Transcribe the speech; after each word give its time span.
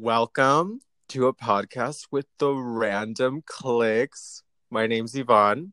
Welcome 0.00 0.78
to 1.08 1.26
a 1.26 1.34
podcast 1.34 2.06
with 2.12 2.26
the 2.38 2.54
random 2.54 3.42
clicks. 3.44 4.44
My 4.70 4.86
name's 4.86 5.14
Iván. 5.14 5.72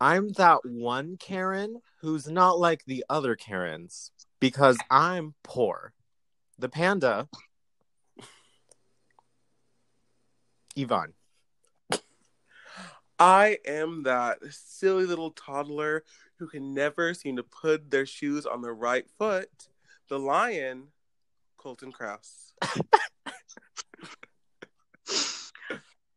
I'm 0.00 0.28
that 0.34 0.60
one 0.64 1.16
Karen 1.16 1.80
who's 2.00 2.28
not 2.28 2.60
like 2.60 2.84
the 2.84 3.04
other 3.10 3.34
Karens 3.34 4.12
because 4.38 4.78
I'm 4.92 5.34
poor. 5.42 5.92
The 6.56 6.68
panda, 6.68 7.28
Iván. 10.76 11.14
I 13.18 13.58
am 13.66 14.04
that 14.04 14.38
silly 14.50 15.04
little 15.04 15.32
toddler 15.32 16.04
who 16.38 16.46
can 16.46 16.74
never 16.74 17.12
seem 17.12 17.34
to 17.34 17.42
put 17.42 17.90
their 17.90 18.06
shoes 18.06 18.46
on 18.46 18.62
the 18.62 18.72
right 18.72 19.06
foot. 19.18 19.50
The 20.08 20.20
lion, 20.20 20.92
Colton 21.56 21.90
Kraus. 21.90 22.54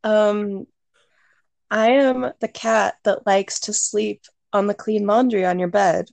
Um, 0.04 0.68
I 1.70 1.91
am 1.91 2.34
the 2.40 2.48
cat 2.48 2.96
that 3.04 3.26
likes 3.26 3.60
to 3.62 3.73
sleep 3.73 4.24
on 4.52 4.68
the 4.68 4.74
clean 4.74 5.05
laundry 5.05 5.46
on 5.46 5.60
your 5.60 5.70
bed. 5.70 6.10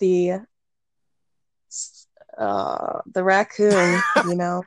The 0.00 0.40
uh, 2.38 3.00
the 3.06 3.22
raccoon, 3.22 4.00
you 4.28 4.34
know, 4.34 4.62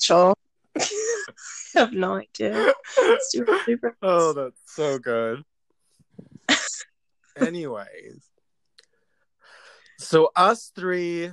Joel. 0.00 0.36
I 0.76 1.80
have 1.80 1.92
no 1.92 2.14
idea. 2.14 2.72
Super, 3.28 3.58
super. 3.64 3.96
Oh, 4.02 4.32
that's 4.32 4.60
so 4.64 4.98
good. 4.98 5.44
Anyways, 7.36 8.22
so 9.98 10.30
us 10.36 10.70
three, 10.74 11.30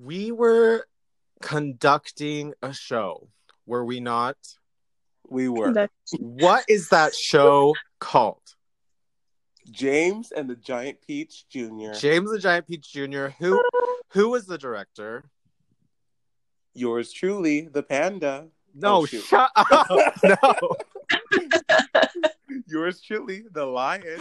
we 0.00 0.32
were 0.32 0.86
conducting 1.42 2.54
a 2.62 2.72
show, 2.72 3.28
were 3.66 3.84
we 3.84 4.00
not? 4.00 4.36
We 5.28 5.48
were 5.48 5.72
That- 5.72 5.90
What 6.18 6.64
is 6.68 6.88
that 6.90 7.14
show 7.14 7.74
called? 7.98 8.42
James 9.70 10.32
and 10.32 10.50
the 10.50 10.56
Giant 10.56 11.00
Peach 11.06 11.46
Jr. 11.48 11.92
James 11.98 12.30
the 12.30 12.38
Giant 12.38 12.66
Peach 12.66 12.92
Jr. 12.92 13.28
Who 13.38 13.62
who 14.08 14.30
was 14.30 14.46
the 14.46 14.58
director? 14.58 15.24
Yours 16.74 17.12
truly, 17.12 17.68
the 17.68 17.82
panda. 17.82 18.48
No, 18.74 19.02
Oh, 19.02 19.06
shut 19.06 19.50
up. 19.54 20.14
no. 20.24 20.76
Yours 22.66 23.00
truly, 23.02 23.44
the 23.52 23.64
lion. 23.66 24.18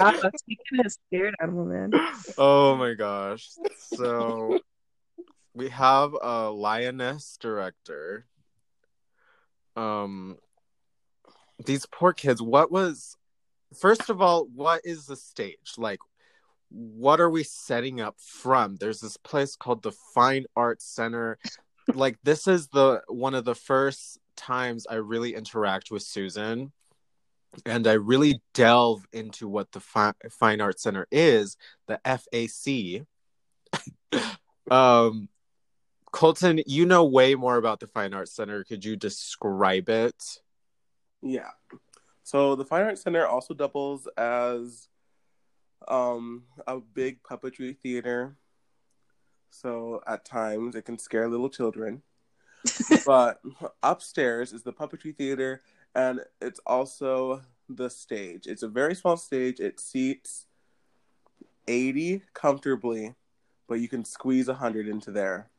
Wow, 0.00 0.12
speaking 0.36 0.84
of 0.84 0.92
spirit 0.92 1.34
animal, 1.40 1.64
man. 1.64 1.92
Oh 2.36 2.76
my 2.76 2.94
gosh. 2.94 3.50
So 3.78 4.58
we 5.58 5.68
have 5.70 6.14
a 6.20 6.50
lioness 6.50 7.36
director. 7.40 8.26
Um 9.76 10.38
these 11.64 11.86
poor 11.86 12.12
kids, 12.12 12.40
what 12.40 12.70
was 12.70 13.16
first 13.78 14.08
of 14.08 14.22
all, 14.22 14.46
what 14.54 14.80
is 14.84 15.06
the 15.06 15.16
stage? 15.16 15.74
Like 15.76 16.00
what 16.70 17.20
are 17.20 17.30
we 17.30 17.42
setting 17.42 18.00
up 18.00 18.16
from? 18.18 18.76
There's 18.76 19.00
this 19.00 19.16
place 19.16 19.56
called 19.56 19.82
the 19.82 19.92
Fine 20.14 20.46
Arts 20.54 20.84
Center. 20.84 21.38
Like 21.92 22.18
this 22.22 22.46
is 22.46 22.68
the 22.68 23.02
one 23.08 23.34
of 23.34 23.44
the 23.44 23.54
first 23.54 24.18
times 24.36 24.86
I 24.88 24.96
really 24.96 25.34
interact 25.34 25.90
with 25.90 26.02
Susan 26.02 26.72
and 27.64 27.86
I 27.86 27.94
really 27.94 28.40
delve 28.54 29.04
into 29.12 29.48
what 29.48 29.72
the 29.72 29.80
Fi- 29.80 30.14
Fine 30.30 30.60
Arts 30.60 30.82
Center 30.82 31.06
is, 31.10 31.56
the 31.86 31.98
FAC. 32.04 33.06
um, 34.70 35.28
Colton, 36.12 36.60
you 36.66 36.86
know 36.86 37.04
way 37.04 37.34
more 37.34 37.56
about 37.56 37.80
the 37.80 37.86
Fine 37.86 38.14
Arts 38.14 38.32
Center. 38.32 38.64
Could 38.64 38.84
you 38.84 38.96
describe 38.96 39.88
it? 39.88 40.40
Yeah. 41.22 41.50
So 42.22 42.56
the 42.56 42.64
Fine 42.64 42.84
Arts 42.84 43.02
Center 43.02 43.26
also 43.26 43.54
doubles 43.54 44.08
as 44.16 44.88
um 45.86 46.44
a 46.66 46.78
big 46.78 47.22
puppetry 47.22 47.76
theater. 47.76 48.36
So 49.50 50.02
at 50.06 50.24
times 50.24 50.74
it 50.74 50.84
can 50.84 50.98
scare 50.98 51.28
little 51.28 51.48
children. 51.48 52.02
but 53.06 53.40
upstairs 53.82 54.52
is 54.52 54.62
the 54.62 54.72
puppetry 54.72 55.16
theater 55.16 55.62
and 55.94 56.20
it's 56.40 56.60
also 56.66 57.42
the 57.68 57.88
stage. 57.88 58.46
It's 58.46 58.62
a 58.62 58.68
very 58.68 58.94
small 58.94 59.16
stage. 59.16 59.60
It 59.60 59.80
seats 59.80 60.46
80 61.66 62.22
comfortably, 62.34 63.14
but 63.68 63.80
you 63.80 63.88
can 63.88 64.04
squeeze 64.04 64.48
100 64.48 64.88
into 64.88 65.10
there. 65.10 65.50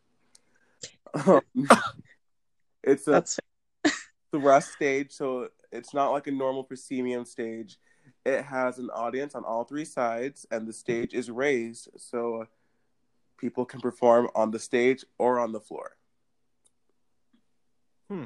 Um, 1.13 1.41
it's 2.83 3.07
a 3.07 3.11
That's 3.11 3.39
the 4.31 4.59
stage, 4.61 5.11
so 5.11 5.49
it's 5.71 5.93
not 5.93 6.11
like 6.11 6.27
a 6.27 6.31
normal 6.31 6.63
proscenium 6.63 7.25
stage. 7.25 7.79
It 8.25 8.43
has 8.43 8.77
an 8.79 8.89
audience 8.89 9.35
on 9.35 9.43
all 9.43 9.63
three 9.63 9.85
sides, 9.85 10.45
and 10.51 10.67
the 10.67 10.73
stage 10.73 11.13
is 11.13 11.31
raised 11.31 11.89
so 11.97 12.45
people 13.37 13.65
can 13.65 13.79
perform 13.79 14.29
on 14.35 14.51
the 14.51 14.59
stage 14.59 15.05
or 15.17 15.39
on 15.39 15.51
the 15.51 15.59
floor. 15.59 15.95
Hmm. 18.09 18.25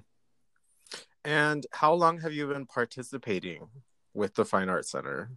And 1.23 1.65
how 1.71 1.93
long 1.93 2.19
have 2.19 2.33
you 2.33 2.47
been 2.47 2.65
participating 2.65 3.67
with 4.13 4.35
the 4.35 4.45
Fine 4.45 4.69
Arts 4.69 4.91
Center? 4.91 5.31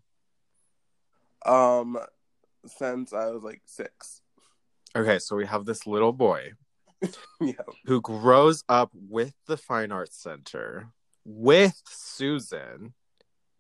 Um, 1.45 1.99
since 2.67 3.13
I 3.13 3.31
was 3.31 3.43
like 3.43 3.63
six. 3.67 4.23
Okay, 4.97 5.19
so 5.19 5.37
we 5.37 5.47
have 5.47 5.65
this 5.65 5.87
little 5.87 6.13
boy 6.13 6.53
Yeah, 7.41 7.53
who 7.85 8.01
grows 8.01 8.65
up 8.69 8.91
with 8.95 9.35
the 9.47 9.57
Fine 9.57 9.93
Arts 9.93 10.17
Center 10.17 10.89
with 11.25 11.81
Susan. 11.87 12.95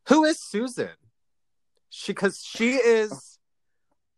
Who 0.08 0.24
is 0.24 0.40
Susan? 0.40 0.96
She 1.90 2.12
because 2.12 2.42
she 2.42 2.74
is 2.74 3.38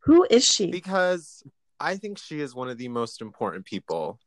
who 0.04 0.26
is 0.30 0.44
she? 0.44 0.70
because 0.70 1.42
I 1.80 1.96
think 1.96 2.18
she 2.18 2.40
is 2.40 2.54
one 2.54 2.68
of 2.68 2.78
the 2.78 2.88
most 2.88 3.20
important 3.20 3.64
people 3.64 4.18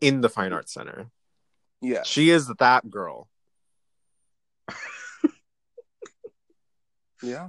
in 0.00 0.20
the 0.20 0.28
Fine 0.28 0.52
Arts 0.52 0.72
Center. 0.72 1.10
yeah. 1.80 2.02
She 2.04 2.30
is 2.30 2.46
that 2.58 2.88
girl. 2.88 3.28
Yeah. 7.22 7.48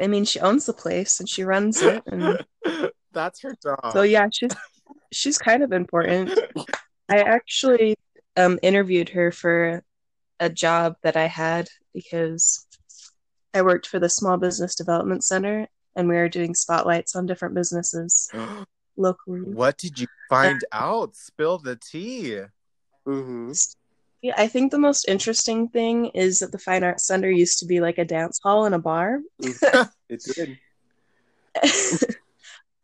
I 0.00 0.06
mean, 0.06 0.24
she 0.24 0.40
owns 0.40 0.66
the 0.66 0.72
place 0.72 1.20
and 1.20 1.28
she 1.28 1.44
runs 1.44 1.82
it, 1.82 2.02
and 2.06 2.44
That's 3.16 3.40
her 3.40 3.56
job. 3.62 3.92
so 3.92 4.02
yeah, 4.02 4.28
she's 4.30 4.50
she's 5.10 5.38
kind 5.38 5.62
of 5.62 5.72
important. 5.72 6.38
I 7.08 7.20
actually 7.20 7.96
um 8.36 8.58
interviewed 8.62 9.08
her 9.10 9.32
for 9.32 9.82
a 10.38 10.50
job 10.50 10.96
that 11.02 11.16
I 11.16 11.26
had 11.26 11.68
because 11.94 12.66
I 13.54 13.62
worked 13.62 13.86
for 13.86 13.98
the 13.98 14.10
Small 14.10 14.36
Business 14.36 14.74
Development 14.74 15.24
Center 15.24 15.66
and 15.96 16.08
we 16.08 16.16
were 16.16 16.28
doing 16.28 16.54
spotlights 16.54 17.16
on 17.16 17.24
different 17.24 17.54
businesses 17.54 18.28
locally. 18.98 19.40
what 19.40 19.78
did 19.78 19.98
you 19.98 20.06
find 20.28 20.62
out? 20.72 21.16
Spill 21.16 21.56
the 21.56 21.76
tea. 21.76 22.42
Mm-hmm. 23.08 23.52
Yeah, 24.20 24.34
I 24.36 24.48
think 24.48 24.72
the 24.72 24.78
most 24.78 25.08
interesting 25.08 25.68
thing 25.68 26.06
is 26.06 26.40
that 26.40 26.52
the 26.52 26.58
Fine 26.58 26.84
Arts 26.84 27.06
Center 27.06 27.30
used 27.30 27.60
to 27.60 27.66
be 27.66 27.80
like 27.80 27.96
a 27.96 28.04
dance 28.04 28.38
hall 28.42 28.66
and 28.66 28.74
a 28.74 28.78
bar. 28.78 29.20
It 30.08 30.22
did. 30.22 30.58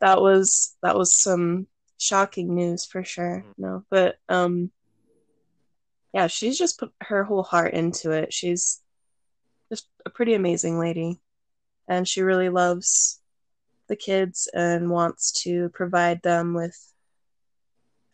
that 0.03 0.21
was 0.21 0.77
that 0.83 0.97
was 0.97 1.15
some 1.15 1.67
shocking 1.97 2.55
news 2.55 2.85
for 2.85 3.05
sure. 3.05 3.45
No, 3.57 3.85
but 3.89 4.17
um 4.29 4.71
yeah, 6.13 6.27
she's 6.27 6.59
just 6.59 6.79
put 6.79 6.93
her 7.01 7.25
whole 7.25 7.45
heart 7.45 7.73
into 7.73 8.11
it. 8.11 8.35
She's 8.35 8.83
just 9.71 9.89
a 10.05 10.11
pretty 10.11 10.35
amazing 10.35 10.79
lady. 10.79 11.21
And 11.89 12.07
she 12.07 12.21
really 12.21 12.51
loves 12.51 13.21
the 13.89 13.97
kids 13.97 14.49
and 14.53 14.91
wants 14.91 15.33
to 15.45 15.71
provide 15.71 16.21
them 16.23 16.53
with 16.53 16.77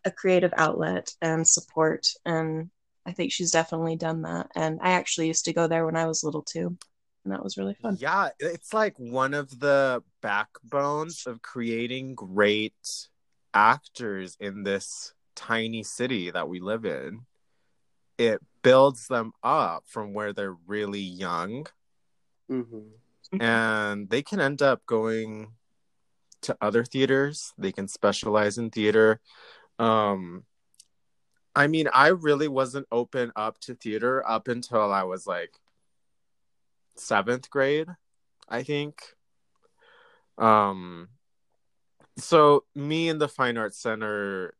a 0.05 0.11
creative 0.11 0.52
outlet 0.56 1.12
and 1.20 1.46
support 1.46 2.06
and 2.25 2.70
I 3.06 3.12
think 3.12 3.32
she's 3.32 3.50
definitely 3.50 3.96
done 3.96 4.23
that. 4.23 4.49
And 4.55 4.81
I 4.82 4.91
actually 4.91 5.29
used 5.29 5.46
to 5.46 5.55
go 5.55 5.67
there 5.67 5.87
when 5.87 5.96
I 5.96 6.05
was 6.05 6.23
little 6.23 6.43
too. 6.43 6.76
And 7.25 7.32
that 7.32 7.43
was 7.43 7.56
really 7.59 7.75
fun. 7.75 7.97
Yeah, 8.00 8.31
it's 8.38 8.73
like 8.73 8.99
one 8.99 9.35
of 9.35 9.61
the 9.61 10.03
backbones 10.23 11.26
of 11.26 11.43
creating 11.43 12.15
great 12.15 13.09
actors 13.53 14.37
in 14.41 14.62
this 14.62 15.12
tiny 15.35 15.82
city 15.82 16.31
that 16.31 16.49
we 16.49 16.61
live 16.61 16.85
in. 16.85 17.26
It 18.17 18.41
builds 18.62 19.09
them 19.09 19.32
up 19.43 19.85
from 19.87 20.15
where 20.15 20.32
they're 20.32 20.56
really 20.67 21.00
young 21.00 21.67
Mm-hmm. 22.50 23.43
and 23.43 24.09
they 24.09 24.23
can 24.23 24.41
end 24.41 24.62
up 24.62 24.87
going 24.87 25.53
to 26.41 26.56
other 26.62 26.82
theaters. 26.82 27.53
They 27.59 27.73
can 27.73 27.88
specialize 27.88 28.56
in 28.56 28.70
theater. 28.70 29.20
Um 29.79 30.44
I 31.55 31.67
mean, 31.67 31.88
I 31.93 32.09
really 32.09 32.49
wasn't 32.49 32.87
open 32.91 33.32
up 33.37 33.59
to 33.61 33.75
theater 33.75 34.26
up 34.26 34.49
until 34.49 34.93
I 34.93 35.03
was 35.03 35.26
like 35.26 35.53
seventh 36.98 37.50
grade, 37.50 37.88
I 38.48 38.62
think. 38.62 39.02
Um, 40.36 41.08
so 42.16 42.64
me 42.74 43.08
and 43.08 43.20
the 43.20 43.28
Fine 43.28 43.56
Arts 43.58 43.78
Center 43.78 44.54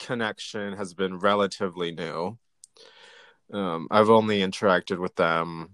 connection 0.00 0.74
has 0.74 0.94
been 0.94 1.18
relatively 1.18 1.92
new. 1.92 2.38
Um, 3.52 3.88
I've 3.90 4.10
only 4.10 4.40
interacted 4.40 4.98
with 4.98 5.16
them 5.16 5.70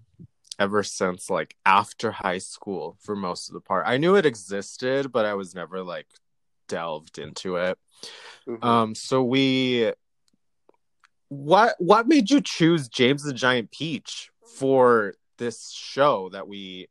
ever 0.58 0.82
since 0.82 1.30
like 1.30 1.56
after 1.64 2.10
high 2.10 2.38
school 2.38 2.96
for 3.00 3.16
most 3.16 3.48
of 3.48 3.54
the 3.54 3.60
part. 3.60 3.84
I 3.86 3.96
knew 3.96 4.16
it 4.16 4.26
existed, 4.26 5.10
but 5.10 5.24
I 5.24 5.34
was 5.34 5.54
never 5.54 5.82
like 5.82 6.06
delved 6.68 7.18
into 7.18 7.56
it. 7.56 7.78
Mhm. 8.46 8.64
Um, 8.64 8.94
so 8.94 9.22
we 9.22 9.92
what 11.28 11.76
what 11.78 12.08
made 12.08 12.30
you 12.30 12.40
choose 12.40 12.88
James 12.88 13.22
the 13.22 13.32
Giant 13.32 13.70
Peach 13.70 14.30
for 14.58 15.14
this 15.40 15.70
show 15.70 16.28
that 16.28 16.46
we 16.46 16.87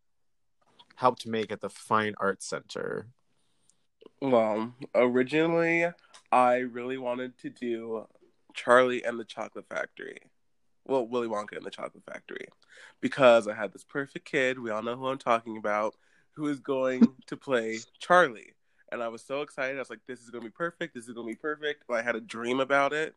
helped 0.95 1.25
make 1.27 1.51
at 1.51 1.61
the 1.61 1.69
Fine 1.69 2.15
Arts 2.17 2.45
Center? 2.45 3.07
Well, 4.21 4.73
originally, 4.93 5.85
I 6.31 6.55
really 6.55 6.97
wanted 6.97 7.37
to 7.37 7.49
do 7.49 8.07
Charlie 8.53 9.05
and 9.05 9.19
the 9.19 9.23
Chocolate 9.23 9.67
Factory. 9.69 10.17
Well, 10.85 11.07
Willy 11.07 11.27
Wonka 11.27 11.55
and 11.55 11.65
the 11.65 11.69
Chocolate 11.69 12.03
Factory. 12.03 12.47
Because 12.99 13.47
I 13.47 13.53
had 13.53 13.71
this 13.71 13.83
perfect 13.83 14.25
kid, 14.25 14.59
we 14.59 14.71
all 14.71 14.81
know 14.81 14.97
who 14.97 15.07
I'm 15.07 15.19
talking 15.19 15.55
about, 15.55 15.95
who 16.31 16.47
is 16.47 16.59
going 16.59 17.07
to 17.27 17.37
play 17.37 17.79
Charlie. 17.99 18.53
And 18.91 19.03
I 19.03 19.09
was 19.09 19.21
so 19.21 19.43
excited. 19.43 19.75
I 19.75 19.79
was 19.79 19.91
like, 19.91 19.99
this 20.07 20.21
is 20.21 20.31
going 20.31 20.43
to 20.43 20.49
be 20.49 20.53
perfect. 20.53 20.95
This 20.95 21.07
is 21.07 21.13
going 21.13 21.27
to 21.27 21.33
be 21.33 21.39
perfect. 21.39 21.83
And 21.87 21.97
I 21.97 22.01
had 22.01 22.15
a 22.15 22.21
dream 22.21 22.59
about 22.59 22.93
it. 22.93 23.13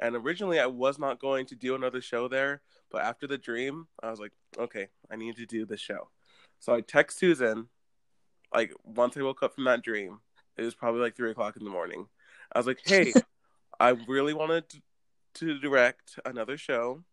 And 0.00 0.16
originally, 0.16 0.58
I 0.58 0.66
was 0.66 0.98
not 0.98 1.20
going 1.20 1.46
to 1.46 1.54
do 1.54 1.74
another 1.74 2.00
show 2.00 2.26
there. 2.26 2.62
But 2.90 3.02
after 3.02 3.26
the 3.26 3.38
dream, 3.38 3.86
I 4.02 4.10
was 4.10 4.18
like, 4.18 4.32
okay, 4.58 4.88
I 5.10 5.16
need 5.16 5.36
to 5.36 5.46
do 5.46 5.64
this 5.66 5.80
show. 5.80 6.08
So 6.58 6.74
I 6.74 6.80
text 6.80 7.18
Susan, 7.18 7.68
like, 8.52 8.72
once 8.82 9.16
I 9.16 9.22
woke 9.22 9.42
up 9.42 9.54
from 9.54 9.64
that 9.64 9.82
dream. 9.82 10.20
It 10.56 10.64
was 10.64 10.74
probably 10.74 11.00
like 11.00 11.16
three 11.16 11.30
o'clock 11.30 11.56
in 11.56 11.64
the 11.64 11.70
morning. 11.70 12.06
I 12.52 12.58
was 12.58 12.66
like, 12.66 12.80
hey, 12.84 13.12
I 13.80 13.90
really 14.08 14.34
wanted 14.34 14.68
to, 14.70 14.80
to 15.34 15.58
direct 15.58 16.18
another 16.24 16.56
show. 16.56 17.04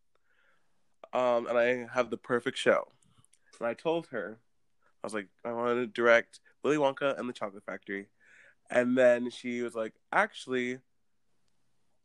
Um, 1.14 1.48
and 1.48 1.58
I 1.58 1.88
have 1.94 2.10
the 2.10 2.18
perfect 2.18 2.58
show. 2.58 2.88
And 3.60 3.68
I 3.68 3.74
told 3.74 4.08
her, 4.08 4.40
I 5.04 5.08
was 5.08 5.14
like, 5.14 5.28
I 5.46 5.52
want 5.52 5.78
to 5.78 5.88
direct 5.88 6.40
Willy 6.64 6.78
Wonka 6.78 7.18
and 7.18 7.30
the 7.30 7.34
Chocolate 7.34 7.64
Factory. 7.66 8.08
And 8.70 8.98
then 8.98 9.30
she 9.30 9.62
was 9.62 9.76
like, 9.76 9.94
actually, 10.12 10.80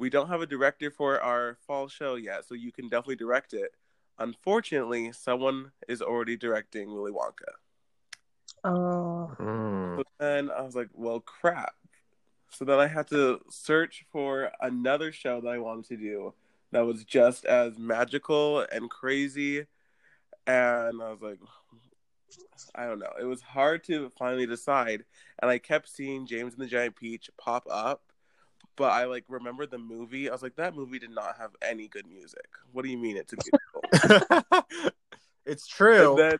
we 0.02 0.10
don't 0.10 0.28
have 0.28 0.42
a 0.42 0.46
director 0.46 0.90
for 0.90 1.20
our 1.20 1.56
fall 1.64 1.86
show 1.86 2.16
yet, 2.16 2.44
so 2.44 2.56
you 2.56 2.72
can 2.72 2.88
definitely 2.88 3.14
direct 3.14 3.54
it. 3.54 3.70
Unfortunately, 4.18 5.12
someone 5.12 5.70
is 5.86 6.02
already 6.02 6.36
directing 6.36 6.92
Willy 6.92 7.12
Wonka. 7.12 7.52
Oh, 8.64 9.26
hmm. 9.38 9.98
So 9.98 10.04
then 10.18 10.50
I 10.50 10.62
was 10.62 10.74
like, 10.74 10.88
well, 10.92 11.20
crap. 11.20 11.74
So 12.50 12.64
then 12.64 12.80
I 12.80 12.88
had 12.88 13.06
to 13.10 13.42
search 13.48 14.04
for 14.10 14.50
another 14.60 15.12
show 15.12 15.40
that 15.40 15.48
I 15.48 15.58
wanted 15.58 15.84
to 15.90 15.96
do 15.96 16.34
that 16.72 16.84
was 16.84 17.04
just 17.04 17.44
as 17.44 17.78
magical 17.78 18.66
and 18.72 18.90
crazy. 18.90 19.66
And 20.48 21.00
I 21.00 21.10
was 21.12 21.22
like, 21.22 21.38
I 22.74 22.86
don't 22.86 22.98
know. 22.98 23.12
It 23.20 23.24
was 23.24 23.40
hard 23.40 23.84
to 23.84 24.10
finally 24.18 24.46
decide. 24.46 25.04
And 25.40 25.48
I 25.48 25.58
kept 25.58 25.88
seeing 25.88 26.26
James 26.26 26.54
and 26.54 26.62
the 26.62 26.66
Giant 26.66 26.96
Peach 26.96 27.30
pop 27.38 27.68
up. 27.70 28.11
But 28.76 28.92
I 28.92 29.04
like 29.04 29.24
remember 29.28 29.66
the 29.66 29.78
movie. 29.78 30.28
I 30.28 30.32
was 30.32 30.42
like, 30.42 30.56
that 30.56 30.74
movie 30.74 30.98
did 30.98 31.10
not 31.10 31.36
have 31.38 31.50
any 31.60 31.88
good 31.88 32.06
music. 32.06 32.48
What 32.72 32.84
do 32.84 32.90
you 32.90 32.98
mean 32.98 33.16
it's 33.16 33.32
a 33.32 33.36
musical? 33.36 34.64
it's 35.46 35.66
true. 35.66 36.18
And 36.18 36.38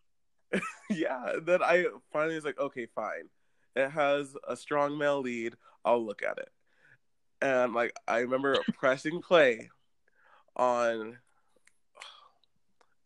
then, 0.52 0.62
yeah, 0.90 1.32
then 1.42 1.62
I 1.62 1.86
finally 2.12 2.34
was 2.34 2.44
like, 2.44 2.58
okay, 2.58 2.86
fine. 2.94 3.28
It 3.76 3.90
has 3.90 4.34
a 4.46 4.56
strong 4.56 4.96
male 4.98 5.20
lead. 5.20 5.54
I'll 5.84 6.04
look 6.04 6.22
at 6.22 6.38
it. 6.38 6.50
And 7.42 7.74
like, 7.74 7.92
I 8.06 8.18
remember 8.18 8.56
pressing 8.78 9.20
play 9.20 9.70
on, 10.56 11.18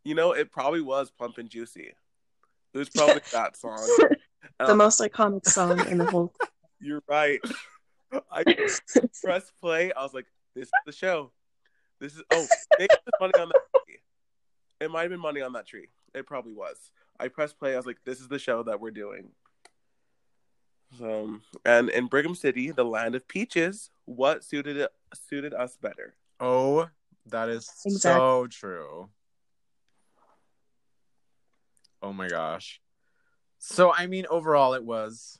you 0.04 0.14
know, 0.14 0.32
it 0.32 0.52
probably 0.52 0.82
was 0.82 1.10
Plump 1.10 1.38
and 1.38 1.48
Juicy. 1.48 1.92
It 2.74 2.78
was 2.78 2.90
probably 2.90 3.22
that 3.32 3.56
song. 3.56 3.88
the 4.58 4.74
most 4.74 5.00
iconic 5.00 5.46
song 5.46 5.80
in 5.88 5.98
the 5.98 6.04
whole. 6.04 6.32
You're 6.78 7.02
right. 7.08 7.40
I 8.30 8.44
pressed 9.22 9.52
play. 9.60 9.92
I 9.92 10.02
was 10.02 10.14
like, 10.14 10.26
this 10.54 10.66
is 10.66 10.72
the 10.84 10.92
show. 10.92 11.32
This 12.00 12.14
is, 12.14 12.22
oh, 12.32 12.46
maybe 12.78 12.92
it 12.92 13.00
was 13.06 13.32
money 13.32 13.42
on 13.42 13.48
that 13.48 13.62
tree. 13.86 13.98
It 14.80 14.90
might 14.90 15.02
have 15.02 15.10
been 15.10 15.20
money 15.20 15.40
on 15.40 15.52
that 15.54 15.66
tree. 15.66 15.88
It 16.14 16.26
probably 16.26 16.52
was. 16.52 16.90
I 17.18 17.28
pressed 17.28 17.58
play. 17.58 17.74
I 17.74 17.76
was 17.76 17.86
like, 17.86 17.98
this 18.04 18.20
is 18.20 18.28
the 18.28 18.38
show 18.38 18.62
that 18.64 18.80
we're 18.80 18.90
doing. 18.90 19.28
So, 20.98 21.38
and 21.64 21.90
in 21.90 22.06
Brigham 22.06 22.34
City, 22.34 22.70
the 22.70 22.84
land 22.84 23.14
of 23.14 23.26
peaches, 23.26 23.90
what 24.04 24.44
suited 24.44 24.76
it, 24.76 24.90
suited 25.28 25.52
us 25.52 25.76
better? 25.76 26.14
oh, 26.40 26.88
that 27.28 27.48
is 27.48 27.68
so 27.74 28.46
true. 28.46 29.08
Oh 32.02 32.12
my 32.12 32.28
gosh. 32.28 32.80
So 33.58 33.92
I 33.92 34.06
mean 34.06 34.26
overall 34.30 34.74
it 34.74 34.84
was 34.84 35.38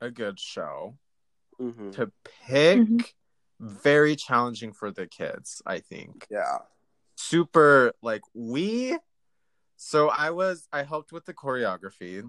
a 0.00 0.10
good 0.10 0.38
show. 0.38 0.96
Mm-hmm. 1.60 1.90
To 1.92 2.12
pick 2.46 2.78
Mhm. 2.78 3.04
very 3.60 4.14
challenging 4.16 4.72
for 4.72 4.90
the 4.90 5.06
kids, 5.06 5.60
I 5.66 5.80
think. 5.80 6.26
Yeah. 6.30 6.58
super 7.16 7.92
like 8.00 8.22
we 8.32 8.96
so 9.76 10.08
i 10.10 10.30
was 10.30 10.68
i 10.72 10.84
helped 10.84 11.10
with 11.12 11.24
the 11.24 11.34
choreography 11.34 12.22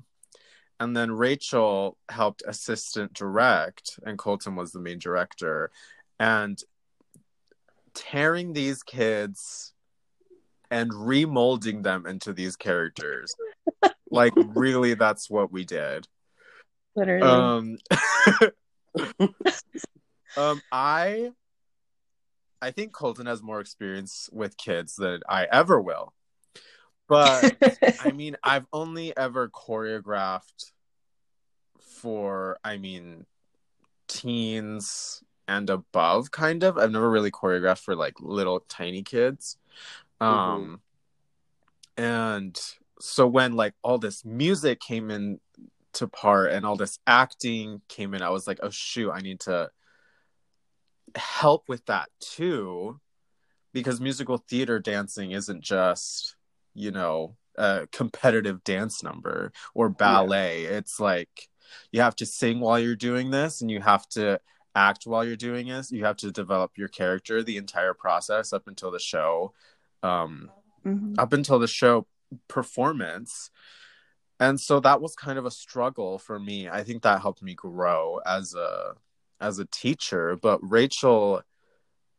and 0.80 0.98
then 0.98 1.12
rachel 1.12 1.96
helped 2.10 2.42
assistant 2.48 3.14
direct 3.14 4.00
and 4.04 4.18
colton 4.18 4.56
was 4.56 4.72
the 4.72 4.80
main 4.80 4.98
director 4.98 5.70
and 6.20 6.64
tearing 7.94 8.54
these 8.54 8.82
kids 8.82 9.74
and 10.72 10.92
remolding 10.92 11.84
them 11.84 12.08
into 12.08 12.34
these 12.34 12.56
characters 12.56 13.36
like 14.12 14.34
really 14.38 14.96
that's 14.96 15.30
what 15.30 15.52
we 15.52 15.64
did 15.64 16.08
Literally. 16.96 17.22
um 17.24 17.78
um 20.38 20.62
i 20.72 21.32
i 22.62 22.72
think 22.72 22.92
colton 22.94 23.26
has 23.26 23.42
more 23.42 23.60
experience 23.60 24.30
with 24.32 24.58
kids 24.58 24.96
than 24.96 25.22
i 25.28 25.48
ever 25.52 25.80
will. 25.80 26.14
But 27.08 27.54
i 28.00 28.12
mean 28.12 28.36
i've 28.44 28.66
only 28.74 29.16
ever 29.16 29.50
choreographed 29.50 30.72
for 31.80 32.58
i 32.64 32.78
mean 32.78 33.26
teens 34.08 35.24
and 35.50 35.70
above 35.70 36.32
kind 36.32 36.64
of. 36.64 36.78
I've 36.78 36.92
never 36.92 37.10
really 37.10 37.32
choreographed 37.32 37.80
for 37.80 37.96
like 37.96 38.14
little 38.20 38.62
tiny 38.70 39.02
kids. 39.02 39.58
Um 40.22 40.82
and 41.98 42.60
so 43.02 43.26
when 43.28 43.56
like 43.56 43.74
all 43.82 43.98
this 43.98 44.24
music 44.24 44.80
came 44.80 45.10
in 45.10 45.40
to 45.94 46.08
part 46.08 46.52
and 46.52 46.66
all 46.66 46.76
this 46.76 47.00
acting 47.08 47.82
came 47.88 48.14
in 48.14 48.22
i 48.22 48.30
was 48.30 48.48
like 48.48 48.60
oh 48.62 48.70
shoot 48.70 49.12
i 49.12 49.20
need 49.20 49.40
to 49.40 49.70
help 51.16 51.68
with 51.68 51.86
that 51.86 52.10
too 52.20 53.00
because 53.74 54.00
musical 54.00 54.38
theater 54.38 54.80
dancing 54.80 55.32
isn't 55.32 55.62
just 55.62 56.36
you 56.74 56.92
know 56.92 57.36
a 57.56 57.88
competitive 57.92 58.64
dance 58.64 59.04
number 59.04 59.52
or 59.74 59.90
ballet. 59.90 60.64
It's 60.64 61.00
like 61.00 61.50
you 61.92 62.00
have 62.00 62.16
to 62.18 62.26
sing 62.26 62.62
while 62.62 62.80
you're 62.80 62.96
doing 62.96 63.32
this 63.32 63.60
and 63.60 63.70
you 63.70 63.82
have 63.82 64.08
to 64.10 64.40
act 64.76 65.06
while 65.06 65.26
you're 65.26 65.36
doing 65.36 65.68
this. 65.68 65.92
You 65.92 66.06
have 66.06 66.16
to 66.18 66.32
develop 66.32 66.78
your 66.78 66.88
character 66.88 67.44
the 67.44 67.58
entire 67.58 67.94
process 67.94 68.54
up 68.54 68.68
until 68.68 68.92
the 68.92 69.00
show 69.00 69.54
um 70.04 70.52
Mhm. 70.86 71.16
up 71.20 71.34
until 71.34 71.60
the 71.60 71.68
show 71.68 72.08
performance 72.48 73.52
and 74.40 74.60
so 74.60 74.80
that 74.80 75.02
was 75.02 75.16
kind 75.16 75.38
of 75.38 75.46
a 75.46 75.52
struggle 75.52 76.18
for 76.18 76.40
me. 76.40 76.70
I 76.70 76.84
think 76.84 77.04
that 77.04 77.22
helped 77.22 77.44
me 77.44 77.54
grow 77.56 78.22
as 78.26 78.54
a 78.54 78.94
as 79.42 79.60
a 79.60 79.66
teacher. 79.66 80.38
But 80.42 80.60
rachel 80.62 81.42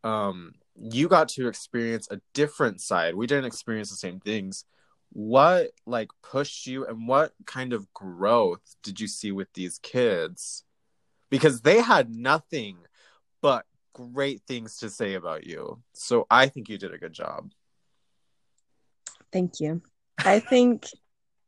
um 0.04 0.54
you 0.76 1.08
got 1.08 1.28
to 1.28 1.48
experience 1.48 2.08
a 2.10 2.20
different 2.32 2.80
side. 2.80 3.14
We 3.14 3.26
didn't 3.26 3.44
experience 3.46 3.90
the 3.90 3.96
same 3.96 4.20
things. 4.20 4.64
What 5.12 5.72
like 5.86 6.08
pushed 6.22 6.66
you 6.66 6.86
and 6.86 7.08
what 7.08 7.32
kind 7.46 7.72
of 7.72 7.92
growth 7.92 8.76
did 8.82 9.00
you 9.00 9.08
see 9.08 9.32
with 9.32 9.52
these 9.54 9.78
kids? 9.78 10.64
Because 11.30 11.62
they 11.62 11.80
had 11.80 12.14
nothing 12.14 12.78
but 13.42 13.64
great 13.92 14.42
things 14.46 14.78
to 14.78 14.90
say 14.90 15.14
about 15.14 15.46
you. 15.46 15.82
So 15.94 16.26
i 16.30 16.48
think 16.48 16.68
you 16.68 16.78
did 16.78 16.94
a 16.94 16.98
good 16.98 17.12
job. 17.12 17.50
Thank 19.32 19.60
you. 19.60 19.82
I 20.18 20.40
think 20.40 20.86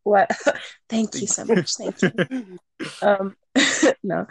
what 0.05 0.31
thank 0.89 1.21
you 1.21 1.27
so 1.27 1.45
much. 1.45 1.75
Thank 1.75 2.03
you. 2.03 2.59
Um 3.01 3.37
no. 4.03 4.27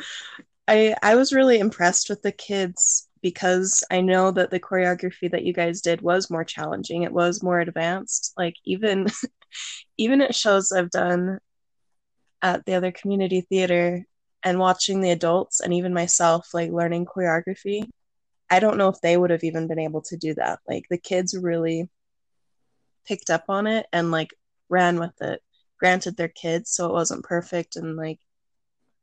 I 0.68 0.96
I 1.02 1.16
was 1.16 1.32
really 1.32 1.60
impressed 1.60 2.10
with 2.10 2.22
the 2.22 2.32
kids 2.32 3.08
because 3.22 3.84
I 3.90 4.02
know 4.02 4.32
that 4.32 4.52
the 4.52 4.60
choreography 4.60 5.32
that 5.32 5.44
you 5.44 5.54
guys 5.54 5.82
did 5.82 6.02
was 6.02 6.30
more 6.30 6.44
challenging. 6.44 7.04
It 7.04 7.14
was 7.14 7.44
more 7.44 7.60
advanced. 7.60 8.34
Like 8.38 8.56
even 8.66 9.08
even 9.98 10.22
at 10.22 10.36
shows 10.36 10.72
I've 10.72 10.92
done 10.92 11.40
at 12.42 12.66
the 12.66 12.74
other 12.74 12.92
community 12.92 13.42
theater, 13.42 14.06
and 14.44 14.60
watching 14.60 15.02
the 15.02 15.12
adults 15.12 15.60
and 15.60 15.74
even 15.74 15.94
myself 15.94 16.50
like 16.54 16.72
learning 16.72 17.06
choreography 17.06 17.88
i 18.50 18.60
don't 18.60 18.78
know 18.78 18.90
if 18.90 19.00
they 19.02 19.18
would 19.18 19.30
have 19.30 19.44
even 19.44 19.68
been 19.68 19.80
able 19.80 20.02
to 20.02 20.18
do 20.18 20.34
that 20.34 20.60
like 20.68 20.86
the 20.90 20.98
kids 20.98 21.36
really 21.38 21.90
picked 23.06 23.30
up 23.30 23.46
on 23.50 23.68
it 23.68 23.86
and 23.92 24.12
like 24.12 24.34
ran 24.70 25.00
with 25.00 25.20
it 25.22 25.42
granted 25.82 26.16
they're 26.16 26.28
kids 26.46 26.70
so 26.72 26.86
it 26.86 26.94
wasn't 26.94 27.24
perfect 27.26 27.76
and 27.76 27.96
like 27.98 28.20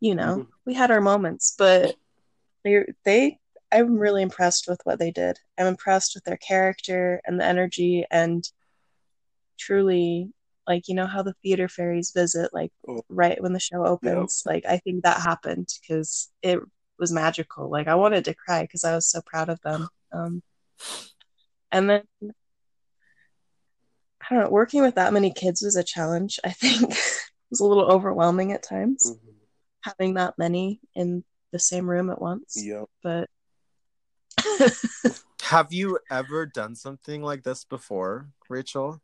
you 0.01 0.15
know 0.15 0.33
Mhm. 0.39 0.47
we 0.65 0.75
had 0.75 0.91
our 0.93 1.01
moments 1.01 1.55
but 1.59 1.97
they 2.65 2.85
they 3.05 3.39
i'm 3.73 3.99
really 3.99 4.23
impressed 4.23 4.65
with 4.69 4.81
what 4.85 4.99
they 5.01 5.11
did. 5.11 5.35
I'm 5.59 5.67
impressed 5.67 6.13
with 6.15 6.25
their 6.25 6.39
character 6.39 7.21
and 7.27 7.39
the 7.39 7.45
energy 7.45 8.07
and 8.11 8.43
truly 9.59 10.31
like 10.67 10.87
you 10.89 10.95
know 10.95 11.07
how 11.07 11.23
the 11.23 11.35
theater 11.43 11.69
fairies 11.69 12.13
visit 12.15 12.49
like 12.55 12.71
Oh. 12.89 13.03
right 13.09 13.43
when 13.43 13.53
the 13.53 13.61
show 13.61 13.85
opens? 13.85 14.43
Like 14.47 14.65
i 14.67 14.79
think 14.79 15.03
that 15.03 15.21
happened 15.21 15.69
because 15.81 16.31
it 16.43 16.61
was 16.99 17.13
magical. 17.13 17.69
Like 17.71 17.89
i 17.89 17.95
wanted 17.97 18.25
to 18.27 18.35
cry 18.35 18.63
because 18.63 18.85
i 18.85 18.95
was 18.95 19.11
so 19.11 19.21
proud 19.27 19.49
of 19.49 19.61
them. 19.63 19.89
Um 20.13 20.43
and 21.73 21.91
then 21.91 22.03
i 24.31 24.35
don't 24.35 24.45
know 24.45 24.51
working 24.51 24.83
with 24.83 24.95
that 24.97 25.13
many 25.13 25.33
kids 25.33 25.63
was 25.63 25.77
a 25.77 25.83
challenge 25.85 26.39
i 26.45 26.51
think 26.51 26.83
it 26.91 26.97
was 27.51 27.61
a 27.61 27.65
little 27.65 27.91
overwhelming 27.91 28.53
at 28.53 28.63
times 28.63 29.05
Mhm. 29.15 29.35
having 29.83 30.15
that 30.15 30.35
many 30.39 30.81
in 30.95 31.25
the 31.53 31.59
same 31.59 31.89
room 31.89 32.11
at 32.11 32.21
once 32.21 32.57
Yep. 32.57 32.87
but 33.03 33.31
Have 35.43 35.73
you 35.73 35.99
ever 36.11 36.45
done 36.45 36.75
something 36.77 37.23
like 37.23 37.43
this 37.43 37.65
before, 37.65 38.29
Rachel? 38.51 39.01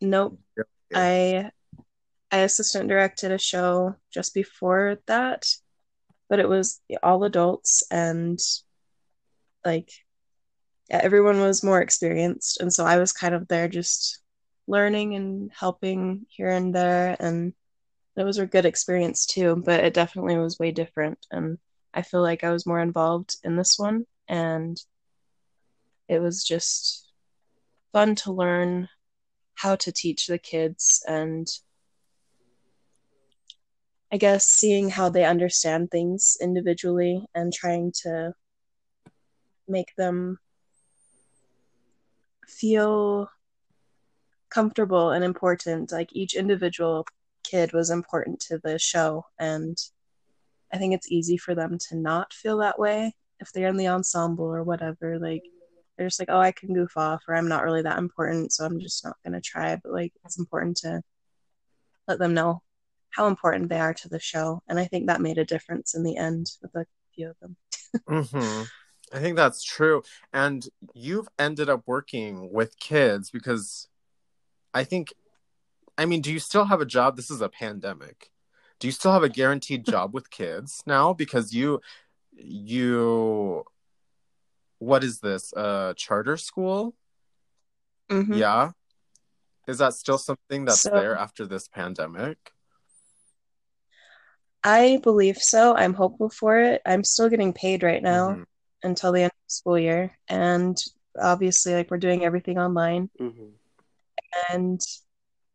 nope 0.00 0.38
I 0.94 1.50
I 2.30 2.38
assistant 2.38 2.88
directed 2.88 3.30
a 3.32 3.38
show 3.38 3.96
just 4.12 4.32
before 4.34 4.98
that, 5.06 5.46
but 6.28 6.38
it 6.38 6.48
was 6.48 6.80
all 7.02 7.24
adults 7.24 7.82
and 7.90 8.38
like 9.64 9.90
yeah, 9.90 10.07
everyone 10.90 11.40
was 11.40 11.64
more 11.64 11.80
experienced, 11.80 12.60
and 12.60 12.72
so 12.72 12.84
I 12.84 12.98
was 12.98 13.12
kind 13.12 13.34
of 13.34 13.48
there 13.48 13.68
just 13.68 14.20
learning 14.66 15.14
and 15.14 15.50
helping 15.58 16.26
here 16.28 16.50
and 16.50 16.74
there, 16.74 17.16
and 17.20 17.52
it 18.16 18.24
was 18.24 18.38
a 18.38 18.46
good 18.46 18.66
experience 18.66 19.26
too. 19.26 19.62
But 19.64 19.84
it 19.84 19.94
definitely 19.94 20.36
was 20.38 20.58
way 20.58 20.70
different, 20.72 21.18
and 21.30 21.58
I 21.94 22.02
feel 22.02 22.22
like 22.22 22.44
I 22.44 22.50
was 22.50 22.66
more 22.66 22.80
involved 22.80 23.36
in 23.44 23.56
this 23.56 23.78
one, 23.78 24.06
and 24.28 24.80
it 26.08 26.20
was 26.20 26.42
just 26.44 27.10
fun 27.92 28.14
to 28.14 28.32
learn 28.32 28.88
how 29.54 29.76
to 29.76 29.92
teach 29.92 30.26
the 30.26 30.38
kids 30.38 31.02
and 31.08 31.46
I 34.10 34.16
guess 34.16 34.46
seeing 34.46 34.88
how 34.88 35.10
they 35.10 35.24
understand 35.24 35.90
things 35.90 36.38
individually 36.40 37.26
and 37.34 37.52
trying 37.52 37.92
to 38.04 38.32
make 39.66 39.94
them 39.96 40.38
feel 42.48 43.28
comfortable 44.50 45.10
and 45.10 45.24
important. 45.24 45.92
Like 45.92 46.10
each 46.12 46.34
individual 46.34 47.06
kid 47.44 47.72
was 47.72 47.90
important 47.90 48.40
to 48.40 48.58
the 48.62 48.78
show, 48.78 49.24
and 49.38 49.76
I 50.72 50.78
think 50.78 50.94
it's 50.94 51.10
easy 51.10 51.36
for 51.36 51.54
them 51.54 51.78
to 51.88 51.96
not 51.96 52.32
feel 52.32 52.58
that 52.58 52.78
way 52.78 53.14
if 53.40 53.52
they're 53.52 53.68
in 53.68 53.76
the 53.76 53.88
ensemble 53.88 54.46
or 54.46 54.62
whatever. 54.62 55.18
Like 55.18 55.42
they're 55.96 56.06
just 56.08 56.20
like, 56.20 56.30
oh, 56.30 56.40
I 56.40 56.52
can 56.52 56.74
goof 56.74 56.96
off, 56.96 57.22
or 57.28 57.34
I'm 57.34 57.48
not 57.48 57.64
really 57.64 57.82
that 57.82 57.98
important, 57.98 58.52
so 58.52 58.64
I'm 58.64 58.80
just 58.80 59.04
not 59.04 59.16
gonna 59.24 59.40
try. 59.40 59.76
But 59.76 59.92
like 59.92 60.12
it's 60.24 60.38
important 60.38 60.76
to 60.78 61.02
let 62.06 62.18
them 62.18 62.34
know 62.34 62.62
how 63.10 63.26
important 63.26 63.68
they 63.68 63.80
are 63.80 63.94
to 63.94 64.08
the 64.08 64.20
show, 64.20 64.62
and 64.68 64.78
I 64.78 64.86
think 64.86 65.06
that 65.06 65.20
made 65.20 65.38
a 65.38 65.44
difference 65.44 65.94
in 65.94 66.02
the 66.02 66.16
end 66.16 66.50
with 66.62 66.74
a 66.74 66.86
few 67.14 67.30
of 67.30 67.36
them. 67.40 67.56
hmm 68.26 68.62
I 69.12 69.20
think 69.20 69.36
that's 69.36 69.62
true. 69.62 70.02
And 70.32 70.66
you've 70.94 71.28
ended 71.38 71.68
up 71.68 71.82
working 71.86 72.52
with 72.52 72.78
kids 72.78 73.30
because 73.30 73.88
I 74.74 74.84
think, 74.84 75.12
I 75.96 76.04
mean, 76.06 76.20
do 76.20 76.32
you 76.32 76.38
still 76.38 76.64
have 76.66 76.80
a 76.80 76.86
job? 76.86 77.16
This 77.16 77.30
is 77.30 77.40
a 77.40 77.48
pandemic. 77.48 78.30
Do 78.80 78.86
you 78.86 78.92
still 78.92 79.12
have 79.12 79.22
a 79.22 79.28
guaranteed 79.28 79.84
job 79.94 80.12
with 80.14 80.30
kids 80.30 80.82
now? 80.86 81.12
Because 81.14 81.54
you, 81.54 81.80
you, 82.32 83.64
what 84.78 85.02
is 85.02 85.20
this? 85.20 85.52
A 85.54 85.94
charter 85.96 86.36
school? 86.36 86.94
Mhm. 88.10 88.36
Yeah. 88.36 88.70
Is 89.66 89.78
that 89.78 89.94
still 89.94 90.18
something 90.18 90.64
that's 90.64 90.82
So- 90.82 90.90
there 90.90 91.16
after 91.16 91.46
this 91.46 91.66
pandemic? 91.68 92.52
I 94.64 94.98
believe 95.02 95.38
so. 95.38 95.74
I'm 95.76 95.94
hopeful 95.94 96.28
for 96.30 96.58
it. 96.60 96.82
I'm 96.84 97.04
still 97.04 97.28
getting 97.28 97.52
paid 97.52 97.82
right 97.82 98.02
now 98.02 98.30
Mhm. 98.30 98.44
Until 98.82 99.12
the 99.12 99.22
end 99.22 99.32
of 99.32 99.46
the 99.46 99.52
school 99.52 99.78
year, 99.78 100.16
and 100.28 100.82
obviously, 101.20 101.74
like 101.74 101.90
we're 101.90 101.98
doing 101.98 102.24
everything 102.24 102.58
online. 102.58 103.10
Mhm. 103.20 103.52
And 104.50 104.80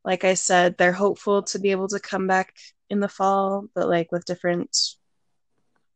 like 0.03 0.23
I 0.23 0.33
said, 0.33 0.77
they're 0.77 0.91
hopeful 0.93 1.43
to 1.43 1.59
be 1.59 1.71
able 1.71 1.87
to 1.89 1.99
come 1.99 2.27
back 2.27 2.55
in 2.89 2.99
the 2.99 3.07
fall, 3.07 3.67
but 3.73 3.87
like 3.87 4.11
with 4.11 4.25
different 4.25 4.77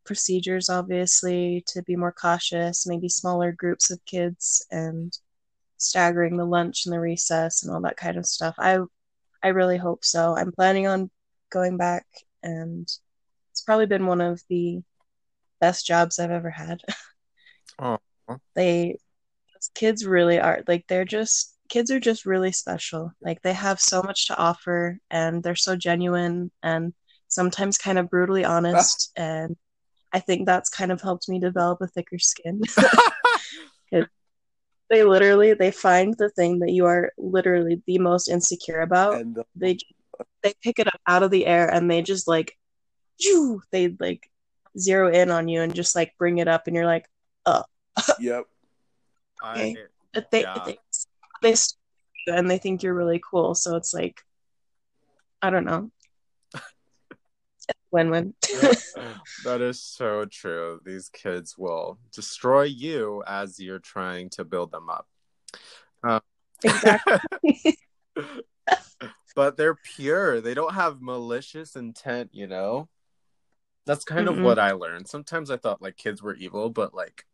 procedures, 0.05 0.69
obviously, 0.69 1.63
to 1.67 1.83
be 1.83 1.95
more 1.95 2.13
cautious, 2.13 2.87
maybe 2.87 3.09
smaller 3.09 3.51
groups 3.51 3.91
of 3.91 4.03
kids 4.05 4.65
and 4.71 5.17
staggering 5.77 6.37
the 6.37 6.45
lunch 6.45 6.85
and 6.85 6.93
the 6.93 6.99
recess 6.99 7.63
and 7.63 7.73
all 7.73 7.81
that 7.81 7.97
kind 7.97 8.17
of 8.17 8.25
stuff. 8.25 8.55
I 8.57 8.79
I 9.43 9.49
really 9.49 9.77
hope 9.77 10.03
so. 10.03 10.35
I'm 10.35 10.51
planning 10.51 10.87
on 10.87 11.11
going 11.51 11.77
back 11.77 12.05
and 12.43 12.87
it's 13.51 13.61
probably 13.61 13.85
been 13.85 14.07
one 14.07 14.21
of 14.21 14.41
the 14.49 14.81
best 15.61 15.85
jobs 15.85 16.19
I've 16.19 16.31
ever 16.31 16.49
had. 16.49 16.81
Oh. 17.79 17.97
They 18.55 18.97
kids 19.73 20.05
really 20.05 20.39
are 20.39 20.63
like 20.67 20.85
they're 20.87 21.05
just 21.05 21.55
kids 21.69 21.91
are 21.91 21.99
just 21.99 22.25
really 22.25 22.51
special. 22.51 23.11
Like 23.21 23.41
they 23.41 23.53
have 23.53 23.79
so 23.79 24.01
much 24.01 24.27
to 24.27 24.37
offer 24.37 24.99
and 25.09 25.43
they're 25.43 25.55
so 25.55 25.75
genuine 25.75 26.51
and 26.63 26.93
sometimes 27.27 27.77
kind 27.77 27.97
of 27.97 28.09
brutally 28.09 28.45
honest 28.45 29.11
and 29.17 29.55
I 30.13 30.19
think 30.19 30.45
that's 30.45 30.69
kind 30.69 30.91
of 30.91 31.01
helped 31.01 31.27
me 31.27 31.39
develop 31.39 31.81
a 31.81 31.87
thicker 31.87 32.17
skin. 32.17 32.61
they 34.89 35.03
literally 35.03 35.53
they 35.53 35.71
find 35.71 36.15
the 36.17 36.29
thing 36.29 36.59
that 36.59 36.71
you 36.71 36.85
are 36.85 37.11
literally 37.17 37.81
the 37.85 37.99
most 37.99 38.29
insecure 38.29 38.79
about. 38.81 39.15
And 39.15 39.35
the, 39.35 39.45
They 39.55 39.77
they 40.43 40.53
pick 40.63 40.79
it 40.79 40.87
up 40.87 40.99
out 41.05 41.23
of 41.23 41.31
the 41.31 41.45
air 41.45 41.67
and 41.67 41.89
they 41.91 42.01
just 42.01 42.27
like 42.27 42.57
they 43.71 43.95
like 43.99 44.29
zero 44.77 45.11
in 45.11 45.29
on 45.31 45.47
you 45.47 45.61
and 45.61 45.73
just 45.73 45.95
like 45.95 46.13
bring 46.17 46.37
it 46.37 46.47
up 46.47 46.67
and 46.67 46.75
you're 46.75 46.85
like 46.85 47.05
yep. 48.19 48.45
I, 49.41 49.75
but 50.13 50.31
they 50.31 50.41
Yeah. 50.41 50.63
they, 50.65 50.77
they 51.41 51.51
s- 51.51 51.77
and 52.27 52.49
they 52.49 52.57
think 52.57 52.83
you're 52.83 52.93
really 52.93 53.21
cool 53.29 53.55
so 53.55 53.75
it's 53.75 53.93
like 53.93 54.21
i 55.41 55.49
don't 55.49 55.65
know 55.65 55.91
win-win 57.91 58.33
that 59.43 59.61
is 59.61 59.81
so 59.81 60.25
true. 60.25 60.79
These 60.83 61.09
kids 61.09 61.57
will 61.57 61.99
destroy 62.13 62.63
you 62.63 63.23
as 63.27 63.59
you're 63.59 63.79
trying 63.79 64.29
to 64.31 64.43
build 64.43 64.71
them 64.71 64.89
up. 64.89 65.07
Um, 66.03 66.21
exactly 66.63 67.77
but 69.35 69.57
they're 69.57 69.75
pure. 69.75 70.41
They 70.41 70.53
don't 70.53 70.73
have 70.73 71.01
malicious 71.01 71.75
intent, 71.75 72.31
you 72.33 72.47
know? 72.47 72.89
That's 73.85 74.03
kind 74.03 74.27
of 74.27 74.35
Mm-mm. 74.35 74.43
what 74.43 74.59
I 74.59 74.71
learned. 74.71 75.07
Sometimes 75.07 75.49
I 75.51 75.57
thought 75.57 75.81
like 75.81 75.95
kids 75.97 76.21
were 76.21 76.35
evil, 76.35 76.69
but 76.69 76.93
like 76.93 77.25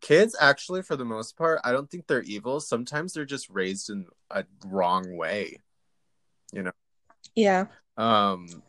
kids 0.00 0.36
actually 0.40 0.82
for 0.82 0.96
the 0.96 1.04
most 1.04 1.36
part, 1.36 1.60
I 1.64 1.72
don't 1.72 1.90
think 1.90 2.06
they're 2.06 2.22
evil. 2.22 2.60
Sometimes 2.60 3.12
they're 3.12 3.24
just 3.24 3.48
raised 3.50 3.88
in 3.90 4.06
a 4.30 4.44
wrong 4.66 5.16
way. 5.16 5.60
You 6.52 6.64
know? 6.64 6.72
Yeah 7.34 7.66
Um 7.96 8.62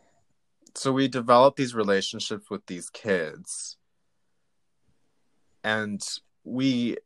so 0.74 0.92
we 0.92 1.08
develop 1.08 1.56
these 1.56 1.74
relationships 1.74 2.50
with 2.50 2.66
these 2.66 2.90
kids 2.90 3.76
and 5.64 6.02
we 6.44 6.96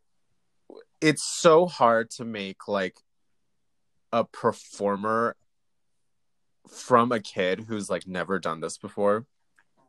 it's 1.01 1.23
so 1.23 1.67
hard 1.67 2.11
to 2.11 2.25
make 2.25 2.67
like 2.69 2.99
a 4.13 4.25
performer 4.25 5.37
from 6.69 7.13
a 7.13 7.21
kid 7.21 7.61
who's 7.69 7.89
like 7.89 8.07
never 8.07 8.39
done 8.39 8.61
this 8.61 8.77
before 8.77 9.27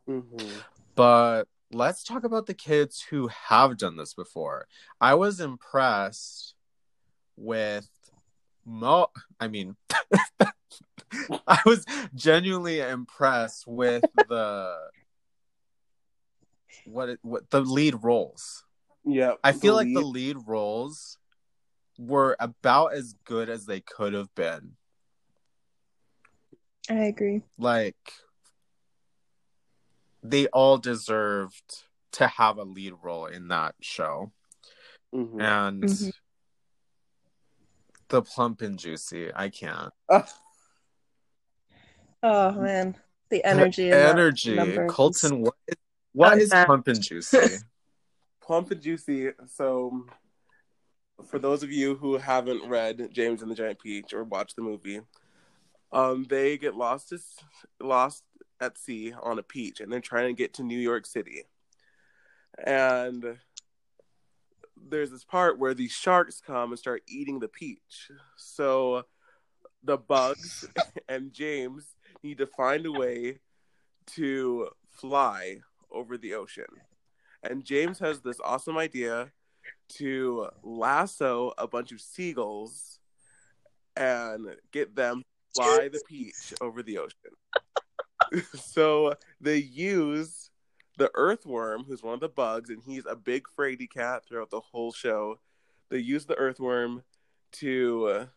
Mhm. 0.08 0.62
but 0.94 1.44
let's 1.72 2.04
talk 2.04 2.24
about 2.24 2.46
the 2.46 2.54
kids 2.54 3.06
who 3.10 3.28
have 3.28 3.76
done 3.76 3.96
this 3.96 4.14
before. 4.14 4.66
I 5.00 5.14
was 5.14 5.40
impressed 5.40 6.54
with 7.36 7.88
mo 8.64 9.06
i 9.40 9.48
mean 9.48 9.74
i 11.48 11.58
was 11.66 11.84
genuinely 12.14 12.78
impressed 12.78 13.66
with 13.66 14.04
the 14.28 14.76
what 16.84 17.08
it, 17.08 17.18
what 17.22 17.48
the 17.50 17.60
lead 17.60 17.96
roles. 18.02 18.64
Yep. 19.04 19.38
i 19.44 19.52
feel 19.52 19.74
like 19.74 19.88
the 19.88 20.00
lead- 20.00 20.36
lead 20.36 20.46
roles 20.46 21.18
were 21.98 22.36
about 22.40 22.94
as 22.94 23.14
good 23.24 23.48
as 23.48 23.66
they 23.66 23.80
could 23.80 24.14
have 24.14 24.34
been. 24.34 24.72
I 26.88 27.04
agree. 27.04 27.42
Like 27.58 27.96
they 30.22 30.46
all 30.48 30.78
deserved 30.78 31.84
to 32.12 32.26
have 32.26 32.58
a 32.58 32.64
lead 32.64 32.94
role 33.02 33.26
in 33.26 33.48
that 33.48 33.74
show. 33.80 34.32
Mhm. 35.14 35.40
And 35.42 35.82
Mhm. 35.84 36.12
the 38.08 38.22
plump 38.22 38.60
and 38.62 38.78
juicy, 38.78 39.30
I 39.34 39.48
can't. 39.48 39.92
Ah, 40.08 40.26
Oh 42.22 42.52
man, 42.52 42.94
the 43.30 43.38
The 43.38 43.46
energy. 43.46 43.84
in 43.84 43.90
that 43.90 44.10
energy. 44.10 44.54
number 44.54 44.84
was- 44.86 44.94
Colton, 44.94 45.40
what 45.42 45.54
is, 45.66 45.76
what 46.12 46.38
is 46.38 46.50
plump 46.50 46.86
and 46.88 47.02
juicy? 47.02 47.38
plump 48.40 48.70
and 48.70 48.80
juicy. 48.80 49.30
So, 49.48 50.06
for 51.28 51.38
those 51.38 51.62
of 51.62 51.72
you 51.72 51.96
who 51.96 52.16
haven't 52.18 52.68
read 52.68 53.08
James 53.12 53.42
and 53.42 53.50
the 53.50 53.54
Giant 53.56 53.80
Peach 53.80 54.12
or 54.12 54.22
watched 54.24 54.56
the 54.56 54.62
movie, 54.62 55.00
um, 55.90 56.24
they 56.24 56.58
get 56.58 56.76
lost 56.76 57.10
as, 57.12 57.26
lost 57.80 58.22
at 58.62 58.78
sea 58.78 59.12
on 59.22 59.38
a 59.38 59.42
peach, 59.42 59.80
and 59.80 59.92
they're 59.92 60.00
trying 60.00 60.28
to 60.28 60.40
get 60.40 60.54
to 60.54 60.62
New 60.62 60.78
York 60.78 61.04
City. 61.04 61.42
And 62.64 63.38
there's 64.88 65.10
this 65.10 65.24
part 65.24 65.58
where 65.58 65.74
these 65.74 65.92
sharks 65.92 66.40
come 66.40 66.70
and 66.70 66.78
start 66.78 67.02
eating 67.06 67.40
the 67.40 67.48
peach. 67.48 68.10
So 68.36 69.04
the 69.82 69.98
bugs 69.98 70.68
and 71.08 71.32
James 71.32 71.96
need 72.22 72.38
to 72.38 72.46
find 72.46 72.86
a 72.86 72.92
way 72.92 73.38
to 74.14 74.68
fly 74.88 75.58
over 75.90 76.16
the 76.16 76.34
ocean. 76.34 76.64
And 77.42 77.64
James 77.64 77.98
has 77.98 78.20
this 78.20 78.38
awesome 78.44 78.78
idea 78.78 79.32
to 79.96 80.48
lasso 80.62 81.52
a 81.58 81.66
bunch 81.66 81.92
of 81.92 82.00
seagulls 82.00 83.00
and 83.96 84.46
get 84.72 84.94
them 84.94 85.22
fly 85.54 85.88
the 85.92 86.00
peach 86.08 86.54
over 86.60 86.82
the 86.82 86.98
ocean. 86.98 87.32
so 88.54 89.14
they 89.40 89.56
use 89.56 90.50
the 90.98 91.10
earthworm, 91.14 91.84
who's 91.84 92.02
one 92.02 92.14
of 92.14 92.20
the 92.20 92.28
bugs, 92.28 92.70
and 92.70 92.82
he's 92.84 93.06
a 93.06 93.16
big 93.16 93.44
fraidy 93.58 93.90
cat 93.90 94.24
throughout 94.26 94.50
the 94.50 94.60
whole 94.60 94.92
show. 94.92 95.38
They 95.88 95.98
use 95.98 96.26
the 96.26 96.36
earthworm 96.36 97.02
to 97.52 98.28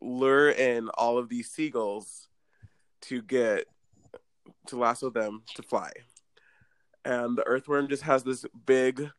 lure 0.00 0.50
in 0.50 0.88
all 0.90 1.18
of 1.18 1.28
these 1.28 1.50
seagulls 1.50 2.28
to 3.02 3.22
get 3.22 3.66
to 4.66 4.76
lasso 4.76 5.10
them 5.10 5.42
to 5.54 5.62
fly. 5.62 5.90
And 7.04 7.36
the 7.36 7.46
earthworm 7.46 7.88
just 7.88 8.02
has 8.02 8.22
this 8.22 8.44
big 8.66 9.10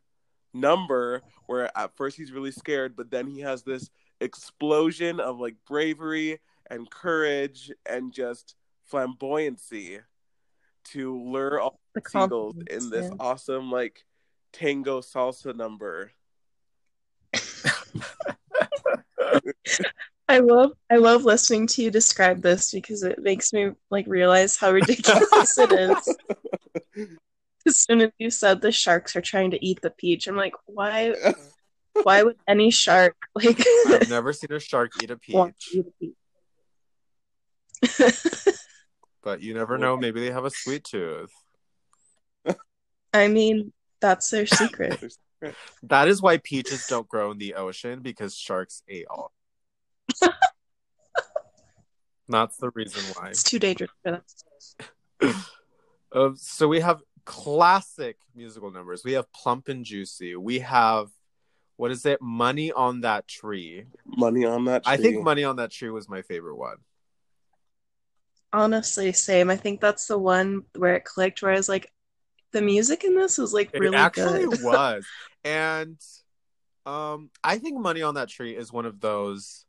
number 0.53 1.21
where 1.47 1.75
at 1.77 1.95
first 1.95 2.17
he's 2.17 2.31
really 2.31 2.51
scared, 2.51 2.95
but 2.95 3.11
then 3.11 3.27
he 3.27 3.41
has 3.41 3.63
this 3.63 3.89
explosion 4.21 5.19
of 5.19 5.39
like 5.39 5.55
bravery 5.67 6.39
and 6.69 6.89
courage 6.89 7.71
and 7.85 8.13
just 8.13 8.55
flamboyancy 8.91 10.01
to 10.85 11.21
lure 11.23 11.59
all 11.59 11.79
the 11.93 12.01
seagulls 12.07 12.55
in 12.69 12.89
this 12.89 13.09
yeah. 13.09 13.15
awesome 13.19 13.71
like 13.71 14.03
tango 14.53 15.01
salsa 15.01 15.55
number. 15.55 16.11
I 20.27 20.39
love 20.39 20.73
I 20.91 20.97
love 20.97 21.25
listening 21.25 21.67
to 21.67 21.81
you 21.81 21.89
describe 21.91 22.41
this 22.41 22.71
because 22.71 23.03
it 23.03 23.19
makes 23.19 23.51
me 23.51 23.71
like 23.89 24.05
realize 24.07 24.57
how 24.57 24.71
ridiculous 24.71 25.57
it 25.57 25.71
is. 25.71 26.15
As 27.67 27.77
soon 27.77 28.01
as 28.01 28.11
you 28.17 28.29
said 28.29 28.61
the 28.61 28.71
sharks 28.71 29.15
are 29.15 29.21
trying 29.21 29.51
to 29.51 29.65
eat 29.65 29.81
the 29.81 29.89
peach, 29.89 30.27
I'm 30.27 30.37
like, 30.37 30.53
why 30.65 31.13
why 32.03 32.23
would 32.23 32.37
any 32.47 32.71
shark 32.71 33.15
like 33.35 33.61
I've 33.87 34.09
never 34.09 34.31
seen 34.33 34.51
a 34.51 34.59
shark 34.59 34.91
eat 35.01 35.11
a 35.11 35.19
want 35.29 35.55
peach, 35.57 35.71
to 35.71 35.77
eat 35.79 35.85
a 37.83 37.93
peach? 37.97 38.55
But 39.23 39.41
you 39.41 39.53
never 39.53 39.77
know. 39.77 39.97
Maybe 39.97 40.19
they 40.19 40.31
have 40.31 40.45
a 40.45 40.51
sweet 40.51 40.83
tooth. 40.83 41.33
I 43.13 43.27
mean, 43.27 43.73
that's 43.99 44.29
their 44.29 44.45
secret. 44.45 45.03
That 45.83 46.07
is 46.07 46.21
why 46.21 46.37
peaches 46.37 46.85
don't 46.87 47.07
grow 47.07 47.31
in 47.31 47.37
the 47.37 47.55
ocean 47.55 48.01
because 48.01 48.35
sharks 48.35 48.83
ate 48.87 49.05
all. 49.09 49.31
That's 52.27 52.57
the 52.57 52.69
reason 52.75 53.03
why. 53.15 53.29
It's 53.29 53.43
too 53.43 53.59
dangerous 53.59 53.91
for 54.03 54.11
them. 55.21 55.35
Um, 56.11 56.35
so 56.37 56.67
we 56.67 56.79
have 56.79 57.03
classic 57.23 58.17
musical 58.35 58.71
numbers. 58.71 59.03
We 59.03 59.11
have 59.11 59.31
Plump 59.31 59.67
and 59.67 59.85
Juicy. 59.85 60.35
We 60.35 60.57
have 60.57 61.09
what 61.77 61.91
is 61.91 62.05
it? 62.05 62.19
Money 62.19 62.71
on 62.71 63.01
that 63.01 63.27
tree. 63.27 63.85
Money 64.05 64.43
on 64.43 64.65
that 64.65 64.83
tree. 64.83 64.93
I 64.93 64.97
think 64.97 65.23
Money 65.23 65.43
on 65.43 65.57
that 65.57 65.71
tree 65.71 65.91
was 65.91 66.09
my 66.09 66.23
favorite 66.23 66.57
one. 66.57 66.77
Honestly, 68.51 69.11
same. 69.13 69.49
I 69.49 69.55
think 69.55 69.79
that's 69.79 70.07
the 70.07 70.17
one 70.17 70.63
where 70.75 70.95
it 70.95 71.05
clicked 71.05 71.41
where 71.41 71.51
I 71.51 71.55
was 71.57 71.69
like, 71.69 71.91
the 72.51 72.61
music 72.61 73.03
in 73.03 73.15
this 73.15 73.37
is 73.37 73.53
like 73.53 73.69
really 73.73 73.85
good. 73.91 73.93
it 73.93 73.99
actually 73.99 74.45
good. 74.45 74.59
was. 74.63 75.05
And 75.43 75.97
um 76.85 77.29
I 77.43 77.59
think 77.59 77.79
Money 77.79 78.01
on 78.01 78.15
that 78.15 78.29
tree 78.29 78.55
is 78.55 78.73
one 78.73 78.85
of 78.87 78.99
those 78.99 79.65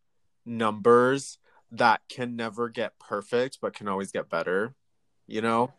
numbers 0.47 1.39
that 1.73 2.01
can 2.09 2.37
never 2.37 2.69
get 2.69 2.99
perfect 2.99 3.59
but 3.61 3.75
can 3.75 3.87
always 3.87 4.13
get 4.13 4.31
better. 4.31 4.75
You 5.27 5.43
know? 5.43 5.73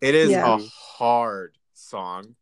It 0.00 0.14
is 0.14 0.30
Yeah. 0.32 0.56
a 0.56 0.58
hard 0.58 1.56
song. 1.74 2.34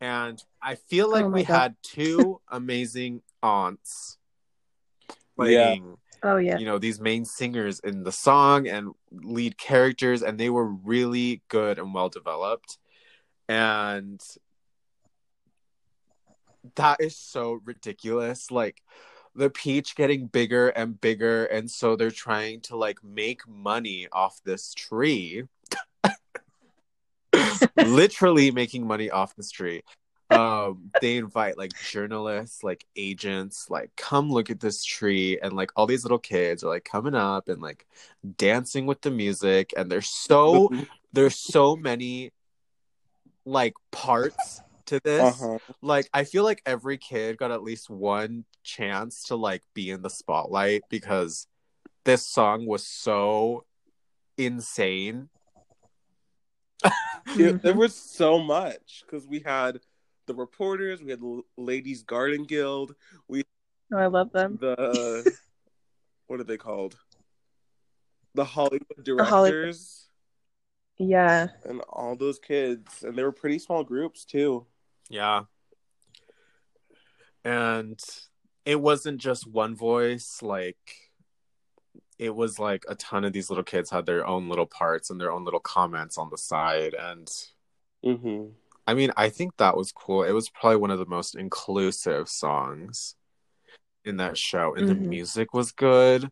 And 0.00 0.42
I 0.62 0.76
feel 0.76 1.10
like 1.10 1.24
Oh 1.24 1.30
we 1.30 1.42
God. 1.42 1.54
had 1.54 1.76
two 1.82 2.40
amazing 2.48 3.22
aunts 3.42 4.18
playing 5.36 5.96
Oh 6.26 6.38
yeah. 6.38 6.58
you 6.58 6.66
know 6.66 6.78
these 6.78 7.00
main 7.00 7.24
singers 7.24 7.78
in 7.80 8.02
the 8.02 8.10
song 8.10 8.66
and 8.66 8.92
lead 9.12 9.56
characters 9.56 10.22
and 10.22 10.38
they 10.38 10.50
were 10.50 10.66
really 10.66 11.40
good 11.48 11.78
and 11.78 11.94
well 11.94 12.08
developed. 12.08 12.78
And 13.48 14.20
that 16.74 17.00
is 17.00 17.16
so 17.16 17.60
ridiculous. 17.64 18.50
Like 18.50 18.82
the 19.36 19.50
peach 19.50 19.94
getting 19.94 20.26
bigger 20.26 20.70
and 20.70 21.00
bigger 21.00 21.44
and 21.44 21.70
so 21.70 21.94
they're 21.94 22.10
trying 22.10 22.60
to 22.62 22.76
like 22.76 23.04
make 23.04 23.46
money 23.46 24.08
off 24.12 24.40
this 24.44 24.74
tree. 24.74 25.44
Literally 27.76 28.50
making 28.50 28.84
money 28.84 29.10
off 29.10 29.36
this 29.36 29.52
tree 29.52 29.82
um 30.30 30.90
they 31.00 31.16
invite 31.16 31.56
like 31.56 31.70
journalists 31.84 32.64
like 32.64 32.84
agents 32.96 33.68
like 33.70 33.90
come 33.96 34.28
look 34.28 34.50
at 34.50 34.58
this 34.58 34.84
tree 34.84 35.38
and 35.40 35.52
like 35.52 35.70
all 35.76 35.86
these 35.86 36.02
little 36.04 36.18
kids 36.18 36.64
are 36.64 36.68
like 36.68 36.84
coming 36.84 37.14
up 37.14 37.48
and 37.48 37.62
like 37.62 37.86
dancing 38.36 38.86
with 38.86 39.00
the 39.02 39.10
music 39.10 39.72
and 39.76 39.90
there's 39.90 40.08
so 40.08 40.68
there's 41.12 41.38
so 41.38 41.76
many 41.76 42.32
like 43.44 43.74
parts 43.92 44.60
to 44.86 44.98
this 45.04 45.22
uh-huh. 45.22 45.58
like 45.80 46.08
i 46.12 46.24
feel 46.24 46.42
like 46.42 46.60
every 46.66 46.98
kid 46.98 47.36
got 47.38 47.52
at 47.52 47.62
least 47.62 47.88
one 47.88 48.44
chance 48.64 49.22
to 49.24 49.36
like 49.36 49.62
be 49.74 49.90
in 49.90 50.02
the 50.02 50.10
spotlight 50.10 50.82
because 50.90 51.46
this 52.04 52.26
song 52.26 52.66
was 52.66 52.84
so 52.84 53.64
insane 54.36 55.28
Yeah, 57.36 57.52
there 57.52 57.74
Mhm. 57.74 57.76
was 57.76 57.94
so 57.94 58.38
much 58.38 59.02
because 59.04 59.26
we 59.26 59.40
had 59.40 59.80
the 60.26 60.34
reporters, 60.34 61.02
we 61.02 61.10
had 61.10 61.20
the 61.20 61.42
Ladies 61.56 62.02
Garden 62.02 62.44
Guild, 62.44 62.94
we 63.28 63.42
Oh, 63.92 63.98
I 63.98 64.06
love 64.06 64.32
them. 64.32 64.58
the 64.60 65.32
what 66.26 66.40
are 66.40 66.44
they 66.44 66.56
called? 66.56 66.96
The 68.34 68.44
Hollywood 68.44 69.04
directors 69.04 69.28
Hollywood- 70.98 71.10
Yeah. 71.10 71.46
and 71.64 71.80
all 71.88 72.16
those 72.16 72.38
kids, 72.38 73.02
and 73.02 73.16
they 73.16 73.22
were 73.22 73.32
pretty 73.32 73.58
small 73.58 73.84
groups 73.84 74.24
too. 74.24 74.66
Yeah. 75.08 75.44
And 77.44 78.00
it 78.64 78.80
wasn't 78.80 79.18
just 79.20 79.46
one 79.46 79.76
voice, 79.76 80.40
like 80.42 81.10
it 82.18 82.34
was 82.34 82.58
like 82.58 82.84
a 82.88 82.94
ton 82.94 83.24
of 83.24 83.32
these 83.32 83.50
little 83.50 83.62
kids 83.64 83.90
had 83.90 84.06
their 84.06 84.26
own 84.26 84.48
little 84.48 84.66
parts 84.66 85.10
and 85.10 85.20
their 85.20 85.30
own 85.30 85.44
little 85.44 85.60
comments 85.60 86.18
on 86.18 86.30
the 86.30 86.38
side 86.38 86.94
and 86.94 87.30
Mm-hmm. 88.04 88.50
I 88.86 88.94
mean, 88.94 89.10
I 89.16 89.28
think 89.30 89.56
that 89.56 89.76
was 89.76 89.92
cool. 89.92 90.22
It 90.22 90.32
was 90.32 90.48
probably 90.48 90.76
one 90.76 90.90
of 90.90 90.98
the 90.98 91.06
most 91.06 91.34
inclusive 91.36 92.28
songs 92.28 93.16
in 94.04 94.18
that 94.18 94.38
show 94.38 94.74
and 94.74 94.86
the 94.86 94.94
Mhm. 94.94 95.08
music 95.08 95.52
was 95.52 95.72
good 95.72 96.30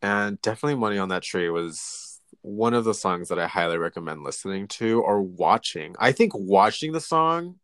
and 0.00 0.40
definitely 0.40 0.76
Money 0.76 0.98
on 0.98 1.08
That 1.08 1.24
Tree 1.24 1.50
was 1.50 2.20
one 2.42 2.74
of 2.74 2.84
the 2.84 2.94
songs 2.94 3.28
that 3.28 3.38
I 3.38 3.48
highly 3.48 3.78
recommend 3.78 4.22
listening 4.22 4.68
to 4.68 5.00
or 5.02 5.20
watching. 5.20 5.96
I 5.98 6.12
think 6.12 6.32
watching 6.34 6.92
the 6.92 7.00
song 7.00 7.58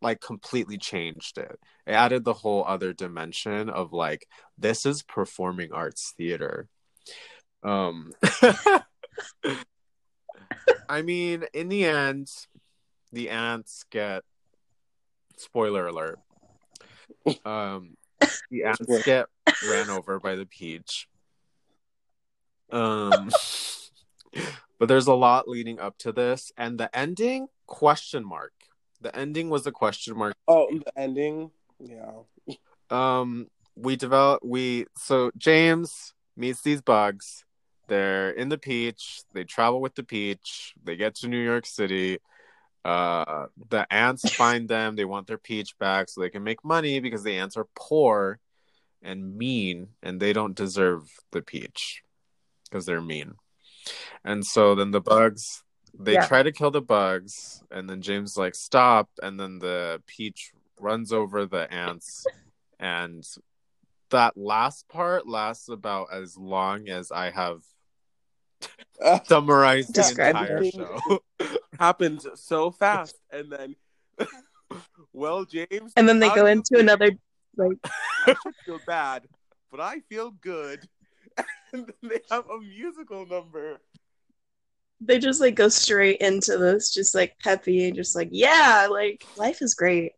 like 0.00 0.20
completely 0.20 0.76
changed 0.78 1.38
it. 1.38 1.58
It 1.86 1.92
added 1.92 2.24
the 2.24 2.34
whole 2.34 2.64
other 2.66 2.92
dimension 2.92 3.70
of 3.70 3.92
like 3.92 4.28
this 4.58 4.86
is 4.86 5.02
performing 5.02 5.72
arts 5.72 6.14
theater. 6.16 6.68
Um 7.62 8.12
I 10.88 11.02
mean, 11.02 11.44
in 11.54 11.68
the 11.68 11.86
end, 11.86 12.30
the 13.14 13.30
ants 13.30 13.84
get 13.90 14.22
spoiler 15.36 15.86
alert. 15.86 16.18
Um 17.44 17.96
the 18.50 18.64
ants 18.64 19.04
get 19.04 19.26
ran 19.68 19.90
over 19.90 20.18
by 20.18 20.34
the 20.34 20.46
peach. 20.46 21.08
Um 22.70 23.30
but 24.78 24.88
there's 24.88 25.06
a 25.06 25.14
lot 25.14 25.48
leading 25.48 25.78
up 25.78 25.96
to 25.98 26.12
this, 26.12 26.52
and 26.56 26.78
the 26.78 26.94
ending 26.96 27.48
question 27.66 28.24
mark. 28.24 28.52
The 29.00 29.14
ending 29.14 29.50
was 29.50 29.66
a 29.66 29.72
question 29.72 30.16
mark. 30.16 30.34
Oh, 30.48 30.68
the 30.70 30.98
ending. 30.98 31.50
Yeah. 31.78 32.22
Um, 32.90 33.48
we 33.76 33.96
develop 33.96 34.42
we 34.44 34.86
so 34.96 35.30
James 35.36 36.14
meets 36.36 36.62
these 36.62 36.80
bugs. 36.80 37.44
They're 37.88 38.30
in 38.30 38.48
the 38.48 38.58
peach. 38.58 39.22
They 39.32 39.44
travel 39.44 39.80
with 39.80 39.94
the 39.94 40.04
peach. 40.04 40.74
They 40.82 40.96
get 40.96 41.16
to 41.16 41.28
New 41.28 41.42
York 41.42 41.66
City. 41.66 42.18
Uh, 42.84 43.46
the 43.70 43.86
ants 43.92 44.28
find 44.30 44.68
them. 44.68 44.94
They 44.96 45.04
want 45.04 45.26
their 45.26 45.38
peach 45.38 45.78
back 45.78 46.08
so 46.08 46.20
they 46.20 46.30
can 46.30 46.42
make 46.44 46.64
money 46.64 47.00
because 47.00 47.22
the 47.22 47.36
ants 47.38 47.56
are 47.56 47.68
poor 47.74 48.38
and 49.02 49.36
mean, 49.36 49.88
and 50.02 50.20
they 50.20 50.32
don't 50.32 50.54
deserve 50.54 51.10
the 51.30 51.42
peach 51.42 52.02
because 52.64 52.84
they're 52.86 53.00
mean. 53.00 53.34
And 54.24 54.44
so 54.44 54.74
then 54.74 54.90
the 54.90 55.00
bugs 55.00 55.62
they 55.96 56.14
Yeah. 56.14 56.26
try 56.26 56.42
to 56.42 56.50
kill 56.50 56.72
the 56.72 56.82
bugs, 56.82 57.62
and 57.70 57.88
then 57.88 58.02
James 58.02 58.36
like 58.36 58.56
stop, 58.56 59.08
and 59.22 59.38
then 59.38 59.60
the 59.60 60.02
peach 60.06 60.52
runs 60.80 61.12
over 61.12 61.46
the 61.46 61.72
ants, 61.72 62.26
and 62.80 63.24
that 64.10 64.36
last 64.36 64.88
part 64.88 65.28
lasts 65.28 65.68
about 65.68 66.08
as 66.12 66.36
long 66.36 66.88
as 66.88 67.12
I 67.12 67.30
have 67.30 67.62
Uh, 69.00 69.20
summarized 69.26 69.94
the 69.94 70.08
entire 70.10 70.64
show. 70.64 70.98
happened 71.78 72.22
so 72.34 72.70
fast, 72.82 73.16
and 73.30 73.50
then, 73.50 73.76
well, 75.12 75.44
James. 75.44 75.92
And 75.96 76.08
then 76.08 76.18
they 76.18 76.28
go 76.30 76.46
into 76.46 76.78
another 76.78 77.10
like 77.56 77.78
I 78.26 78.34
should 78.42 78.54
feel 78.64 78.80
bad, 78.86 79.24
but 79.70 79.80
I 79.80 80.00
feel 80.08 80.30
good. 80.30 80.88
And 81.72 81.86
then 81.86 82.10
they 82.10 82.20
have 82.30 82.48
a 82.48 82.58
musical 82.60 83.26
number. 83.26 83.78
they 85.00 85.18
just 85.18 85.40
like 85.40 85.56
go 85.56 85.68
straight 85.68 86.18
into 86.20 86.56
this 86.56 86.94
just 86.94 87.14
like 87.14 87.36
peppy 87.42 87.86
and 87.86 87.96
just 87.96 88.14
like 88.14 88.28
yeah 88.30 88.86
like 88.90 89.24
life 89.36 89.60
is 89.60 89.74
great 89.74 90.12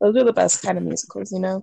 those 0.00 0.16
are 0.16 0.24
the 0.24 0.32
best 0.32 0.62
kind 0.62 0.78
of 0.78 0.84
musicals 0.84 1.30
you 1.30 1.38
know 1.38 1.62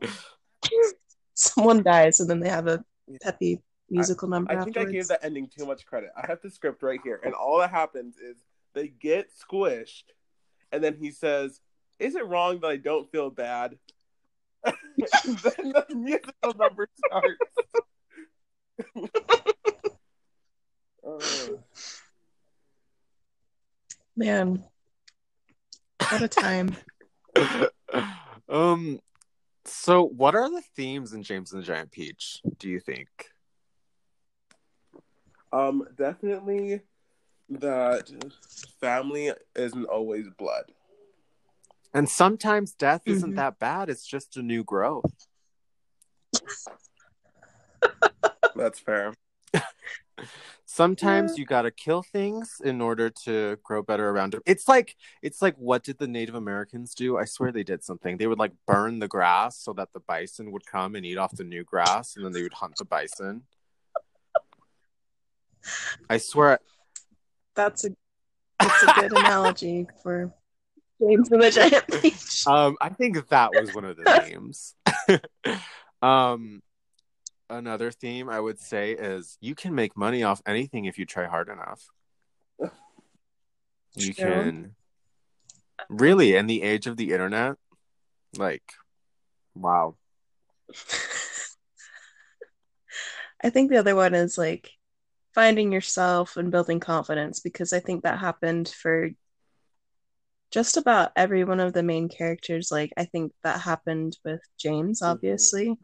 someone 1.34 1.82
dies 1.82 2.20
and 2.20 2.30
then 2.30 2.40
they 2.40 2.48
have 2.50 2.68
a 2.68 2.84
peppy 3.22 3.60
musical 3.90 4.28
number 4.28 4.52
I 4.52 4.64
think 4.64 4.78
I 4.78 4.86
gave 4.86 5.08
that 5.08 5.24
ending 5.24 5.48
too 5.48 5.66
much 5.66 5.86
credit. 5.86 6.12
I 6.16 6.28
have 6.28 6.42
the 6.42 6.50
script 6.52 6.84
right 6.84 7.00
here, 7.04 7.20
and 7.24 7.34
all 7.34 7.60
that 7.60 7.70
happens 7.72 8.18
is 8.18 8.38
they 8.78 8.88
get 8.88 9.30
squished, 9.32 10.04
and 10.72 10.84
then 10.84 10.96
he 10.96 11.12
says, 11.12 11.60
"Is 12.00 12.16
it 12.16 12.26
wrong 12.26 12.60
that 12.62 12.68
I 12.68 12.78
don't 12.78 13.12
feel 13.12 13.30
bad?" 13.30 13.78
then 14.64 14.74
the 15.26 15.86
musical 15.94 16.54
number 16.58 16.88
starts. 17.06 17.56
Oh. 21.06 21.60
man 24.18 24.64
what 26.10 26.22
a 26.24 26.28
time 26.28 26.76
um 28.50 29.00
so 29.64 30.04
what 30.04 30.34
are 30.34 30.50
the 30.50 30.64
themes 30.76 31.14
in 31.14 31.22
James 31.22 31.54
and 31.54 31.62
the 31.62 31.66
Giant 31.66 31.92
Peach, 31.92 32.42
do 32.58 32.70
you 32.70 32.80
think? 32.80 33.10
Um, 35.52 35.86
definitely 35.98 36.82
that 37.50 38.10
family 38.80 39.32
isn't 39.56 39.86
always 39.86 40.28
blood. 40.38 40.66
And 41.94 42.10
sometimes 42.10 42.74
death 42.74 43.04
isn't 43.06 43.34
Mhm. 43.34 43.38
that 43.38 43.60
bad, 43.60 43.90
it's 43.90 44.06
just 44.06 44.38
a 44.38 44.42
new 44.42 44.64
growth. 44.64 45.28
That's 48.56 48.80
fair. 48.80 49.14
Sometimes 50.66 51.38
you 51.38 51.46
gotta 51.46 51.72
kill 51.72 52.04
things 52.04 52.62
in 52.64 52.82
order 52.82 53.10
to 53.10 53.58
grow 53.64 53.82
better 53.82 54.10
around 54.10 54.36
it. 54.36 54.44
It's 54.46 54.68
like 54.68 54.96
it's 55.22 55.42
like 55.42 55.56
what 55.56 55.84
did 55.84 55.98
the 55.98 56.08
Native 56.08 56.36
Americans 56.36 56.94
do? 56.94 57.18
I 57.18 57.26
swear 57.26 57.52
they 57.52 57.64
did 57.64 57.84
something. 57.84 58.18
They 58.18 58.28
would 58.28 58.38
like 58.38 58.52
burn 58.66 59.00
the 59.00 59.08
grass 59.08 59.58
so 59.58 59.74
that 59.74 59.94
the 59.94 60.02
bison 60.02 60.52
would 60.52 60.66
come 60.66 60.96
and 60.96 61.06
eat 61.06 61.18
off 61.18 61.32
the 61.32 61.46
new 61.46 61.64
grass, 61.64 62.16
and 62.16 62.26
then 62.26 62.34
they 62.34 62.44
would 62.44 62.54
hunt 62.54 62.76
the 62.76 62.86
bison. 62.86 63.44
I 66.10 66.18
swear, 66.18 66.60
that's 67.58 67.84
a 67.84 67.90
that's 68.60 68.84
a 68.84 69.02
good 69.02 69.12
analogy 69.12 69.88
for 70.02 70.34
James 71.02 71.30
and 71.30 71.42
the 71.42 71.52
Giant 71.52 71.88
Peach 72.02 72.28
um, 72.48 72.78
I 72.80 72.90
think 72.90 73.28
that 73.30 73.54
was 73.54 73.74
one 73.74 73.86
of 73.86 73.98
the 73.98 74.04
themes. 74.24 74.76
um, 76.02 76.62
another 77.50 77.92
theme 77.92 78.30
I 78.30 78.40
would 78.40 78.60
say 78.60 78.92
is 78.92 79.38
you 79.42 79.56
can 79.56 79.76
make 79.76 79.98
money 79.98 80.24
off 80.24 80.42
anything 80.46 80.86
if 80.86 80.98
you 80.98 81.06
try 81.06 81.26
hard 81.26 81.50
enough. 81.50 81.84
You 83.96 84.14
True. 84.14 84.32
can 84.32 84.76
really 85.90 86.36
in 86.36 86.48
the 86.48 86.62
age 86.62 86.88
of 86.88 86.98
the 86.98 87.12
internet, 87.12 87.56
like, 88.38 88.64
wow. 89.56 89.96
I 93.44 93.50
think 93.50 93.70
the 93.70 93.78
other 93.78 93.96
one 93.96 94.14
is 94.14 94.38
like 94.38 94.72
finding 95.38 95.72
yourself 95.72 96.36
and 96.36 96.50
building 96.50 96.80
confidence 96.80 97.42
because 97.42 97.72
I 97.72 97.80
think 97.80 98.02
that 98.02 98.18
happened 98.18 98.70
for 98.70 99.12
just 100.50 100.78
about 100.78 101.12
every 101.16 101.44
one 101.44 101.60
of 101.60 101.74
the 101.74 101.84
main 101.84 102.10
characters. 102.10 102.72
Like, 102.72 102.92
I 102.98 103.06
think 103.06 103.34
that 103.44 103.62
happened 103.62 104.18
with 104.26 104.42
James, 104.58 105.00
Mhm. 105.04 105.12
obviously, 105.12 105.78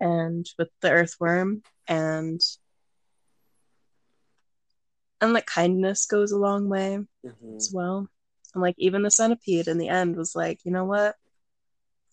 and 0.00 0.46
with 0.58 0.70
the 0.80 0.90
earthworm, 0.90 1.62
and 1.86 2.40
and 5.20 5.32
like 5.34 5.44
kindness 5.44 6.06
goes 6.06 6.32
a 6.32 6.38
long 6.38 6.70
way 6.70 6.98
Mhm. 7.26 7.56
as 7.56 7.70
well. 7.70 8.08
And 8.54 8.62
like 8.62 8.76
even 8.78 9.02
the 9.02 9.10
centipede 9.10 9.68
in 9.68 9.76
the 9.76 9.90
end 9.90 10.16
was 10.16 10.34
like, 10.34 10.64
you 10.64 10.72
know 10.72 10.86
what? 10.86 11.14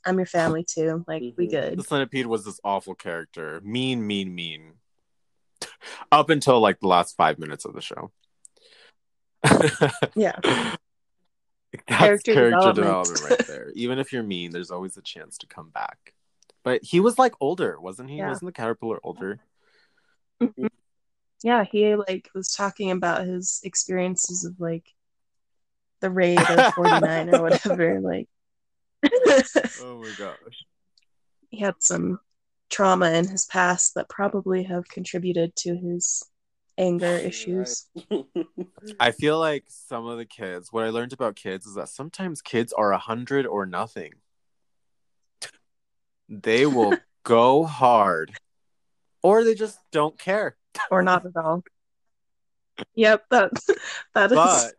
I'm 0.06 0.18
your 0.18 0.26
family 0.26 0.66
too. 0.66 1.06
Like 1.08 1.22
we 1.38 1.48
Mhm. 1.48 1.52
good. 1.52 1.80
The 1.80 1.84
centipede 1.84 2.26
was 2.26 2.44
this 2.44 2.60
awful 2.66 2.96
character. 2.96 3.62
Mean, 3.62 4.06
mean, 4.06 4.36
mean. 4.36 4.80
Up 6.12 6.30
until 6.30 6.60
like 6.60 6.80
the 6.80 6.88
last 6.88 7.16
five 7.16 7.40
minutes 7.40 7.66
of 7.66 7.74
the 7.74 7.82
show. 7.82 8.12
Yeah. 10.16 10.40
That's 10.42 12.00
Character 12.00 12.34
character, 12.34 12.72
development. 12.74 12.76
development. 12.76 13.22
right 13.30 13.48
there. 13.48 13.72
Even 13.76 14.00
if 14.00 14.14
you're 14.14 14.24
mean, 14.24 14.52
there's 14.52 14.72
always 14.72 14.96
a 14.96 15.02
chance 15.02 15.38
to 15.40 15.48
come 15.48 15.70
back. 15.70 16.14
But 16.64 16.84
he 16.84 17.00
was 17.02 17.20
like 17.20 17.34
older, 17.42 17.80
wasn't 17.80 18.10
he? 18.10 18.18
Yeah. 18.18 18.30
Wasn't 18.30 18.46
the 18.48 18.54
caterpillar 18.54 19.00
older? 19.04 19.40
Mm-hmm. 20.42 20.68
yeah, 21.44 21.64
he 21.66 21.96
like 21.96 22.30
was 22.34 22.48
talking 22.54 22.92
about 22.92 23.26
his 23.26 23.60
experiences 23.64 24.46
of 24.46 24.60
like 24.60 24.86
the 26.00 26.10
raid 26.10 26.40
of 26.40 26.74
49 26.76 27.36
or 27.36 27.42
whatever. 27.44 28.00
Like 28.00 28.28
Oh 29.82 30.02
my 30.02 30.12
gosh. 30.18 30.66
he 31.50 31.60
had 31.60 31.76
some 31.80 32.20
trauma 32.70 33.12
in 33.12 33.28
his 33.28 33.46
past 33.46 33.96
that 33.96 34.10
probably 34.10 34.64
have 34.64 34.88
contributed 34.88 35.56
to 35.58 35.76
his 35.76 36.24
anger 36.78 37.06
issues. 37.06 37.88
I 39.00 39.12
feel 39.12 39.40
like 39.40 39.66
some 39.68 40.06
of 40.08 40.18
the 40.18 40.26
kids, 40.26 40.72
what 40.72 40.84
I 40.84 40.90
learned 40.90 41.14
about 41.14 41.36
kids 41.36 41.66
is 41.66 41.76
that 41.76 41.90
sometimes 41.90 42.42
kids 42.42 42.74
are 42.74 42.92
a 42.92 42.98
hundred 42.98 43.46
or 43.46 43.66
nothing. 43.66 44.14
They 46.28 46.66
will 46.66 46.98
go 47.24 47.66
hard, 47.66 48.34
or 49.22 49.44
they 49.44 49.56
just 49.56 49.80
don't 49.92 50.18
care. 50.18 50.58
Or 50.92 51.02
not 51.02 51.26
at 51.26 51.36
all. 51.38 51.64
Yep, 52.96 53.26
that 53.32 53.52
that 54.14 54.32
is 54.32 54.36
But 54.36 54.74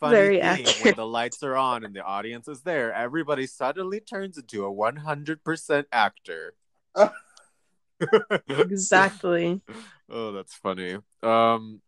funny 0.00 0.16
Very 0.16 0.40
thing, 0.40 0.66
when 0.82 0.94
the 0.94 1.06
lights 1.06 1.42
are 1.42 1.56
on 1.56 1.84
and 1.84 1.94
the 1.94 2.02
audience 2.02 2.48
is 2.48 2.62
there, 2.62 2.92
everybody 2.92 3.46
suddenly 3.46 4.00
turns 4.00 4.38
into 4.38 4.64
a 4.64 4.72
one 4.72 4.96
hundred 4.96 5.44
percent 5.44 5.86
actor. 5.92 6.54
exactly. 8.48 9.60
oh, 10.10 10.32
that's 10.32 10.54
funny. 10.54 10.98
Um, 11.22 11.80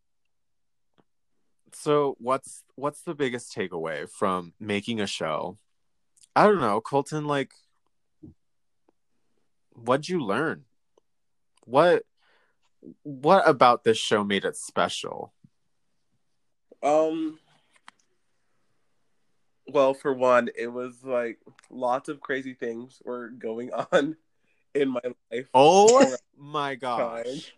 so 1.73 2.17
what's 2.19 2.65
what's 2.75 3.03
the 3.03 3.15
biggest 3.15 3.55
takeaway 3.55 4.09
from 4.11 4.53
making 4.59 5.01
a 5.01 5.07
show? 5.07 5.59
I 6.35 6.45
don't 6.45 6.61
know, 6.61 6.81
Colton. 6.81 7.27
Like, 7.27 7.53
what'd 9.73 10.09
you 10.09 10.25
learn? 10.25 10.65
What 11.65 12.05
what 13.03 13.49
about 13.49 13.85
this 13.85 13.99
show 13.99 14.25
made 14.25 14.45
it 14.45 14.57
special? 14.57 15.33
Um. 16.83 17.39
Well, 19.71 19.93
for 19.93 20.15
one, 20.15 20.49
it 20.57 20.69
was 20.69 21.05
like 21.05 21.39
lots 21.71 22.09
of 22.09 22.21
crazy 22.21 22.55
things 22.55 23.03
were 23.05 23.29
going 23.29 23.71
on 23.93 24.17
in 24.81 24.91
my 24.91 25.01
life. 25.31 25.49
Oh 25.55 26.17
my 26.37 26.75
gosh! 26.75 27.53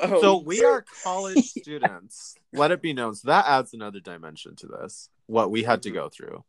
Um, 0.00 0.10
So 0.20 0.38
we 0.38 0.62
are 0.64 0.84
college 1.04 1.44
students. 1.44 2.34
Let 2.52 2.70
it 2.70 2.82
be 2.82 2.92
known. 2.92 3.14
So 3.14 3.28
that 3.28 3.46
adds 3.46 3.72
another 3.72 4.00
dimension 4.00 4.54
to 4.56 4.66
this. 4.66 5.08
What 5.26 5.50
we 5.50 5.62
had 5.62 5.82
to 5.82 5.90
go 5.90 6.08
through. 6.08 6.44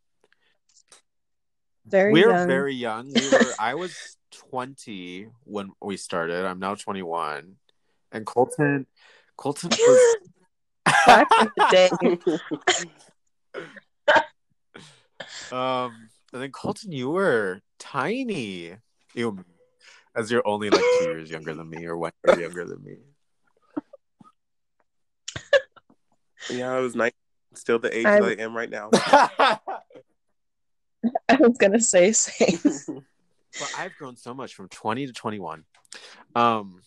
Very 1.86 2.12
we 2.12 2.26
were 2.26 2.34
young. 2.34 2.48
very 2.48 2.76
young. 2.76 3.14
We 3.14 3.30
were. 3.32 3.54
I 3.58 3.76
was 3.82 4.18
twenty 4.32 5.28
when 5.46 5.72
we 5.82 5.96
started. 5.98 6.46
I'm 6.46 6.60
now 6.60 6.76
twenty 6.76 7.04
one, 7.04 7.56
and 8.12 8.26
Colton, 8.26 8.86
Colton 9.38 9.70
was. 9.70 10.18
Back 11.06 11.28
in 11.40 11.50
the 11.58 11.70
day. 11.72 12.78
Um, 15.52 16.10
and 16.34 16.42
then 16.42 16.52
Colton, 16.52 16.92
you 16.92 17.10
were 17.10 17.62
tiny. 17.80 18.76
You, 19.14 19.44
as 20.18 20.32
you're 20.32 20.46
only 20.48 20.70
like 20.70 20.82
two 21.00 21.06
years 21.06 21.30
younger 21.30 21.54
than 21.54 21.70
me, 21.70 21.86
or 21.86 21.96
one 21.96 22.12
year 22.28 22.42
younger 22.42 22.66
than 22.66 22.84
me. 22.84 22.98
yeah, 26.50 26.74
I 26.74 26.80
was 26.80 26.96
nine. 26.96 27.12
Still 27.54 27.80
the 27.80 27.96
age 27.96 28.06
I- 28.06 28.20
that 28.20 28.40
I 28.40 28.44
am 28.44 28.58
right 28.58 28.70
now. 28.70 28.90
I 31.30 31.36
was 31.40 31.58
gonna 31.58 31.80
say 31.80 32.12
same. 32.12 32.60
but 33.60 33.72
I've 33.78 33.96
grown 33.96 34.16
so 34.18 34.34
much 34.34 34.56
from 34.56 34.68
20 34.68 35.08
to 35.08 35.14
21. 35.14 35.64
Um, 36.36 36.82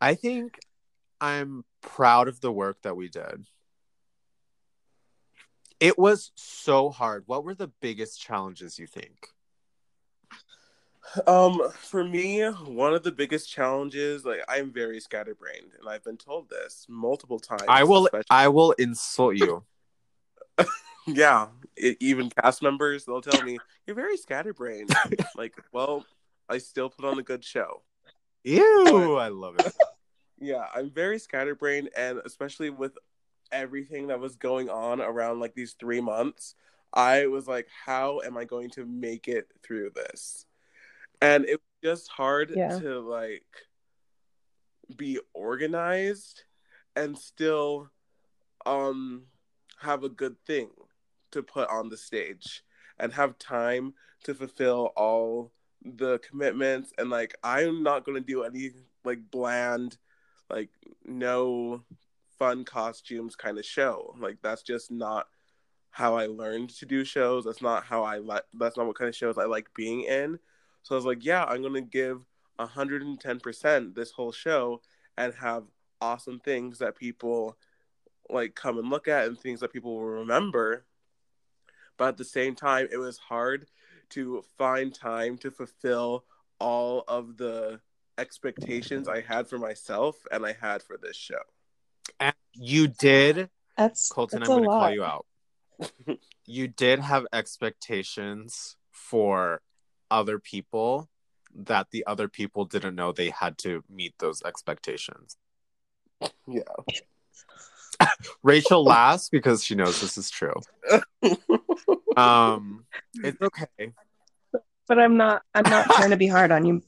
I 0.00 0.14
think 0.14 0.58
I'm 1.20 1.64
proud 1.82 2.28
of 2.28 2.40
the 2.40 2.50
work 2.50 2.82
that 2.82 2.96
we 2.96 3.08
did. 3.08 3.44
It 5.78 5.98
was 5.98 6.32
so 6.34 6.90
hard. 6.90 7.24
What 7.26 7.44
were 7.44 7.54
the 7.54 7.70
biggest 7.80 8.20
challenges 8.20 8.78
you 8.78 8.86
think? 8.86 9.28
Um, 11.26 11.70
for 11.78 12.04
me, 12.04 12.42
one 12.42 12.94
of 12.94 13.02
the 13.02 13.12
biggest 13.12 13.50
challenges, 13.50 14.24
like 14.24 14.40
I'm 14.48 14.72
very 14.72 15.00
scatterbrained, 15.00 15.72
and 15.78 15.88
I've 15.88 16.04
been 16.04 16.16
told 16.16 16.48
this 16.48 16.86
multiple 16.88 17.38
times. 17.40 17.64
I 17.68 17.84
will 17.84 18.06
especially- 18.06 18.26
I 18.30 18.48
will 18.48 18.72
insult 18.72 19.36
you. 19.36 19.64
yeah, 21.06 21.48
it, 21.76 21.96
even 22.00 22.30
cast 22.30 22.62
members, 22.62 23.04
they'll 23.04 23.22
tell 23.22 23.42
me 23.42 23.58
you're 23.86 23.96
very 23.96 24.16
scatterbrained. 24.16 24.90
like, 25.36 25.54
well, 25.72 26.04
I 26.48 26.58
still 26.58 26.90
put 26.90 27.04
on 27.04 27.18
a 27.18 27.22
good 27.22 27.44
show. 27.44 27.82
Ew, 28.44 29.16
I 29.16 29.28
love 29.28 29.56
it. 29.58 29.74
Yeah, 30.42 30.64
I'm 30.74 30.88
very 30.90 31.18
scatterbrained, 31.18 31.90
and 31.94 32.18
especially 32.24 32.70
with 32.70 32.96
everything 33.52 34.06
that 34.06 34.20
was 34.20 34.36
going 34.36 34.70
on 34.70 35.02
around 35.02 35.38
like 35.38 35.54
these 35.54 35.74
three 35.74 36.00
months, 36.00 36.54
I 36.94 37.26
was 37.26 37.46
like, 37.46 37.68
how 37.84 38.20
am 38.24 38.38
I 38.38 38.44
going 38.46 38.70
to 38.70 38.86
make 38.86 39.28
it 39.28 39.48
through 39.62 39.90
this? 39.94 40.46
And 41.20 41.44
it 41.44 41.60
was 41.60 41.60
just 41.82 42.10
hard 42.10 42.52
Yeah. 42.56 42.78
to 42.78 43.00
like 43.00 43.44
be 44.96 45.20
organized 45.34 46.44
and 46.96 47.16
still 47.16 47.90
um 48.66 49.22
have 49.78 50.02
a 50.04 50.08
good 50.08 50.36
thing 50.46 50.68
to 51.30 51.42
put 51.42 51.68
on 51.70 51.88
the 51.88 51.96
stage 51.96 52.62
and 52.98 53.12
have 53.12 53.38
time 53.38 53.94
to 54.24 54.34
fulfill 54.34 54.92
all 54.96 55.52
the 55.82 56.18
commitments. 56.18 56.92
And 56.98 57.08
like 57.08 57.34
I'm 57.42 57.82
not 57.82 58.04
going 58.04 58.16
to 58.20 58.26
do 58.26 58.42
any 58.42 58.70
like 59.04 59.30
bland 59.30 59.96
like 60.50 60.70
no 61.04 61.84
fun 62.38 62.64
costumes 62.64 63.36
kind 63.36 63.58
of 63.58 63.64
show. 63.64 64.14
Like 64.18 64.38
that's 64.42 64.62
just 64.62 64.90
not 64.90 65.28
how 65.90 66.16
I 66.16 66.26
learned 66.26 66.70
to 66.70 66.86
do 66.86 67.04
shows. 67.04 67.44
That's 67.44 67.62
not 67.62 67.84
how 67.84 68.02
I 68.02 68.18
like 68.18 68.44
that's 68.54 68.76
not 68.76 68.86
what 68.86 68.98
kind 68.98 69.08
of 69.08 69.16
shows 69.16 69.38
I 69.38 69.44
like 69.44 69.72
being 69.74 70.02
in 70.02 70.38
so 70.82 70.94
I 70.94 70.96
was 70.96 71.04
like 71.04 71.24
yeah 71.24 71.44
I'm 71.44 71.62
going 71.62 71.74
to 71.74 71.80
give 71.80 72.24
110% 72.58 73.94
this 73.94 74.10
whole 74.10 74.32
show 74.32 74.82
and 75.16 75.32
have 75.34 75.64
awesome 76.00 76.40
things 76.40 76.78
that 76.78 76.96
people 76.96 77.56
like 78.28 78.54
come 78.54 78.78
and 78.78 78.90
look 78.90 79.08
at 79.08 79.26
and 79.26 79.38
things 79.38 79.60
that 79.60 79.72
people 79.72 79.94
will 79.94 80.04
remember 80.04 80.84
but 81.96 82.08
at 82.08 82.16
the 82.16 82.24
same 82.24 82.54
time 82.54 82.88
it 82.92 82.96
was 82.98 83.18
hard 83.18 83.66
to 84.10 84.44
find 84.58 84.94
time 84.94 85.38
to 85.38 85.50
fulfill 85.50 86.24
all 86.58 87.04
of 87.08 87.36
the 87.36 87.80
expectations 88.18 89.08
I 89.08 89.22
had 89.22 89.48
for 89.48 89.58
myself 89.58 90.16
and 90.30 90.44
I 90.44 90.54
had 90.60 90.82
for 90.82 90.96
this 90.96 91.16
show. 91.16 91.40
And 92.20 92.34
you 92.52 92.88
did, 92.88 93.48
That's 93.76 94.08
Colton, 94.10 94.40
that's 94.40 94.50
I'm 94.50 94.56
going 94.56 94.64
to 94.64 94.68
call 94.68 94.90
you 94.92 95.04
out. 95.04 95.26
you 96.46 96.68
did 96.68 97.00
have 97.00 97.26
expectations 97.32 98.76
for 98.90 99.62
other 100.10 100.38
people 100.38 101.08
that 101.54 101.88
the 101.90 102.06
other 102.06 102.28
people 102.28 102.64
didn't 102.64 102.94
know 102.94 103.12
they 103.12 103.30
had 103.30 103.58
to 103.58 103.82
meet 103.88 104.14
those 104.18 104.42
expectations. 104.42 105.36
Yeah. 106.46 106.62
Rachel 108.42 108.84
laughs 108.84 109.28
because 109.28 109.64
she 109.64 109.74
knows 109.74 110.00
this 110.00 110.16
is 110.16 110.30
true. 110.30 110.54
Um, 112.16 112.84
it's 113.14 113.40
okay. 113.40 113.92
But 114.88 114.98
I'm 114.98 115.16
not. 115.16 115.42
I'm 115.54 115.68
not 115.70 115.86
trying 115.86 116.10
to 116.10 116.16
be 116.16 116.26
hard 116.26 116.50
on 116.50 116.64
you 116.64 116.82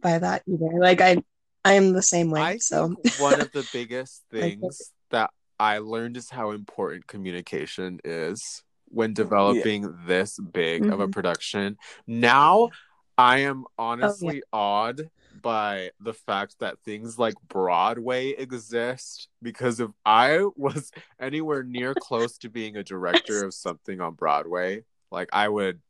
by 0.00 0.18
that 0.18 0.42
either. 0.46 0.78
Like 0.78 1.00
I, 1.00 1.22
I 1.64 1.74
am 1.74 1.92
the 1.92 2.02
same 2.02 2.30
way. 2.30 2.40
I 2.40 2.56
so 2.58 2.94
one 3.18 3.40
of 3.40 3.50
the 3.52 3.68
biggest 3.72 4.22
things 4.30 4.92
that 5.10 5.30
I 5.58 5.78
learned 5.78 6.16
is 6.16 6.30
how 6.30 6.52
important 6.52 7.06
communication 7.06 8.00
is 8.04 8.62
when 8.90 9.14
developing 9.14 9.94
this 10.06 10.38
big 10.38 10.86
of 10.86 11.00
a 11.00 11.08
Mhm. 11.08 11.12
production. 11.12 11.78
Now 12.06 12.70
I 13.16 13.38
am 13.40 13.60
Oh, 13.60 13.64
honestly 13.78 14.42
awed 14.52 15.10
by 15.42 15.92
the 16.00 16.12
fact 16.14 16.58
that 16.58 16.80
things 16.80 17.18
like 17.18 17.34
Broadway 17.48 18.30
exist 18.30 19.28
because 19.42 19.80
if 19.80 19.90
I 20.04 20.44
was 20.56 20.90
anywhere 21.20 21.62
near 21.62 21.94
close 21.94 22.36
to 22.38 22.50
being 22.50 22.76
a 22.76 22.82
director 22.84 23.42
of 23.44 23.54
something 23.54 24.00
on 24.00 24.14
Broadway, 24.14 24.84
like 25.10 25.28
I 25.32 25.48
would 25.48 25.80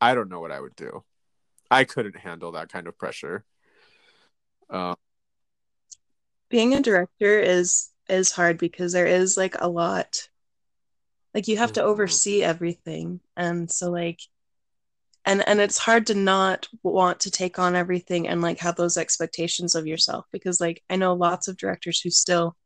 I 0.00 0.14
don't 0.14 0.28
know 0.28 0.40
what 0.40 0.52
I 0.52 0.60
would 0.60 0.76
do. 0.76 1.04
I 1.70 1.84
couldn't 1.84 2.16
handle 2.16 2.52
that 2.52 2.70
kind 2.70 2.86
of 2.86 2.98
pressure. 2.98 3.44
Um 4.70 4.96
being 6.48 6.74
a 6.74 6.80
director 6.80 7.38
is 7.40 7.90
is 8.08 8.32
hard 8.32 8.58
because 8.58 8.92
there 8.92 9.06
is 9.06 9.36
like 9.36 9.56
a 9.60 9.68
lot. 9.68 10.28
Like 11.34 11.48
you 11.48 11.56
have 11.58 11.72
to 11.74 11.80
Mhm. 11.80 11.84
oversee 11.84 12.42
everything, 12.42 13.20
and 13.36 13.70
so 13.70 13.90
like, 13.90 14.20
and 15.24 15.46
and 15.48 15.60
it's 15.60 15.78
hard 15.78 16.06
to 16.08 16.14
not 16.14 16.68
want 16.82 17.20
to 17.20 17.30
take 17.30 17.58
on 17.58 17.74
everything 17.76 18.28
and 18.28 18.42
like 18.42 18.58
have 18.58 18.76
those 18.76 18.96
expectations 18.96 19.74
of 19.74 19.86
yourself 19.86 20.26
because 20.32 20.60
like 20.60 20.82
I 20.90 20.96
know 20.96 21.14
lots 21.14 21.48
of 21.48 21.56
directors 21.56 22.00
who 22.00 22.10
still 22.10 22.56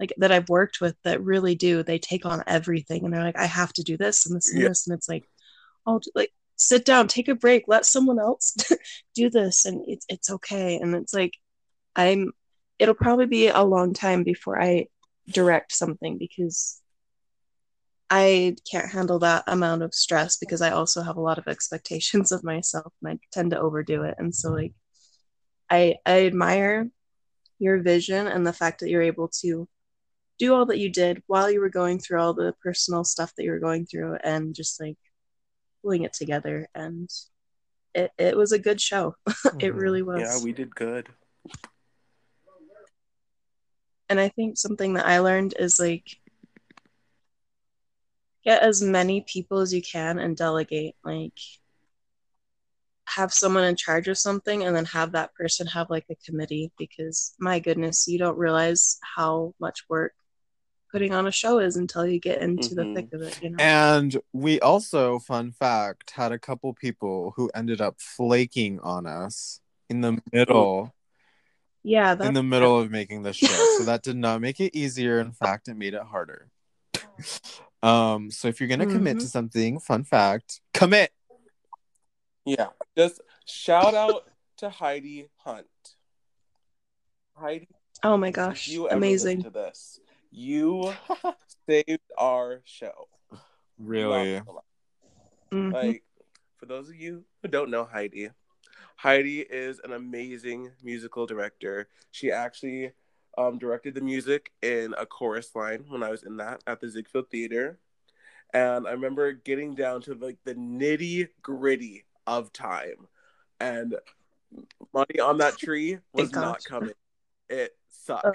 like 0.00 0.12
that 0.18 0.32
I've 0.32 0.48
worked 0.50 0.80
with 0.80 0.96
that 1.04 1.22
really 1.22 1.54
do. 1.56 1.82
They 1.84 1.98
take 1.98 2.26
on 2.26 2.44
everything 2.46 3.04
and 3.04 3.14
they're 3.14 3.22
like 3.24 3.38
I 3.38 3.46
have 3.46 3.72
to 3.74 3.84
do 3.84 3.96
this 3.98 4.26
and 4.26 4.36
this 4.36 4.52
and 4.52 4.62
Yeah. 4.62 4.68
this. 4.70 4.86
And 4.88 4.96
it's 4.96 5.08
like 5.08 5.24
oh 5.86 6.00
like 6.16 6.32
sit 6.56 6.84
down 6.86 7.08
take 7.08 7.28
a 7.28 7.36
break 7.36 7.64
let 7.68 7.86
someone 7.86 8.20
else 8.20 8.56
do 9.16 9.30
this. 9.30 9.66
And 9.66 9.84
it's 9.88 10.06
it's 10.10 10.30
okay. 10.30 10.78
And 10.78 10.94
it's 10.96 11.14
like 11.14 11.34
I'm 11.96 12.32
it'll 12.80 12.94
probably 12.96 13.26
be 13.26 13.48
a 13.48 13.62
long 13.62 13.94
time 13.94 14.24
before 14.24 14.60
I 14.62 14.88
direct 15.28 15.72
something 15.72 16.18
because 16.18 16.81
I 18.14 18.56
can't 18.70 18.90
handle 18.90 19.18
that 19.20 19.44
amount 19.46 19.82
of 19.82 19.94
stress 19.94 20.36
because 20.36 20.60
I 20.60 20.68
also 20.72 21.00
have 21.00 21.16
a 21.16 21.20
lot 21.22 21.38
of 21.38 21.48
expectations 21.48 22.30
of 22.30 22.44
myself 22.44 22.92
and 23.02 23.12
I 23.14 23.18
tend 23.32 23.52
to 23.52 23.58
overdo 23.58 24.02
it. 24.02 24.16
And 24.18 24.34
so 24.34 24.50
like 24.52 24.74
I 25.70 25.96
I 26.04 26.26
admire 26.26 26.90
your 27.58 27.80
vision 27.80 28.26
and 28.26 28.46
the 28.46 28.52
fact 28.52 28.80
that 28.80 28.90
you're 28.90 29.00
able 29.00 29.28
to 29.40 29.66
do 30.38 30.54
all 30.54 30.66
that 30.66 30.78
you 30.78 30.90
did 30.90 31.22
while 31.26 31.50
you 31.50 31.58
were 31.60 31.70
going 31.70 31.98
through 31.98 32.20
all 32.20 32.34
the 32.34 32.54
personal 32.62 33.02
stuff 33.02 33.32
that 33.36 33.44
you 33.44 33.50
were 33.50 33.58
going 33.58 33.86
through 33.86 34.18
and 34.22 34.54
just 34.54 34.78
like 34.78 34.98
pulling 35.80 36.02
it 36.02 36.12
together 36.12 36.68
and 36.74 37.08
it, 37.94 38.10
it 38.18 38.36
was 38.36 38.52
a 38.52 38.58
good 38.58 38.80
show. 38.80 39.16
it 39.26 39.72
Mhm. 39.72 39.80
really 39.80 40.02
was. 40.02 40.20
Yeah, 40.20 40.44
we 40.44 40.52
did 40.52 40.74
good. 40.74 41.08
And 44.10 44.20
I 44.20 44.28
think 44.28 44.58
something 44.58 44.92
that 44.94 45.06
I 45.06 45.20
learned 45.20 45.54
is 45.58 45.80
like 45.80 46.04
get 48.44 48.62
as 48.62 48.82
many 48.82 49.24
people 49.26 49.58
as 49.58 49.72
you 49.72 49.82
can 49.82 50.18
and 50.18 50.36
delegate. 50.36 50.94
Like 51.04 51.38
have 53.06 53.32
someone 53.32 53.64
in 53.64 53.76
charge 53.76 54.08
of 54.08 54.16
something 54.16 54.64
and 54.64 54.74
then 54.74 54.86
have 54.86 55.12
that 55.12 55.34
person 55.34 55.66
have 55.66 55.90
like 55.90 56.06
a 56.10 56.14
committee 56.24 56.72
because 56.78 57.34
my 57.38 57.58
goodness, 57.58 58.06
you 58.08 58.18
don't 58.18 58.38
realize 58.38 58.98
how 59.16 59.54
much 59.60 59.84
work 59.88 60.14
putting 60.90 61.12
on 61.12 61.26
a 61.26 61.32
show 61.32 61.58
is 61.58 61.76
until 61.76 62.06
you 62.06 62.20
get 62.20 62.40
into 62.40 62.70
Mhm. 62.70 62.76
the 62.76 62.94
thick 62.94 63.12
of 63.12 63.22
it, 63.22 63.36
you 63.42 63.50
know. 63.50 63.58
And 63.58 64.20
we 64.32 64.60
also, 64.60 65.18
fun 65.18 65.52
fact, 65.52 66.12
had 66.12 66.32
a 66.32 66.38
couple 66.38 66.72
people 66.74 67.32
who 67.36 67.50
ended 67.54 67.80
up 67.80 68.00
flaking 68.00 68.78
on 68.80 69.06
us 69.06 69.60
in 69.88 70.00
the 70.00 70.22
middle 70.32 70.94
yeah, 71.84 72.12
in 72.22 72.34
the 72.34 72.42
middle 72.42 72.78
of 72.78 72.90
making 72.90 73.22
the 73.22 73.32
show. 73.32 73.48
So 73.76 73.84
that 73.84 74.02
did 74.02 74.16
not 74.16 74.40
make 74.40 74.60
it 74.60 74.74
easier. 74.76 75.18
In 75.18 75.32
fact, 75.32 75.66
it 75.66 75.74
made 75.74 75.94
it 75.94 76.02
harder. 76.02 76.48
Um, 77.82 78.30
so 78.30 78.48
if 78.48 78.60
you're 78.60 78.68
gonna 78.68 78.86
commit 78.86 79.18
to 79.20 79.26
Mhm. 79.26 79.30
something, 79.30 79.80
fun 79.80 80.04
fact, 80.04 80.60
commit. 80.72 81.12
Yeah. 82.44 82.70
Just 82.96 83.20
shout 83.44 83.94
out 83.94 84.30
to 84.58 84.70
Heidi 84.70 85.28
Hunt. 85.38 85.66
Heidi, 87.34 87.68
oh 88.02 88.16
my 88.16 88.30
gosh, 88.30 88.68
you 88.68 88.88
ever 88.88 88.96
amazing. 88.96 89.42
to 89.42 89.50
this, 89.50 89.98
you 90.30 90.92
saved 91.68 92.02
our 92.18 92.60
show. 92.64 93.08
Really? 93.78 94.34
Not 94.36 94.46
gonna 94.46 94.56
lie. 94.58 94.62
Mhm. 95.50 95.72
Like, 95.72 96.04
for 96.58 96.66
those 96.66 96.88
of 96.88 96.94
you 96.94 97.24
who 97.40 97.48
don't 97.48 97.70
know 97.70 97.84
Heidi, 97.84 98.30
Heidi 98.96 99.40
is 99.40 99.80
an 99.80 99.92
amazing 99.92 100.70
musical 100.82 101.26
director. 101.26 101.88
She 102.12 102.30
actually 102.30 102.92
um, 103.38 103.58
directed 103.58 103.94
the 103.94 104.00
music 104.00 104.52
in 104.62 104.94
a 104.98 105.06
chorus 105.06 105.54
line 105.54 105.84
when 105.88 106.02
I 106.02 106.10
was 106.10 106.22
in 106.22 106.36
that 106.38 106.62
at 106.66 106.80
the 106.80 106.88
Ziegfeld 106.88 107.30
Theater. 107.30 107.78
And 108.52 108.86
I 108.86 108.90
remember 108.92 109.32
getting 109.32 109.74
down 109.74 110.02
to 110.02 110.14
like 110.14 110.36
the 110.44 110.54
nitty 110.54 111.28
gritty 111.42 112.04
of 112.26 112.52
time. 112.52 113.08
And 113.60 113.96
money 114.92 115.20
on 115.20 115.38
that 115.38 115.56
tree 115.56 115.98
was 116.12 116.32
not 116.32 116.62
coming. 116.64 116.92
It 117.48 117.74
sucked. 117.88 118.26
Oh, 118.26 118.32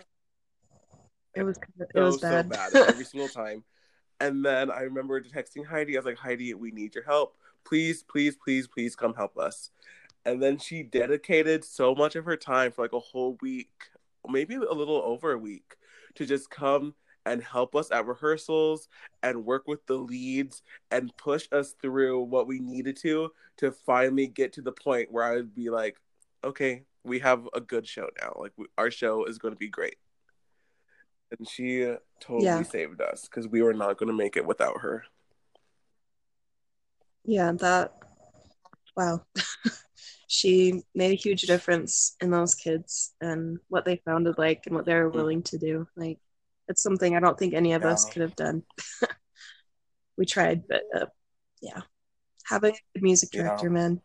It 1.36 1.44
was 1.44 1.58
it 1.80 1.90
so, 1.96 2.06
was 2.06 2.18
bad. 2.18 2.46
so 2.46 2.50
bad 2.50 2.90
every 2.90 3.06
single 3.06 3.30
time. 3.30 3.64
And 4.20 4.44
then 4.44 4.72
I 4.72 4.82
remember 4.82 5.22
texting 5.22 5.66
Heidi. 5.66 5.96
I 5.96 6.00
was 6.00 6.06
like, 6.06 6.18
Heidi, 6.18 6.54
we 6.56 6.72
need 6.72 6.96
your 6.96 7.04
help. 7.04 7.36
Please, 7.64 8.02
please, 8.02 8.36
please, 8.36 8.68
please 8.68 8.96
come 8.96 9.14
help 9.14 9.38
us. 9.38 9.70
And 10.26 10.42
then 10.42 10.58
she 10.58 10.82
dedicated 10.82 11.64
so 11.64 11.94
much 11.94 12.16
of 12.16 12.26
her 12.26 12.36
time 12.38 12.72
for 12.72 12.82
like 12.82 12.94
a 12.94 13.00
whole 13.00 13.38
week, 13.42 13.70
maybe 14.28 14.56
a 14.56 14.60
little 14.74 15.02
over 15.04 15.32
a 15.32 15.38
week, 15.38 15.76
to 16.16 16.26
just 16.26 16.50
come 16.50 16.94
and 17.26 17.44
help 17.44 17.76
us 17.76 17.92
at 17.92 18.06
rehearsals 18.06 18.88
and 19.22 19.46
work 19.46 19.68
with 19.68 19.86
the 19.86 19.96
leads 19.96 20.64
and 20.92 21.16
push 21.18 21.48
us 21.52 21.76
through 21.82 22.22
what 22.22 22.48
we 22.48 22.60
needed 22.60 22.96
to 22.96 23.30
to 23.58 23.72
finally 23.72 24.28
get 24.28 24.54
to 24.54 24.62
the 24.62 24.72
point 24.72 25.12
where 25.12 25.26
I 25.26 25.36
would 25.36 25.54
be 25.54 25.70
like, 25.70 26.00
okay, 26.44 26.84
we 27.04 27.20
have 27.20 27.48
a 27.54 27.60
good 27.60 27.86
show 27.86 28.08
now. 28.22 28.34
Like 28.38 28.54
we, 28.56 28.68
our 28.78 28.90
show 28.90 29.26
is 29.26 29.38
going 29.38 29.54
to 29.54 29.58
be 29.58 29.68
great. 29.68 29.98
And 31.38 31.48
she 31.48 31.96
totally 32.22 32.46
Yeah. 32.46 32.64
saved 32.64 33.02
us 33.02 33.24
because 33.24 33.48
we 33.48 33.62
were 33.62 33.74
not 33.74 33.98
going 33.98 34.08
to 34.08 34.14
make 34.16 34.38
it 34.38 34.46
without 34.46 34.80
her. 34.82 35.04
Yeah, 37.26 37.52
that 37.52 37.94
wow. 38.96 39.26
she 40.28 40.84
made 40.94 41.12
a 41.12 41.16
huge 41.16 41.44
difference 41.44 42.16
in 42.22 42.30
those 42.32 42.54
kids 42.54 43.14
and 43.22 43.60
what 43.70 43.86
they 43.86 44.02
sounded 44.06 44.38
like 44.38 44.64
and 44.66 44.76
what 44.76 44.86
they 44.86 44.94
were 44.94 45.10
willing 45.10 45.42
to 45.44 45.58
do. 45.58 45.88
Like 45.96 46.20
it's 46.68 46.84
something 46.84 47.16
I 47.16 47.20
don't 47.22 47.38
think 47.40 47.54
any 47.54 47.74
of 47.74 47.84
us 47.86 48.06
could 48.06 48.22
have 48.22 48.36
done. 48.36 48.64
we 50.18 50.26
tried, 50.26 50.68
but 50.68 50.84
uh, 50.96 51.06
yeah. 51.62 51.82
Having 52.46 52.74
a 52.76 52.78
good 52.96 53.04
music 53.04 53.30
Yeah. 53.34 53.44
director, 53.44 53.70
man. 53.70 54.02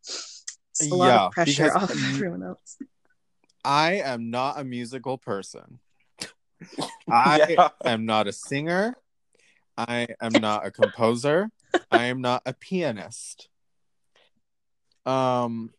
It's 0.00 0.44
a 0.90 0.94
lot 0.94 1.06
Yeah, 1.06 1.26
of 1.26 1.32
pressure 1.32 1.64
because- 1.64 1.82
off 1.82 1.90
of 1.90 2.04
everyone 2.14 2.42
else. 2.42 2.76
I 3.64 3.94
am 3.94 4.30
not 4.30 4.58
a 4.60 4.64
musical 4.64 5.16
person. 5.18 5.78
I 7.08 7.46
Yeah. 7.48 7.68
am 7.84 8.04
not 8.06 8.26
a 8.26 8.32
singer. 8.32 8.96
I 9.78 10.08
am 10.20 10.32
not 10.32 10.66
a 10.66 10.70
composer. 10.70 11.50
I 11.90 12.04
am 12.04 12.20
not 12.20 12.42
a 12.44 12.52
pianist. 12.52 13.48
Um 15.06 15.72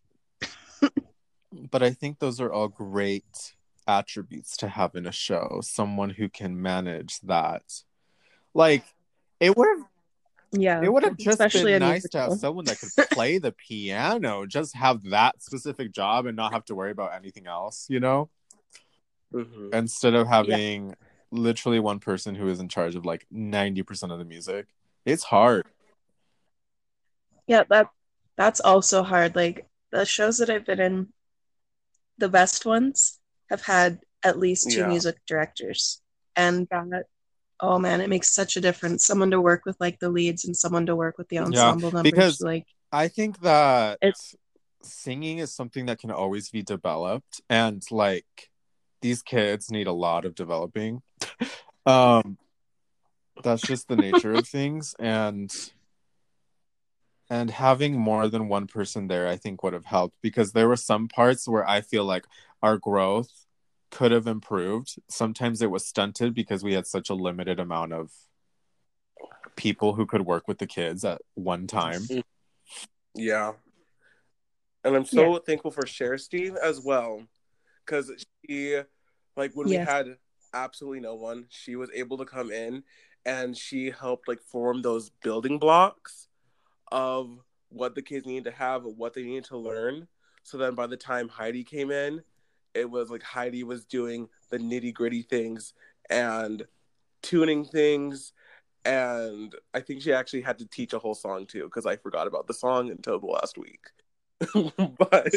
but 1.72 1.82
I 1.82 1.92
think 1.92 2.20
those 2.20 2.42
are 2.42 2.52
all 2.52 2.68
great 2.68 3.56
attributes 3.88 4.58
to 4.58 4.68
have 4.68 4.96
in 4.96 5.06
a 5.06 5.12
show. 5.12 5.60
Someone 5.64 6.10
who 6.12 6.28
can 6.28 6.62
manage 6.62 7.20
that. 7.22 7.84
Like 8.54 8.84
it 9.40 9.56
would 9.56 9.68
have 9.78 9.88
Yeah. 10.52 10.82
it 10.84 10.92
would 10.92 11.04
have 11.04 11.18
just 11.18 11.40
especially 11.40 11.74
been 11.74 11.84
a 11.84 11.88
nice 11.88 12.10
to 12.10 12.20
have 12.20 12.34
someone 12.34 12.66
that 12.66 12.80
could 12.80 12.92
play 13.12 13.38
the 13.38 13.52
piano, 13.52 14.46
just 14.46 14.76
have 14.76 15.04
that 15.04 15.42
specific 15.42 15.92
job 15.92 16.26
and 16.26 16.36
not 16.36 16.54
have 16.54 16.66
to 16.66 16.76
worry 16.76 16.92
about 16.92 17.14
anything 17.14 17.48
else, 17.48 17.88
you 17.90 18.00
know? 18.00 18.30
Mhm. 19.34 19.74
Instead 19.74 20.14
of 20.14 20.28
having 20.28 20.96
literally 21.32 21.80
one 21.80 22.00
person 22.00 22.36
who 22.36 22.48
is 22.48 22.60
in 22.60 22.70
charge 22.70 22.96
of 22.96 23.06
like 23.06 23.26
90% 23.32 24.12
of 24.12 24.20
the 24.20 24.26
music. 24.26 24.68
It's 25.06 25.24
hard. 25.24 25.66
Yeah, 27.48 27.64
that 27.70 27.90
that's 28.38 28.60
also 28.60 29.04
hard. 29.04 29.36
Like 29.36 29.68
the 29.92 30.06
shows 30.06 30.38
that 30.40 30.50
I've 30.50 30.66
been 30.66 30.80
in, 30.80 31.08
the 32.18 32.30
best 32.30 32.66
ones 32.66 33.20
have 33.50 33.62
had 33.64 34.00
at 34.24 34.40
least 34.40 34.72
two 34.72 34.80
Yeah. 34.80 34.88
music 34.88 35.18
directors. 35.28 36.02
And 36.36 36.68
that 36.72 37.04
oh 37.62 37.80
man, 37.80 38.02
it 38.02 38.10
makes 38.10 38.34
such 38.34 38.58
a 38.58 38.62
difference. 38.62 39.06
Someone 39.06 39.32
to 39.32 39.40
work 39.40 39.62
with 39.66 39.78
like 39.80 40.00
the 40.00 40.10
leads 40.10 40.44
and 40.46 40.56
someone 40.58 40.86
to 40.88 40.96
work 40.96 41.18
with 41.18 41.30
the 41.30 41.40
ensemble 41.40 41.92
members. 41.92 42.12
because- 42.12 42.42
like 42.42 42.66
I 42.92 43.08
think 43.08 43.40
that 43.42 43.98
It's- 44.02 44.36
singing 44.82 45.40
is 45.40 45.54
something 45.54 45.88
that 45.88 46.00
can 46.00 46.12
always 46.12 46.50
be 46.50 46.62
developed 46.62 47.42
and 47.50 47.82
like 47.90 48.52
these 49.02 49.22
kids 49.24 49.72
need 49.72 49.88
a 49.88 49.92
lot 49.94 50.26
of 50.26 50.36
developing. 50.36 51.02
um 51.86 52.38
that's 53.44 53.62
just 53.64 53.88
the 53.88 53.96
nature 53.96 54.34
of 54.34 54.48
things 54.58 54.96
and 55.00 55.52
and 57.30 57.50
having 57.50 57.98
more 57.98 58.28
than 58.28 58.48
one 58.48 58.68
person 58.68 59.08
there 59.08 59.28
I 59.28 59.36
think 59.36 59.64
would 59.64 59.74
have 59.74 59.86
helped 59.86 60.18
because 60.22 60.52
there 60.52 60.68
were 60.68 60.76
some 60.76 61.08
parts 61.08 61.48
where 61.48 61.68
I 61.68 61.82
feel 61.82 62.06
like 62.06 62.26
our 62.62 62.78
growth 62.78 63.46
could 63.92 64.12
have 64.12 64.28
improved. 64.28 64.96
Sometimes 65.10 65.62
it 65.62 65.72
was 65.72 65.86
stunted 65.86 66.34
because 66.34 66.64
we 66.64 66.74
had 66.74 66.88
such 66.88 67.10
a 67.10 67.16
limited 67.16 67.60
amount 67.60 67.94
of 67.94 68.12
people 69.56 69.94
who 69.94 70.06
could 70.06 70.26
work 70.26 70.48
with 70.48 70.58
the 70.58 70.68
kids 70.68 71.06
at 71.06 71.22
one 71.34 71.68
time. 71.68 72.02
Mm-hmm. 72.02 72.20
Yeah. 73.16 73.54
And 74.84 74.96
I'm 74.96 75.06
so 75.06 75.38
thankful 75.40 75.72
for 75.72 75.84
Cherstein 75.84 76.58
as 76.58 76.82
well. 76.82 77.26
Because 77.86 78.12
she, 78.46 78.82
like, 79.36 79.52
when 79.54 79.68
Yes. 79.68 79.80
we 79.80 79.92
had 79.92 80.18
absolutely 80.54 81.00
no 81.00 81.16
one, 81.16 81.46
she 81.50 81.76
was 81.76 81.90
able 81.94 82.18
to 82.18 82.26
come 82.26 82.52
in 82.52 82.84
and 83.26 83.58
she 83.58 83.92
helped, 83.92 84.28
like, 84.28 84.42
form 84.42 84.82
those 84.82 85.10
building 85.10 85.58
blocks 85.58 86.28
of 86.92 87.40
what 87.70 87.96
the 87.96 88.02
kids 88.02 88.26
needed 88.26 88.46
to 88.46 88.52
have, 88.52 88.84
what 88.84 89.14
they 89.14 89.24
needed 89.24 89.46
to 89.46 89.58
learn. 89.58 90.08
So 90.44 90.58
then 90.58 90.76
by 90.76 90.88
the 90.88 90.98
time 90.98 91.28
Heidi 91.28 91.64
came 91.64 91.92
in, 91.92 92.22
it 92.74 92.90
was 92.90 93.10
like 93.10 93.24
Heidi 93.24 93.64
was 93.64 93.86
doing 93.86 94.30
the 94.50 94.58
nitty 94.58 94.94
gritty 94.94 95.22
things 95.24 95.74
and 96.10 96.66
tuning 97.22 97.66
things. 97.66 98.34
And 98.84 99.56
I 99.74 99.80
think 99.80 100.02
she 100.02 100.14
actually 100.14 100.42
had 100.42 100.60
to 100.60 100.68
teach 100.68 100.94
a 100.94 101.00
whole 101.00 101.16
song 101.16 101.48
too, 101.48 101.64
because 101.64 101.86
I 101.86 101.96
forgot 101.96 102.28
about 102.28 102.48
the 102.48 102.54
song 102.54 102.92
until 102.92 103.20
the 103.20 103.26
last 103.26 103.58
week. 103.58 103.86
but 104.98 105.34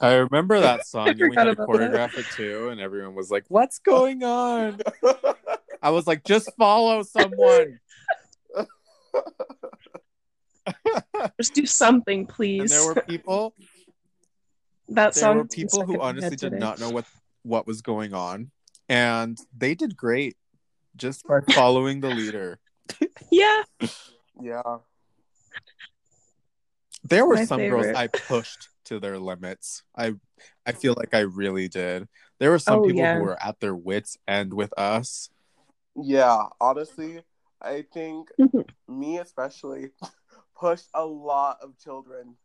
I 0.00 0.14
remember 0.14 0.60
that 0.60 0.86
song 0.86 1.08
and 1.08 1.30
we 1.30 1.36
had 1.36 1.44
to 1.44 1.54
choreograph 1.54 2.18
it 2.18 2.26
too, 2.34 2.68
and 2.68 2.80
everyone 2.80 3.14
was 3.14 3.30
like, 3.30 3.44
What's 3.48 3.78
going 3.84 4.24
on? 4.24 4.80
I 5.80 5.90
was 5.90 6.06
like, 6.06 6.24
just 6.24 6.50
follow 6.56 7.02
someone. 7.02 7.78
just 11.40 11.54
do 11.54 11.66
something, 11.66 12.20
and 12.20 12.28
please. 12.28 12.70
there 12.72 12.86
were 12.86 13.00
people 13.02 13.54
that 14.88 15.14
there 15.14 15.20
song 15.22 15.38
were 15.38 15.44
people 15.46 15.84
who 15.86 16.00
honestly 16.00 16.36
did 16.36 16.52
not 16.52 16.78
know 16.80 16.90
what 16.90 17.06
what 17.42 17.66
was 17.66 17.82
going 17.82 18.14
on. 18.14 18.50
And 18.88 19.38
they 19.56 19.74
did 19.74 19.96
great 19.96 20.36
just 20.96 21.26
by 21.26 21.40
following 21.52 22.00
the 22.00 22.10
leader. 22.10 22.58
Yeah. 23.30 23.62
yeah. 24.40 24.62
There 27.02 27.26
were 27.26 27.34
My 27.36 27.44
some 27.44 27.58
favorite. 27.60 27.82
girls 27.84 27.96
I 27.96 28.06
pushed 28.06 28.68
to 28.84 29.00
their 29.00 29.18
limits. 29.18 29.82
I 29.96 30.14
I 30.66 30.72
feel 30.72 30.94
like 30.96 31.14
I 31.14 31.20
really 31.20 31.68
did. 31.68 32.08
There 32.38 32.50
were 32.50 32.58
some 32.58 32.80
Oh, 32.80 32.82
people 32.84 33.00
yeah. 33.00 33.16
who 33.18 33.24
were 33.24 33.42
at 33.42 33.60
their 33.60 33.74
wits 33.74 34.18
end 34.28 34.52
with 34.52 34.72
us. 34.78 35.30
Yeah, 35.96 36.44
honestly, 36.60 37.22
I 37.60 37.84
think 37.92 38.28
me 38.86 39.18
especially 39.18 39.90
pushed 40.54 40.88
a 40.94 41.04
lot 41.04 41.58
of 41.62 41.78
children 41.78 42.36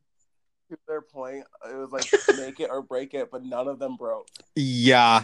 to 0.69 0.78
their 0.88 1.02
point. 1.02 1.45
It 1.69 1.76
was 1.76 1.91
like 1.91 2.10
make 2.38 2.60
it 2.60 2.69
or 2.69 2.82
break 2.82 3.13
it, 3.13 3.30
but 3.32 3.43
none 3.43 3.67
of 3.67 3.80
them 3.80 3.95
broke. 3.98 4.28
Yeah. 4.56 5.22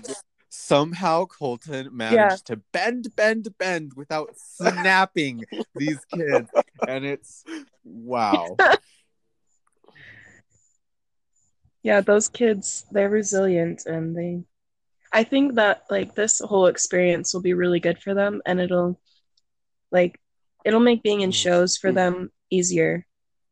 Somehow 0.50 1.26
Colton 1.26 1.89
managed 1.95 2.50
Yeah. 2.50 2.56
to 2.56 2.62
bend, 2.71 3.15
bend, 3.15 3.58
bend 3.58 3.93
without 3.95 4.30
snapping 4.38 5.46
these 5.75 6.04
kids. 6.13 6.50
And 6.88 7.06
it's 7.06 7.44
wow. 7.83 8.58
yeah 11.83 12.02
those 12.02 12.27
kids 12.29 12.86
they're 12.92 13.10
resilient 13.12 13.86
and 13.86 14.15
they 14.17 14.42
i 15.13 15.23
think 15.23 15.54
that 15.54 15.83
like 15.92 16.15
this 16.15 16.40
whole 16.40 16.65
experience 16.65 17.31
will 17.31 17.42
be 17.42 17.54
really 17.54 17.79
good 17.79 18.02
for 18.02 18.15
them 18.15 18.42
and 18.48 18.60
it'll 18.60 19.00
like 19.92 20.19
it'll 20.63 20.79
make 20.79 21.04
being 21.04 21.21
in 21.21 21.29
Mm. 21.29 21.33
shows 21.36 21.77
for 21.77 21.92
Mm. 21.92 21.96
them 21.96 22.31
easier 22.50 23.06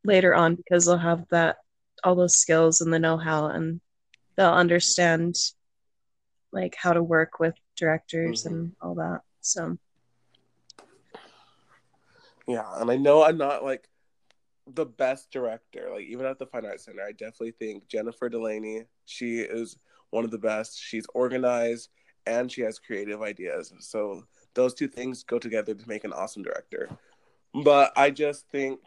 later 0.03 0.33
on 0.35 0.55
because 0.55 0.85
they'll 0.85 0.97
have 0.97 1.25
that 1.29 1.57
all 2.03 2.15
those 2.15 2.37
skills 2.37 2.81
and 2.81 2.91
the 2.91 2.99
know-how 2.99 3.47
and 3.47 3.79
they'll 4.35 4.51
understand 4.53 5.35
like 6.51 6.75
how 6.75 6.93
to 6.93 7.01
work 7.01 7.39
with 7.39 7.55
directors 7.75 8.43
Mhm. 8.43 8.47
and 8.51 8.75
all 8.81 8.95
that 8.95 9.21
so 9.41 9.77
Yeah, 12.47 12.65
and 12.81 12.91
I 12.91 12.97
know 12.97 13.23
I'm 13.23 13.37
not 13.37 13.63
like 13.63 13.87
the 14.67 14.85
best 14.85 15.31
director. 15.31 15.89
Like 15.93 16.03
even 16.05 16.25
at 16.25 16.39
the 16.39 16.45
Fine 16.45 16.65
Arts 16.65 16.85
Center, 16.85 17.01
I 17.01 17.11
definitely 17.13 17.51
think 17.51 17.87
Jennifer 17.87 18.27
Delaney. 18.29 18.83
She 19.05 19.39
is 19.39 19.77
one 20.09 20.25
of 20.25 20.31
the 20.31 20.37
best. 20.37 20.77
She's 20.79 21.05
organized 21.13 21.89
and 22.25 22.51
she 22.51 22.61
has 22.61 22.79
creative 22.79 23.21
ideas. 23.21 23.73
So 23.79 24.25
those 24.55 24.73
two 24.73 24.87
things 24.89 25.23
go 25.23 25.39
together 25.39 25.73
to 25.73 25.87
make 25.87 26.03
an 26.03 26.13
awesome 26.13 26.43
director. 26.43 26.89
But 27.53 27.93
I 27.95 28.09
just 28.09 28.47
think, 28.49 28.79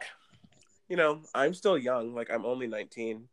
you 0.89 0.97
know, 0.97 1.21
I'm 1.33 1.53
still 1.53 1.77
young. 1.77 2.13
Like 2.13 2.29
I'm 2.31 2.45
only 2.45 2.67
19. 2.67 3.27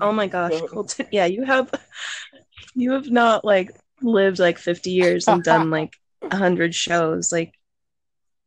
oh 0.00 0.12
my 0.12 0.26
gosh 0.26 0.60
colton 0.68 1.06
yeah 1.10 1.24
you 1.24 1.42
have 1.44 1.70
you 2.74 2.92
have 2.92 3.10
not 3.10 3.44
like 3.44 3.70
lived 4.02 4.38
like 4.38 4.58
50 4.58 4.90
years 4.90 5.26
and 5.26 5.42
done 5.42 5.70
like 5.78 5.94
100 6.20 6.74
shows 6.74 7.32
like 7.32 7.54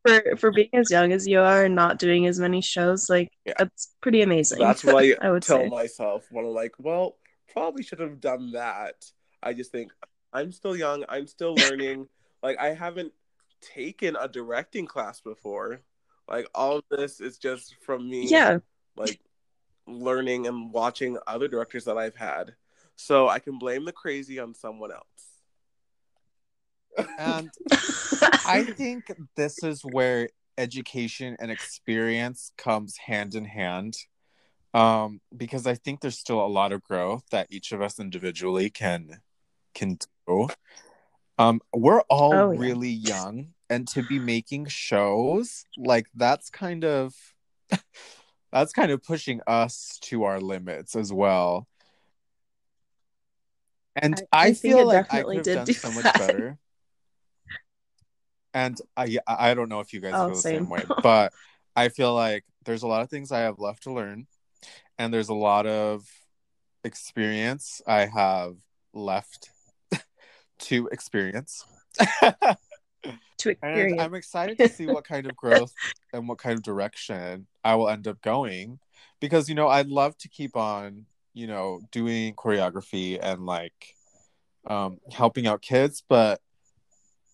for 0.06 0.22
for 0.36 0.50
being 0.52 0.70
as 0.72 0.90
young 0.90 1.12
as 1.12 1.26
you 1.26 1.40
are 1.40 1.64
and 1.64 1.74
not 1.74 1.98
doing 1.98 2.26
as 2.26 2.38
many 2.38 2.60
shows 2.60 3.08
like 3.10 3.30
Yeah. 3.44 3.54
that's 3.58 3.90
pretty 4.00 4.22
amazing 4.22 4.58
That's 4.60 4.84
why 4.84 5.14
I, 5.22 5.26
I 5.26 5.30
would 5.30 5.42
tell 5.42 5.58
say. 5.58 5.68
myself 5.68 6.26
when 6.30 6.44
I'm 6.46 6.52
like, 6.52 6.72
well, 6.78 7.16
probably 7.52 7.82
should 7.82 8.00
have 8.00 8.20
done 8.20 8.52
that. 8.52 8.94
I 9.42 9.52
just 9.52 9.72
think 9.72 9.92
I'm 10.32 10.52
still 10.52 10.76
young. 10.76 11.04
I'm 11.08 11.26
still 11.26 11.54
learning. 11.54 12.08
like 12.42 12.58
I 12.58 12.68
haven't 12.68 13.12
taken 13.60 14.16
a 14.16 14.28
directing 14.28 14.86
class 14.86 15.20
before. 15.20 15.80
Like 16.28 16.48
all 16.54 16.78
of 16.78 16.84
this 16.90 17.20
is 17.20 17.38
just 17.38 17.76
from 17.82 18.08
me. 18.08 18.28
yeah 18.30 18.58
Like 18.96 19.20
learning 19.86 20.46
and 20.46 20.72
watching 20.72 21.18
other 21.26 21.48
directors 21.48 21.84
that 21.84 21.98
I've 21.98 22.16
had. 22.16 22.54
So 22.96 23.28
I 23.28 23.38
can 23.38 23.58
blame 23.58 23.84
the 23.84 23.92
crazy 23.92 24.38
on 24.38 24.54
someone 24.54 24.92
else. 24.92 25.04
And 27.18 27.50
I 28.46 28.64
think 28.64 29.12
this 29.36 29.62
is 29.62 29.82
where 29.82 30.28
education 30.58 31.36
and 31.40 31.50
experience 31.50 32.52
comes 32.58 32.96
hand 32.98 33.34
in 33.34 33.44
hand. 33.44 33.96
Um, 34.72 35.20
because 35.36 35.66
I 35.66 35.74
think 35.74 36.00
there's 36.00 36.18
still 36.18 36.44
a 36.44 36.46
lot 36.46 36.72
of 36.72 36.82
growth 36.82 37.24
that 37.30 37.48
each 37.50 37.72
of 37.72 37.82
us 37.82 37.98
individually 37.98 38.70
can 38.70 39.20
can 39.74 39.98
do. 40.26 40.48
Um, 41.40 41.62
we're 41.72 42.02
all 42.02 42.34
Oh, 42.34 42.50
yeah. 42.50 42.58
really 42.60 42.90
young, 42.90 43.54
and 43.70 43.88
to 43.88 44.02
be 44.02 44.18
making 44.18 44.66
shows 44.66 45.64
like 45.78 46.06
that's 46.14 46.50
kind 46.50 46.84
of 46.84 47.14
that's 48.52 48.74
kind 48.74 48.90
of 48.90 49.02
pushing 49.02 49.40
us 49.46 49.98
to 50.02 50.24
our 50.24 50.38
limits 50.38 50.94
as 50.94 51.14
well. 51.14 51.66
And 53.96 54.16
I- 54.32 54.48
I, 54.48 54.48
I 54.48 54.52
feel 54.52 54.84
like 54.84 55.10
I 55.10 55.22
could 55.22 55.36
did 55.36 55.46
have 55.46 55.54
done 55.54 55.66
do 55.66 55.72
so 55.72 55.90
much 55.92 56.04
that. 56.04 56.18
better. 56.18 56.58
And 58.52 58.76
I 58.96 59.18
I 59.26 59.54
don't 59.54 59.70
know 59.70 59.80
if 59.80 59.94
you 59.94 60.00
guys 60.00 60.12
Oh, 60.16 60.26
feel 60.26 60.36
the 60.36 60.42
same 60.42 60.68
same. 60.68 60.68
way, 60.68 60.84
but 61.02 61.32
I 61.74 61.88
feel 61.88 62.12
like 62.14 62.44
there's 62.66 62.82
a 62.82 62.86
lot 62.88 63.00
of 63.00 63.08
things 63.08 63.32
I 63.32 63.40
have 63.40 63.58
left 63.58 63.84
to 63.84 63.92
learn, 63.92 64.26
and 64.98 65.14
there's 65.14 65.30
a 65.30 65.34
lot 65.34 65.66
of 65.66 66.06
experience 66.84 67.80
I 67.86 68.06
have 68.06 68.56
left 68.92 69.48
to 70.60 70.88
experience. 70.92 71.64
to 73.38 73.48
And 73.48 73.50
experience 73.50 74.00
I'm 74.00 74.14
excited 74.14 74.58
to 74.58 74.68
see 74.68 74.86
what 74.86 75.04
kind 75.04 75.26
of 75.26 75.36
growth 75.44 75.74
and 76.12 76.28
what 76.28 76.38
kind 76.38 76.56
of 76.56 76.62
direction 76.62 77.46
I 77.64 77.74
will 77.74 77.88
end 77.88 78.06
up 78.06 78.20
going 78.22 78.78
because 79.20 79.48
you 79.48 79.54
know 79.54 79.68
I'd 79.68 79.88
love 79.88 80.16
to 80.18 80.28
keep 80.28 80.56
on 80.56 81.06
you 81.32 81.46
know 81.46 81.80
doing 81.90 82.34
choreography 82.34 83.18
and 83.20 83.46
like 83.46 83.96
um 84.66 84.98
helping 85.10 85.46
out 85.46 85.62
kids 85.62 86.02
but 86.08 86.40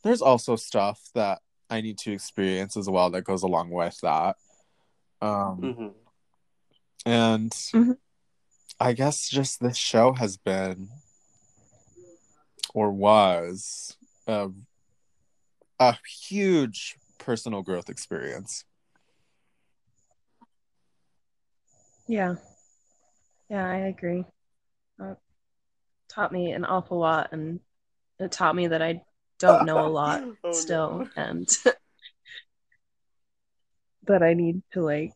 there's 0.04 0.22
also 0.22 0.54
stuff 0.54 1.00
that 1.14 1.40
I 1.68 1.80
need 1.80 1.98
to 1.98 2.12
experience 2.12 2.76
as 2.76 2.88
well 2.88 3.10
that 3.10 3.22
goes 3.22 3.42
along 3.42 3.70
with 3.70 3.98
that 4.02 4.36
um 5.20 5.56
hmm 5.56 5.88
and 7.04 7.50
Mhm. 7.50 7.96
I 8.78 8.92
guess 8.92 9.28
just 9.28 9.60
this 9.60 9.76
show 9.76 10.12
has 10.14 10.36
been 10.36 10.90
or 12.76 12.92
was 12.92 13.96
a, 14.26 14.50
a 15.80 15.96
huge 16.28 16.96
personal 17.18 17.62
growth 17.62 17.88
experience. 17.88 18.64
yeah 22.08 22.36
yeah 23.50 23.68
i 23.68 23.78
agree 23.78 24.24
uh, 25.02 25.14
taught 26.08 26.30
me 26.30 26.52
an 26.52 26.64
awful 26.64 26.98
lot 27.00 27.30
and 27.32 27.58
it 28.20 28.30
taught 28.30 28.54
me 28.54 28.68
that 28.68 28.80
i 28.80 29.02
don't 29.40 29.66
know 29.66 29.84
a 29.84 29.88
lot 29.88 30.22
Oh, 30.44 30.52
still 30.52 30.98
no. 31.00 31.08
and 31.16 31.48
that 34.06 34.22
I 34.22 34.34
need 34.34 34.62
to 34.72 34.82
like 34.82 35.12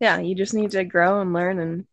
yeah, 0.00 0.18
you 0.18 0.34
just 0.34 0.52
need 0.52 0.72
to 0.72 0.84
grow 0.84 1.20
and 1.22 1.32
learn 1.32 1.58
and 1.60 1.86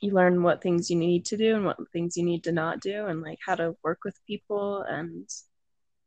you 0.00 0.12
learn 0.12 0.42
what 0.42 0.62
things 0.62 0.90
you 0.90 0.96
need 0.96 1.24
to 1.26 1.36
do 1.36 1.56
and 1.56 1.64
what 1.64 1.78
things 1.92 2.16
you 2.16 2.24
need 2.24 2.44
to 2.44 2.52
not 2.52 2.80
do 2.80 3.06
and 3.06 3.22
like 3.22 3.38
how 3.44 3.54
to 3.54 3.76
work 3.82 4.00
with 4.04 4.18
people 4.26 4.82
and 4.82 5.28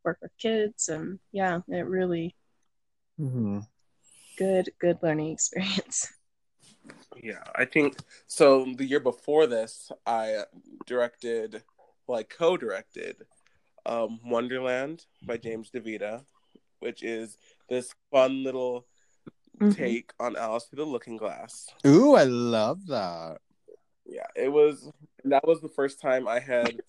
work 0.03 0.17
with 0.21 0.31
kids 0.37 0.89
and 0.89 1.19
yeah, 1.31 1.59
it 1.67 1.85
really 1.85 2.35
Mm-hmm. 3.19 3.59
good 4.37 4.69
good 4.79 4.97
learning 5.01 5.31
experience. 5.33 6.07
Yeah, 7.21 7.43
I 7.55 7.65
think 7.65 7.97
so. 8.27 8.65
The 8.77 8.85
year 8.85 8.99
before 9.01 9.45
this, 9.47 9.91
I 10.05 10.43
directed, 10.85 11.63
like 12.07 12.29
co-directed, 12.29 13.25
um, 13.85 14.19
Wonderland 14.25 15.05
by 15.25 15.37
James 15.37 15.69
DeVita, 15.71 16.23
which 16.79 17.03
is 17.03 17.37
this 17.69 17.93
fun 18.11 18.43
little 18.43 18.85
Mhm. 19.59 19.75
take 19.75 20.13
on 20.19 20.37
Alice 20.37 20.65
Through 20.65 20.85
the 20.85 20.89
Looking 20.89 21.17
Glass. 21.17 21.67
Ooh, 21.85 22.13
I 22.15 22.23
love 22.23 22.87
that. 22.87 23.39
It 24.39 24.51
was. 24.51 24.89
That 25.25 25.45
was 25.45 25.61
the 25.61 25.69
first 25.69 25.99
time 25.99 26.27
I 26.27 26.39
had 26.39 26.79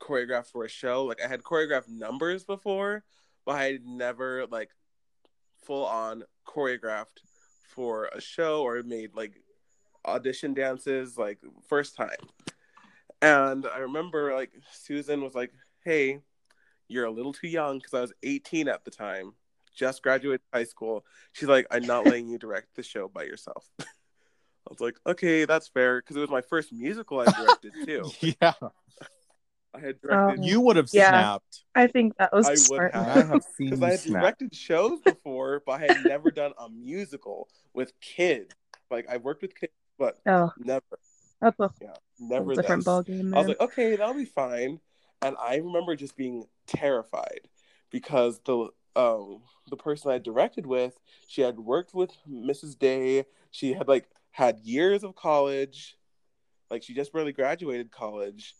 choreographed 0.00 0.50
for 0.50 0.64
a 0.64 0.68
show. 0.68 1.04
Like 1.04 1.22
I 1.24 1.28
had 1.28 1.42
choreographed 1.42 1.88
numbers 1.88 2.44
before, 2.44 3.04
but 3.46 3.56
I 3.56 3.64
had 3.72 3.86
never 3.86 4.46
like 4.46 4.70
full 5.64 5.86
on 5.86 6.24
choreographed 6.46 7.22
for 7.74 8.10
a 8.14 8.20
show 8.20 8.62
or 8.62 8.82
made 8.82 9.10
like 9.14 9.40
audition 10.04 10.54
dances 10.54 11.16
like 11.16 11.38
first 11.68 11.96
time. 11.96 12.10
And 13.22 13.66
I 13.66 13.78
remember 13.78 14.34
like 14.34 14.52
Susan 14.70 15.22
was 15.22 15.34
like, 15.34 15.52
"Hey, 15.84 16.20
you're 16.88 17.06
a 17.06 17.10
little 17.10 17.32
too 17.32 17.48
young 17.48 17.78
because 17.78 17.94
I 17.94 18.00
was 18.00 18.12
18 18.22 18.68
at 18.68 18.84
the 18.84 18.90
time, 18.90 19.32
just 19.74 20.02
graduated 20.02 20.42
high 20.52 20.64
school." 20.64 21.06
She's 21.32 21.48
like, 21.48 21.66
"I'm 21.70 21.86
not 21.86 22.04
letting 22.04 22.28
you 22.28 22.38
direct 22.38 22.74
the 22.74 22.82
show 22.82 23.08
by 23.08 23.24
yourself." 23.24 23.70
I 24.66 24.70
was 24.70 24.80
like, 24.80 24.96
"Okay, 25.06 25.44
that's 25.44 25.68
fair," 25.68 26.00
because 26.00 26.16
it 26.16 26.20
was 26.20 26.30
my 26.30 26.40
first 26.42 26.72
musical 26.72 27.20
I 27.20 27.28
directed 27.28 27.74
too. 27.84 28.14
Yeah, 28.40 28.54
I 29.74 29.80
had 29.80 30.00
directed 30.00 30.40
Um, 30.40 30.44
you 30.44 30.60
would 30.60 30.76
have 30.76 30.90
Yeah. 30.92 31.08
snapped. 31.08 31.64
I 31.74 31.88
think 31.88 32.16
that 32.18 32.32
was 32.32 32.46
I 32.46 32.56
a 32.56 32.60
would 32.68 32.84
have. 32.92 33.08
I 33.08 33.24
have 33.24 33.42
seen 33.42 33.66
because 33.70 33.82
I 33.82 33.90
had 33.90 34.00
snap. 34.00 34.22
directed 34.22 34.54
shows 34.54 35.00
before, 35.00 35.62
but 35.66 35.72
I 35.72 35.78
had 35.78 35.96
never 35.96 36.30
done 36.30 36.52
a 36.58 36.68
musical 36.68 37.48
with 37.72 37.92
kids. 38.00 38.54
Like 38.90 39.08
I 39.08 39.16
worked 39.16 39.42
with 39.42 39.54
kids, 39.58 39.72
but 39.98 40.18
Oh, 40.26 40.52
never, 40.56 40.84
that's 41.40 41.58
a 41.60 41.70
yeah, 41.80 41.94
whole 42.36 42.46
never 42.46 42.52
different 42.52 42.84
this. 42.84 42.86
ballgame. 42.86 43.34
I 43.34 43.38
was 43.38 43.48
like, 43.48 43.60
okay, 43.60 43.96
that'll 43.96 44.14
be 44.14 44.24
fine. 44.24 44.80
And 45.22 45.36
I 45.40 45.56
remember 45.56 45.96
just 45.96 46.16
being 46.16 46.46
terrified 46.66 47.48
because 47.90 48.40
the 48.44 48.70
um 48.96 49.42
the 49.68 49.76
person 49.76 50.10
I 50.10 50.18
directed 50.18 50.66
with, 50.66 50.98
she 51.26 51.42
had 51.42 51.58
worked 51.60 51.94
with 51.94 52.12
Mrs. 52.28 52.74
Day. 52.74 53.26
She 53.50 53.74
had 53.74 53.88
like 53.88 54.08
had 54.34 54.58
years 54.64 55.04
of 55.04 55.14
college, 55.14 55.96
like 56.68 56.82
she 56.82 56.92
just 56.92 57.12
barely 57.12 57.32
graduated 57.32 57.92
college, 57.92 58.56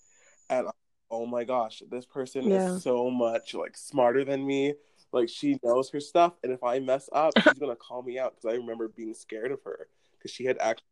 and 0.49 0.69
oh 1.11 1.27
my 1.27 1.43
gosh, 1.43 1.83
this 1.91 2.07
person 2.07 2.45
Yeah. 2.49 2.77
is 2.77 2.83
so 2.83 3.11
much 3.11 3.55
like 3.55 3.77
smarter 3.77 4.25
than 4.25 4.47
me. 4.47 4.75
Like 5.11 5.29
she 5.29 5.59
knows 5.65 5.91
her 5.91 5.99
stuff, 5.99 6.35
and 6.45 6.53
if 6.53 6.63
I 6.63 6.79
mess 6.79 7.09
up, 7.13 7.35
she's 7.43 7.59
gonna 7.59 7.75
call 7.75 8.03
me 8.05 8.21
out 8.21 8.37
because 8.37 8.55
I 8.55 8.57
remember 8.57 8.87
being 8.89 9.15
scared 9.15 9.51
of 9.51 9.63
her 9.65 9.89
because 10.13 10.31
she 10.31 10.45
had 10.45 10.59
actually 10.61 10.87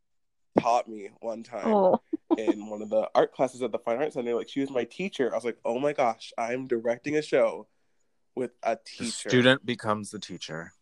taught 0.59 0.89
me 0.89 1.11
one 1.21 1.45
time 1.45 1.69
oh, 1.69 2.01
in 2.37 2.69
one 2.69 2.83
of 2.83 2.91
the 2.91 3.09
art 3.15 3.33
classes 3.33 3.63
at 3.63 3.71
the 3.71 3.79
Fine 3.79 3.99
Arts 3.99 4.15
Center. 4.15 4.35
Like 4.35 4.49
she 4.49 4.61
was 4.61 4.71
my 4.71 4.83
teacher. 4.83 5.31
I 5.33 5.37
was 5.37 5.45
like, 5.45 5.59
oh 5.65 5.79
my 5.79 5.93
gosh, 5.93 6.33
I'm 6.37 6.67
directing 6.67 7.17
a 7.17 7.23
show 7.23 7.69
with 8.35 8.51
a 8.65 8.75
The 8.75 8.81
teacher. 8.85 9.29
student 9.31 9.65
becomes 9.65 10.11
the 10.11 10.19
teacher. 10.19 10.73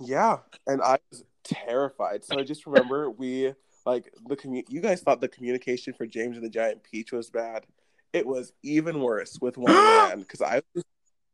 Yeah, 0.00 0.38
and 0.66 0.80
I 0.80 0.96
was 1.10 1.24
terrified. 1.46 2.24
So 2.24 2.38
I 2.38 2.42
just 2.44 2.66
remember 2.66 3.10
we 3.10 3.52
like 3.84 4.12
the 4.28 4.36
commu- 4.36 4.64
You 4.68 4.80
guys 4.80 5.00
thought 5.02 5.20
the 5.20 5.28
communication 5.28 5.92
for 5.94 6.06
James 6.06 6.36
and 6.36 6.44
the 6.44 6.50
Giant 6.50 6.82
Peach 6.82 7.12
was 7.12 7.30
bad. 7.30 7.66
It 8.12 8.26
was 8.26 8.52
even 8.62 9.00
worse 9.00 9.38
with 9.40 9.56
Wonderland 9.58 10.20
because 10.26 10.42
I 10.42 10.62
was 10.74 10.84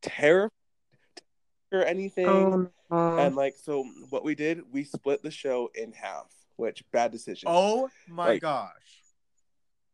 terrified 0.03 0.51
to 1.17 1.23
hear 1.71 1.83
anything. 1.83 2.27
oh, 2.29 2.69
no. 2.91 3.19
And 3.19 3.35
like, 3.37 3.55
so 3.63 3.85
what 4.11 4.25
we 4.25 4.35
did, 4.35 4.63
we 4.73 4.85
split 4.85 5.23
the 5.23 5.31
show 5.31 5.71
in 5.75 5.93
half. 5.93 6.27
Which 6.57 6.85
bad 6.93 7.11
decision. 7.13 7.49
Oh 7.51 7.89
my 8.09 8.29
Like- 8.29 8.43
gosh. 8.43 9.01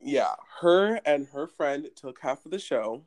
yeah, 0.01 0.35
her 0.61 1.01
and 1.07 1.27
her 1.29 1.47
friend 1.47 1.89
took 1.95 2.19
half 2.21 2.45
of 2.45 2.51
the 2.51 2.59
show, 2.59 3.05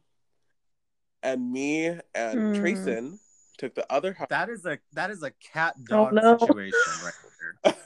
and 1.22 1.52
me 1.52 1.88
and 2.16 2.40
Hmm. 2.40 2.54
Trayson 2.62 3.20
took 3.62 3.76
the 3.76 3.86
other 3.94 4.14
half. 4.14 4.30
That 4.30 4.50
is 4.50 4.66
a 4.66 4.80
that 4.94 5.12
is 5.12 5.22
a 5.22 5.32
cat 5.54 5.76
dog 5.86 6.14
no. 6.14 6.38
situation 6.38 6.74
right 7.04 7.14
there. 7.64 7.76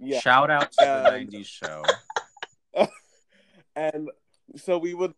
Yeah, 0.00 0.20
Shout 0.20 0.48
out 0.48 0.70
to 0.70 0.76
the 0.78 1.10
'90s 1.10 1.46
show. 1.46 1.82
and 3.76 4.08
so 4.54 4.78
we 4.78 4.94
would 4.94 5.12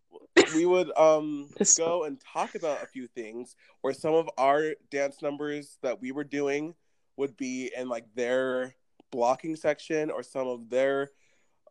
we 0.55 0.65
would 0.65 0.91
um 0.97 1.49
This- 1.55 1.77
go 1.77 2.05
and 2.05 2.19
talk 2.19 2.55
about 2.55 2.81
a 2.81 2.87
few 2.87 3.05
things, 3.05 3.55
or 3.83 3.93
some 3.93 4.15
of 4.15 4.27
our 4.39 4.73
dance 4.89 5.21
numbers 5.21 5.77
that 5.83 6.01
we 6.01 6.11
were 6.11 6.23
doing 6.23 6.73
would 7.15 7.37
be 7.37 7.71
in 7.77 7.89
like 7.89 8.05
their 8.15 8.73
blocking 9.11 9.55
section, 9.55 10.09
or 10.09 10.23
some 10.23 10.47
of 10.47 10.71
their 10.71 11.11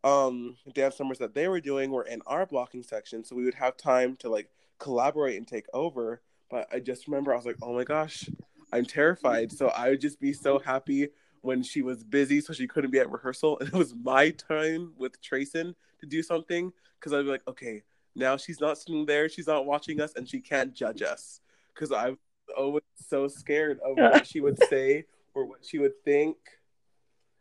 um 0.05 0.57
dance 0.73 1.01
numbers 1.01 1.19
that 1.19 1.35
they 1.35 1.49
were 1.49 1.61
doing 1.61 1.91
were 1.91 2.05
in 2.05 2.23
our 2.29 2.47
blocking 2.47 2.85
section, 2.85 3.25
so 3.25 3.35
we 3.35 3.45
would 3.45 3.55
have 3.55 3.77
time 3.77 4.15
to 4.19 4.29
like 4.29 4.51
collaborate 4.79 5.37
and 5.37 5.49
take 5.49 5.67
over. 5.75 6.23
But 6.51 6.69
I 6.73 6.81
just 6.81 7.07
remember 7.07 7.33
I 7.33 7.37
was 7.37 7.47
like, 7.47 7.57
oh 7.63 7.75
my 7.75 7.85
gosh, 7.85 8.29
I'm 8.73 8.85
terrified. 8.85 9.53
So 9.53 9.69
I 9.69 9.91
would 9.91 10.01
just 10.01 10.21
be 10.21 10.33
so 10.33 10.59
happy 10.59 11.09
when 11.43 11.63
she 11.63 11.83
was 11.83 12.05
busy, 12.05 12.41
so 12.41 12.53
she 12.53 12.67
couldn't 12.67 12.91
be 12.91 12.99
at 12.99 13.11
rehearsal, 13.11 13.59
and 13.61 13.69
it 13.69 13.75
was 13.75 13.95
my 13.95 14.31
time 14.31 14.93
with 14.99 15.21
Trayson 15.23 15.75
to 16.01 16.07
do 16.07 16.23
something 16.23 16.73
because 16.99 17.13
I'd 17.13 17.23
be 17.23 17.31
like, 17.31 17.47
okay, 17.49 17.83
now 18.15 18.37
she's 18.37 18.61
not 18.61 18.79
sitting 18.79 19.07
there, 19.07 19.29
she's 19.29 19.47
not 19.47 19.67
watching 19.67 20.01
us, 20.01 20.13
and 20.17 20.29
she 20.29 20.41
can't 20.41 20.75
judge 20.75 21.03
us 21.03 21.41
because 21.75 21.93
I 21.93 22.11
was 22.11 22.19
always 22.57 22.83
so 23.09 23.29
scared 23.29 23.81
of 23.81 23.97
what 23.97 24.27
she 24.27 24.41
would 24.41 24.63
say 24.65 25.07
or 25.35 25.47
what 25.47 25.65
she 25.65 25.79
would 25.79 26.03
think. 26.05 26.37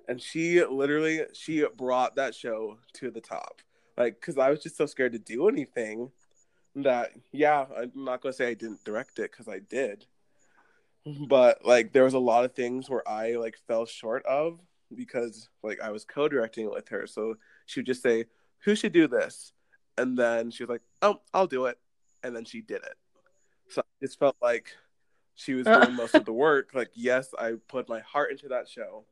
And 0.08 0.22
she 0.22 0.64
literally 0.64 1.22
she 1.34 1.66
brought 1.78 2.16
that 2.16 2.34
show 2.34 2.78
to 2.94 3.12
the 3.12 3.22
top, 3.22 3.62
like 3.98 4.20
because 4.20 4.38
I 4.38 4.50
was 4.50 4.64
just 4.64 4.78
so 4.78 4.86
scared 4.86 5.12
to 5.14 5.20
do 5.20 5.48
anything 5.48 6.12
that 6.84 7.12
yeah, 7.32 7.66
I'm 7.76 7.92
not 7.96 8.22
gonna 8.22 8.34
say 8.34 8.48
I 8.48 8.54
didn't 8.54 8.84
direct 8.84 9.20
it 9.20 9.32
because 9.32 9.48
I 9.48 9.60
did, 9.60 10.06
but 11.28 11.66
like 11.66 11.94
there 11.94 12.04
was 12.04 12.14
a 12.14 12.20
lot 12.20 12.46
of 12.46 12.54
things 12.54 12.90
where 12.90 13.08
I 13.08 13.34
like 13.34 13.58
fell 13.68 13.86
short 13.86 14.26
of 14.26 14.60
because 14.96 15.50
like 15.64 15.80
I 15.82 15.92
was 15.92 16.06
co-directing 16.06 16.66
it 16.66 16.72
with 16.72 16.90
her, 16.90 17.08
so 17.08 17.36
she 17.66 17.80
would 17.80 17.88
just 17.88 18.02
say, 18.04 18.26
"Who 18.64 18.76
should 18.76 18.94
do 18.94 19.08
this?" 19.08 19.54
and 20.00 20.18
then 20.18 20.50
she 20.50 20.64
was 20.64 20.70
like, 20.70 20.82
"Oh, 21.02 21.22
I'll 21.34 21.48
do 21.48 21.66
it," 21.66 21.78
and 22.24 22.36
then 22.36 22.46
she 22.46 22.62
did 22.62 22.82
it. 22.84 22.96
So 23.70 23.82
I 23.82 24.06
just 24.06 24.18
felt 24.18 24.38
like 24.42 24.72
she 25.36 25.54
was 25.54 25.66
doing 25.66 25.94
most 25.94 26.16
of 26.16 26.26
the 26.26 26.34
work. 26.48 26.72
Like, 26.74 26.92
yes, 26.96 27.34
I 27.38 27.54
put 27.68 27.90
my 27.90 28.00
heart 28.00 28.32
into 28.32 28.48
that 28.48 28.68
show, 28.68 29.06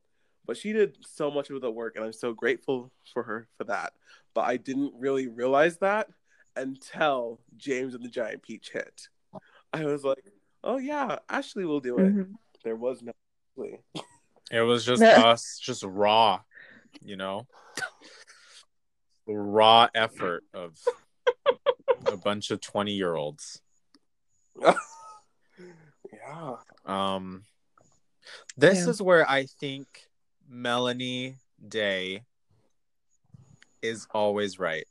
but 0.45 0.57
she 0.57 0.71
did 0.73 0.97
so 1.05 1.29
much 1.29 1.49
of 1.49 1.61
the 1.61 1.69
work, 1.69 1.95
and 1.95 2.05
I'm 2.05 2.13
so 2.13 2.33
grateful 2.33 2.91
for 3.13 3.23
her 3.23 3.47
for 3.57 3.65
that. 3.65 3.93
But 4.33 4.45
I 4.45 4.57
didn't 4.57 4.93
really 4.97 5.27
realize 5.27 5.77
that 5.79 6.07
until 6.57 7.39
James 7.55 7.93
and 7.95 8.03
the 8.03 8.09
Giant 8.09 8.41
Peach 8.43 8.69
hit. 8.71 9.07
I 9.73 9.85
was 9.85 10.03
like, 10.03 10.23
"Oh 10.63 10.77
yeah, 10.77 11.19
Ashley 11.29 11.65
will 11.65 11.79
do 11.79 11.97
it." 11.99 12.15
Mhm. 12.15 12.33
There 12.63 12.75
was 12.75 13.01
no 13.01 13.11
Ashley. 13.57 13.79
It 14.51 14.61
was 14.61 14.85
just 14.85 15.01
us, 15.03 15.59
just 15.59 15.83
raw, 15.83 16.41
you 17.01 17.17
know, 17.17 17.47
the 19.25 19.33
raw 19.35 19.89
effort 19.93 20.43
of 20.53 20.77
a 22.05 22.15
bunch 22.17 22.49
of 22.51 22.61
twenty-year-olds. 22.61 23.61
yeah. 26.13 26.55
Um, 26.85 27.43
this 28.55 28.79
Yeah. 28.85 28.89
is 28.89 29.01
where 29.01 29.29
I 29.29 29.45
think 29.45 30.07
Melanie 30.47 31.37
Day 31.67 32.23
is 33.81 34.07
always 34.11 34.57
right. 34.59 34.87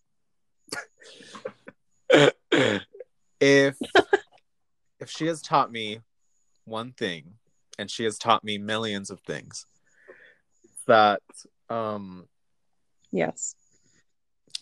If 3.41 3.77
if 5.01 5.11
she 5.11 5.27
has 5.27 5.43
taught 5.43 5.71
me 5.71 6.01
one 6.65 6.93
thing, 6.93 7.35
and 7.79 7.91
she 7.91 8.05
has 8.05 8.19
taught 8.19 8.45
me 8.45 8.59
millions 8.59 9.11
of 9.11 9.21
things, 9.21 9.67
that 10.87 11.23
um 11.69 12.29
Yes. 13.13 13.55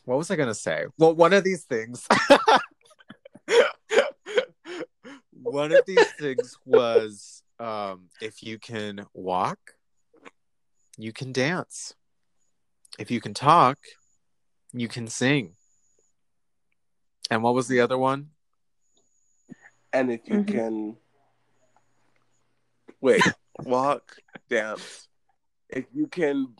what 0.04 0.18
was 0.18 0.30
I 0.30 0.36
gonna 0.36 0.54
say? 0.54 0.86
Well, 0.98 1.14
one 1.14 1.32
of 1.32 1.44
these 1.44 1.64
things. 1.64 2.06
one 5.32 5.72
of 5.72 5.84
these 5.86 6.10
things 6.18 6.56
was 6.64 7.42
um, 7.58 8.08
if 8.20 8.42
you 8.42 8.58
can 8.58 9.06
walk, 9.14 9.58
you 10.96 11.12
can 11.12 11.32
dance. 11.32 11.94
If 12.98 13.10
you 13.10 13.20
can 13.20 13.34
talk, 13.34 13.78
you 14.72 14.88
can 14.88 15.08
sing. 15.08 15.54
And 17.30 17.42
what 17.42 17.54
was 17.54 17.68
the 17.68 17.80
other 17.80 17.98
one? 17.98 18.30
And 19.92 20.10
if 20.10 20.28
you 20.28 20.42
Mhm. 20.42 20.46
can 20.48 20.96
wait, 23.00 23.22
walk, 23.60 24.16
dance. 24.48 25.08
If 25.68 25.86
you 25.92 26.06
can 26.06 26.56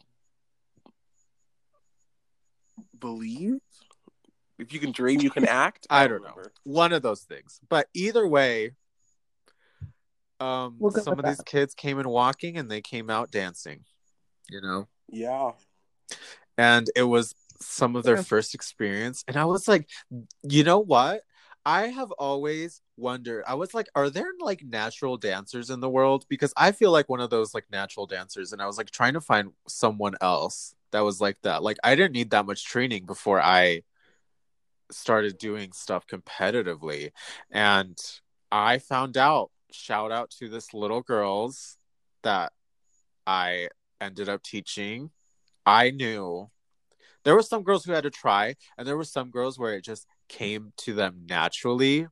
believe, 2.99 3.61
if 4.59 4.73
you 4.73 4.81
can 4.81 4.93
dream, 4.93 5.21
you 5.21 5.31
can 5.31 5.47
act. 5.47 5.87
I 5.91 6.07
don't 6.07 6.23
know. 6.23 6.37
One 6.63 6.93
of 6.93 7.03
those 7.03 7.23
things. 7.23 7.61
But 7.69 7.89
either 7.93 8.27
way, 8.27 8.77
um, 10.41 10.77
We'll 10.79 10.91
some 10.91 11.19
of 11.19 11.25
with 11.25 11.27
these 11.27 11.43
kids 11.43 11.75
came 11.75 11.99
in 11.99 12.09
walking 12.09 12.57
and 12.57 12.71
they 12.71 12.81
came 12.81 13.11
out 13.11 13.31
dancing. 13.31 13.85
You 14.49 14.61
know? 14.61 14.89
Yeah. 15.09 15.53
and 16.57 16.89
it 16.95 17.03
was 17.03 17.35
some 17.61 17.97
of 17.97 18.05
their 18.05 18.17
first 18.17 18.55
experience 18.55 19.25
and 19.29 19.37
i 19.37 19.45
was 19.45 19.69
like 19.69 19.89
you 20.43 20.65
know 20.65 20.79
what? 20.79 21.23
I 21.67 21.87
have 21.87 22.11
always 22.13 22.83
wondered 22.97 23.45
i 23.47 23.55
was 23.55 23.73
like 23.73 23.89
are 23.95 24.11
there 24.11 24.33
like 24.41 24.63
natural 24.63 25.17
dancers 25.17 25.71
in 25.71 25.81
the 25.81 25.89
world? 25.89 26.27
Because 26.29 26.53
i 26.57 26.73
feel 26.73 26.91
like 26.91 27.09
one 27.09 27.21
of 27.21 27.31
those 27.31 27.55
like 27.55 27.65
natural 27.71 28.07
dancers 28.07 28.53
and 28.53 28.61
i 28.61 28.67
was 28.67 28.77
like 28.77 28.91
trying 28.91 29.15
to 29.15 29.21
find 29.21 29.53
someone 29.67 30.15
else 30.21 30.75
that 30.91 31.01
was 31.01 31.21
like 31.21 31.41
that. 31.43 31.63
Like 31.63 31.79
i 31.83 31.95
didn't 31.95 32.13
need 32.13 32.31
that 32.31 32.47
much 32.47 32.65
training 32.65 33.07
before 33.07 33.41
i 33.41 33.83
started 34.91 35.39
doing 35.39 35.73
stuff 35.73 36.07
competitively 36.07 37.11
and 37.51 37.99
i 38.53 38.79
found 38.79 39.17
out 39.17 39.51
shout 39.73 40.13
out 40.13 40.31
to 40.31 40.49
this 40.49 40.75
little 40.75 41.01
girls 41.01 41.79
that 42.23 42.53
i 43.27 43.69
ended 44.01 44.29
up 44.29 44.43
teaching. 44.43 45.11
I 45.67 45.91
knew 45.91 46.51
there 47.25 47.35
were 47.35 47.43
some 47.43 47.63
girls 47.63 47.85
who 47.85 47.93
had 47.93 48.05
to 48.05 48.11
try, 48.11 48.55
and 48.79 48.87
there 48.87 48.97
were 48.97 49.05
some 49.05 49.31
girls 49.31 49.59
where 49.59 49.75
it 49.75 49.85
just 49.85 50.07
came 50.29 50.73
to 50.79 50.95
them 50.95 51.23
naturally 51.27 52.07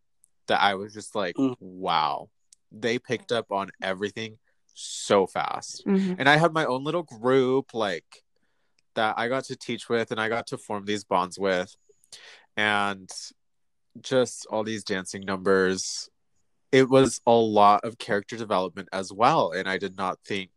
that 0.49 0.61
I 0.61 0.75
was 0.75 0.93
just 0.93 1.15
like, 1.15 1.37
Mm. 1.37 1.57
wow, 1.61 2.29
they 2.71 2.99
picked 2.99 3.31
up 3.33 3.53
on 3.53 3.71
everything 3.81 4.39
so 4.75 5.27
fast. 5.27 5.87
Mhm. 5.87 6.17
And 6.19 6.29
I 6.29 6.37
had 6.37 6.53
my 6.53 6.65
own 6.65 6.83
little 6.85 7.03
group, 7.03 7.75
like 7.75 8.25
that 8.95 9.19
I 9.19 9.29
got 9.29 9.45
to 9.45 9.57
teach 9.57 9.89
with 9.89 10.11
and 10.11 10.21
I 10.21 10.29
got 10.29 10.47
to 10.49 10.59
form 10.59 10.85
these 10.85 11.05
bonds 11.05 11.39
with. 11.39 11.77
And 12.57 13.11
just 14.01 14.47
all 14.47 14.65
these 14.65 14.85
dancing 14.85 15.23
numbers. 15.23 16.09
It 16.71 16.89
was 16.89 17.21
a 17.27 17.33
lot 17.33 17.85
of 17.85 17.99
character 17.99 18.37
development 18.37 18.89
as 18.93 19.13
well. 19.13 19.53
And 19.53 19.69
I 19.69 19.77
did 19.77 19.97
not 19.97 20.19
think 20.25 20.51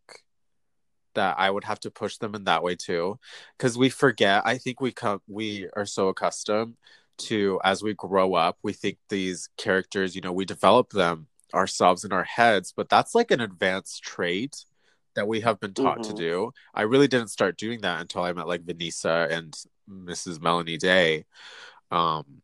that 1.16 1.36
I 1.38 1.50
would 1.50 1.64
have 1.64 1.80
to 1.82 1.90
push 1.90 2.18
them 2.18 2.34
in 2.36 2.44
that 2.44 2.62
way 2.64 2.76
too. 2.76 3.18
Because 3.58 3.78
we 3.78 3.90
forget, 3.90 4.42
I 4.46 4.58
think 4.58 4.80
we 4.80 4.92
come 4.92 5.22
we 5.28 5.68
are 5.76 5.86
so 5.86 6.08
accustomed 6.08 6.76
to 7.18 7.60
as 7.64 7.82
we 7.82 7.94
grow 7.94 8.34
up, 8.34 8.58
we 8.62 8.72
think 8.74 8.98
these 9.10 9.48
characters, 9.58 10.14
you 10.16 10.22
know, 10.22 10.32
we 10.32 10.46
develop 10.46 10.90
them 10.90 11.28
ourselves 11.54 12.04
in 12.04 12.12
our 12.12 12.24
heads, 12.24 12.72
but 12.76 12.88
that's 12.90 13.14
like 13.14 13.30
an 13.32 13.40
advanced 13.40 14.02
trait 14.04 14.64
that 15.16 15.28
we 15.28 15.40
have 15.40 15.60
been 15.60 15.74
taught 15.74 16.02
to 16.04 16.14
Mhm. 16.14 16.16
do. 16.16 16.52
I 16.74 16.82
really 16.82 17.08
didn't 17.08 17.28
start 17.30 17.58
doing 17.58 17.80
that 17.82 18.00
until 18.02 18.22
I 18.22 18.32
met 18.34 18.46
like 18.48 18.62
Vanessa 18.64 19.28
and 19.30 19.56
Mrs. 19.88 20.40
Melanie 20.40 20.76
Day. 20.78 21.24
Um 21.90 22.42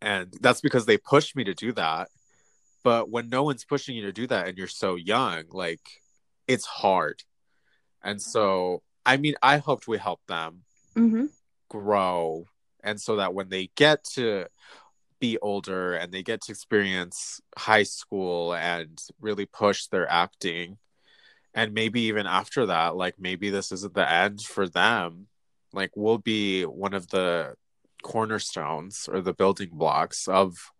and 0.00 0.32
that's 0.40 0.60
because 0.60 0.86
they 0.86 0.98
pushed 0.98 1.36
me 1.36 1.44
to 1.44 1.54
do 1.54 1.72
that. 1.72 2.10
But 2.84 3.10
when 3.10 3.28
no 3.28 3.44
one's 3.44 3.64
pushing 3.64 3.96
you 3.96 4.02
to 4.02 4.12
do 4.12 4.26
that 4.28 4.48
and 4.48 4.58
you're 4.58 4.66
so 4.68 4.96
young, 4.96 5.44
like 5.50 5.80
it's 6.48 6.66
hard. 6.66 7.22
And 8.02 8.20
so, 8.20 8.82
I 9.06 9.16
mean, 9.16 9.34
I 9.42 9.58
hoped 9.58 9.88
we 9.88 9.98
helped 9.98 10.26
them 10.28 10.64
Mhm. 10.96 11.30
grow. 11.68 12.48
And 12.82 13.00
so 13.00 13.16
that 13.16 13.34
when 13.34 13.48
they 13.48 13.68
get 13.76 14.04
to 14.14 14.48
be 15.20 15.38
older 15.38 15.94
and 15.94 16.12
they 16.12 16.22
get 16.22 16.40
to 16.42 16.52
experience 16.52 17.40
high 17.56 17.84
school 17.84 18.54
and 18.54 19.00
really 19.20 19.46
push 19.46 19.86
their 19.86 20.10
acting, 20.10 20.78
and 21.54 21.72
maybe 21.74 22.00
even 22.02 22.26
after 22.26 22.66
that, 22.66 22.96
like 22.96 23.18
maybe 23.18 23.50
this 23.50 23.70
isn't 23.70 23.94
the 23.94 24.10
end 24.10 24.42
for 24.42 24.68
them, 24.68 25.28
like 25.72 25.92
we'll 25.94 26.18
be 26.18 26.64
one 26.64 26.94
of 26.94 27.08
the 27.08 27.54
cornerstones 28.02 29.08
or 29.08 29.20
the 29.20 29.32
building 29.32 29.70
blocks 29.72 30.26
of 30.26 30.71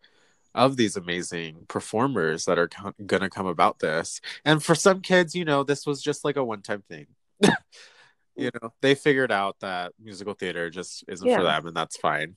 of 0.55 0.77
these 0.77 0.97
amazing 0.97 1.65
performers 1.69 2.45
that 2.45 2.59
are 2.59 2.69
co- 2.69 2.95
gonna 3.07 3.31
come 3.31 3.47
about 3.47 3.79
this. 3.79 4.21
And 4.45 4.63
for 4.63 4.75
some 4.75 5.01
kids 5.01 5.35
you 5.35 5.45
know 5.45 5.63
this 5.65 5.87
was 5.87 6.03
just 6.03 6.25
like 6.25 6.37
a 6.37 6.45
one-time 6.45 6.83
thing. 6.89 7.07
You 8.35 8.51
know 8.63 8.73
they 8.81 8.95
figured 8.95 9.31
out 9.31 9.61
that 9.61 9.93
musical 10.03 10.33
theater 10.33 10.71
just 10.71 11.05
isn't 11.07 11.29
for 11.31 11.43
them 11.43 11.67
and 11.67 11.77
that's 11.77 11.99
fine. 11.99 12.35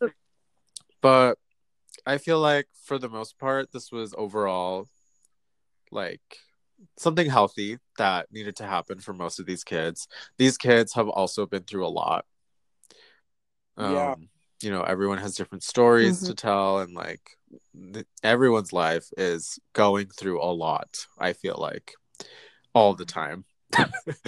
But 1.01 1.37
i 2.05 2.17
feel 2.17 2.41
like 2.41 2.67
for 2.83 2.97
the 2.99 3.07
most 3.07 3.39
part 3.39 3.71
this 3.71 3.91
was 3.93 4.13
overall 4.17 4.89
like 5.91 6.19
something 6.97 7.29
healthy 7.29 7.77
that 7.97 8.27
needed 8.31 8.55
to 8.57 8.65
happen 8.65 8.99
for 8.99 9.13
most 9.13 9.39
of 9.39 9.45
these 9.45 9.63
kids. 9.63 10.07
These 10.37 10.57
kids 10.57 10.93
have 10.93 11.07
also 11.07 11.45
been 11.45 11.63
through 11.63 11.85
a 11.85 11.89
lot. 11.89 12.25
Um 13.77 13.93
Yeah. 13.93 14.15
You 14.65 14.71
know 14.71 14.81
everyone 14.81 15.19
has 15.19 15.35
different 15.35 15.63
stories 15.63 16.21
Mhm. 16.23 16.27
to 16.27 16.33
tell 16.33 16.79
and 16.79 16.95
like 16.95 17.21
th- 17.93 18.07
everyone's 18.23 18.73
life 18.73 19.07
is 19.15 19.59
going 19.73 20.07
through 20.07 20.41
a 20.41 20.51
lot 20.65 21.05
i 21.19 21.33
feel 21.33 21.57
like 21.69 21.93
all 22.73 22.93
the 22.95 23.05
time 23.05 23.45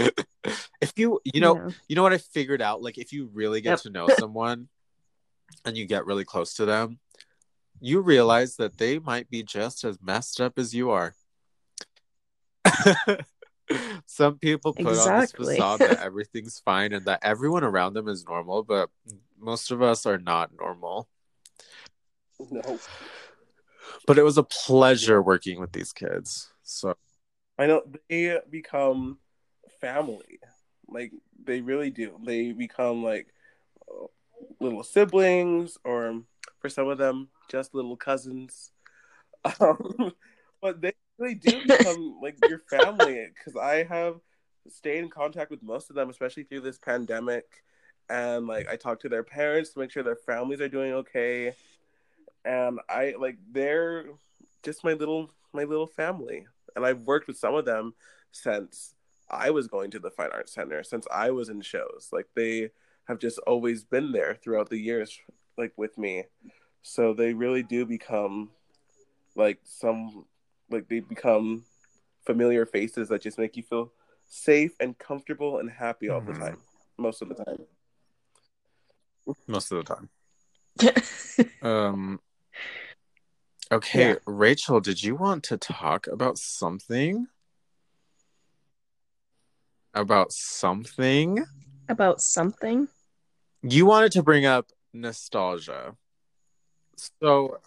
if 0.86 0.92
you 0.96 1.20
you 1.34 1.42
know 1.42 1.56
Yeah. 1.56 1.70
you 1.88 1.96
know 1.96 2.04
what 2.04 2.14
I 2.14 2.20
figured 2.20 2.62
out 2.62 2.82
like 2.84 2.98
if 3.00 3.12
you 3.12 3.30
really 3.34 3.62
get 3.62 3.72
Yep. 3.72 3.80
to 3.82 3.90
know 3.90 4.08
someone 4.24 4.70
and 5.66 5.76
you 5.76 5.86
get 5.86 6.06
really 6.06 6.26
close 6.26 6.54
to 6.56 6.66
them 6.66 7.00
you 7.80 8.02
realize 8.02 8.58
that 8.58 8.78
they 8.78 9.00
might 9.00 9.30
be 9.30 9.42
just 9.44 9.84
as 9.84 9.98
messed 10.02 10.42
up 10.42 10.58
as 10.58 10.74
you 10.74 10.90
are. 10.90 11.14
Some 14.06 14.40
people 14.40 14.74
put 14.74 14.88
Exactly. 14.88 15.14
on 15.14 15.20
this 15.22 15.32
facade 15.58 15.80
that 15.82 16.04
everything's 16.04 16.60
fine 16.60 16.92
and 16.94 17.06
that 17.06 17.20
everyone 17.22 17.64
around 17.64 17.94
them 17.94 18.08
is 18.08 18.26
normal, 18.26 18.64
but 18.64 18.90
most 19.40 19.72
of 19.72 19.82
us 19.82 20.06
are 20.06 20.18
not 20.18 20.52
normal. 20.58 21.08
No, 22.52 22.80
But 24.06 24.18
it 24.18 24.24
was 24.24 24.38
a 24.38 24.44
pleasure 24.44 25.22
working 25.22 25.60
with 25.60 25.72
these 25.72 25.92
kids. 25.92 26.52
So 26.64 26.96
I 27.58 27.68
know 27.68 27.84
they 28.10 28.40
become 28.50 29.18
family. 29.82 30.40
Like 30.88 31.12
they 31.44 31.62
really 31.62 31.90
do. 31.90 32.20
They 32.24 32.52
become 32.52 33.04
like 33.04 33.28
little 34.60 34.84
siblings, 34.84 35.78
or 35.84 36.22
for 36.60 36.70
some 36.70 36.88
of 36.90 36.98
them, 36.98 37.30
just 37.50 37.74
little 37.74 37.98
cousins. 37.98 38.72
Um, 39.60 40.14
but 40.62 40.82
they 40.82 40.94
really 41.18 41.36
do 41.36 41.62
become 41.66 42.20
like 42.22 42.38
your 42.48 42.60
family 42.70 43.28
because 43.34 43.56
I 43.56 43.84
have 43.84 44.16
stayed 44.70 45.00
in 45.00 45.10
contact 45.10 45.52
with 45.52 45.64
most 45.64 45.90
of 45.90 45.96
them, 45.96 46.10
especially 46.10 46.44
through 46.44 46.62
this 46.62 46.78
pandemic. 46.78 47.46
And 48.10 48.48
like 48.48 48.68
I 48.70 48.76
talk 48.76 49.00
to 49.02 49.10
their 49.10 49.24
parents 49.24 49.72
to 49.72 49.80
make 49.80 49.92
sure 49.92 50.04
their 50.04 50.16
families 50.16 50.62
are 50.62 50.70
doing 50.70 50.94
okay. 50.94 51.54
And 52.46 52.80
I 52.90 53.16
like 53.20 53.38
they're 53.52 54.06
just 54.64 54.84
my 54.84 54.94
little 54.94 55.32
my 55.54 55.64
little 55.64 55.88
family. 55.88 56.46
And 56.76 56.86
I've 56.86 57.02
worked 57.02 57.28
with 57.28 57.38
some 57.38 57.56
of 57.56 57.66
them 57.66 57.94
since 58.32 58.94
I 59.30 59.50
was 59.50 59.68
going 59.68 59.92
to 59.92 60.00
the 60.00 60.12
Fine 60.12 60.30
Arts 60.32 60.54
Center, 60.54 60.84
since 60.84 61.06
I 61.12 61.32
was 61.32 61.50
in 61.50 61.62
shows. 61.62 62.10
Like 62.12 62.28
they 62.36 62.70
have 63.08 63.20
just 63.20 63.40
always 63.40 63.84
been 63.84 64.12
there 64.12 64.36
throughout 64.36 64.70
the 64.70 64.78
years, 64.78 65.20
like 65.58 65.74
with 65.76 65.98
me. 65.98 66.24
So 66.82 67.14
they 67.14 67.34
really 67.34 67.64
do 67.64 67.86
become 67.86 68.52
like 69.36 69.60
some 69.64 70.26
like 70.70 70.88
they 70.88 71.00
become 71.00 71.64
familiar 72.26 72.66
faces 72.66 73.10
that 73.10 73.22
just 73.22 73.38
make 73.38 73.56
you 73.58 73.64
feel 73.64 73.92
safe 74.26 74.72
and 74.80 74.98
comfortable 74.98 75.60
and 75.60 75.70
happy 75.70 76.10
all 76.10 76.22
the 76.22 76.34
Mhm. 76.34 76.40
time. 76.40 76.58
Most 76.98 77.22
of 77.22 77.30
the 77.30 77.36
time. 77.36 77.66
Most 79.48 79.72
of 79.72 79.86
the 79.86 79.96
time. 79.96 80.10
Um 81.62 82.20
Okay, 83.72 84.10
Yeah. 84.10 84.16
Rachel, 84.26 84.80
did 84.80 85.04
you 85.04 85.16
want 85.16 85.44
to 85.46 85.58
talk 85.58 86.08
about 86.08 86.38
something? 86.38 87.28
About 89.94 90.32
something? 90.32 91.44
About 91.90 92.22
something? 92.22 92.88
You 93.64 93.86
wanted 93.86 94.14
to 94.14 94.24
bring 94.24 94.46
up 94.46 94.68
nostalgia. 94.94 95.96
So 97.22 97.60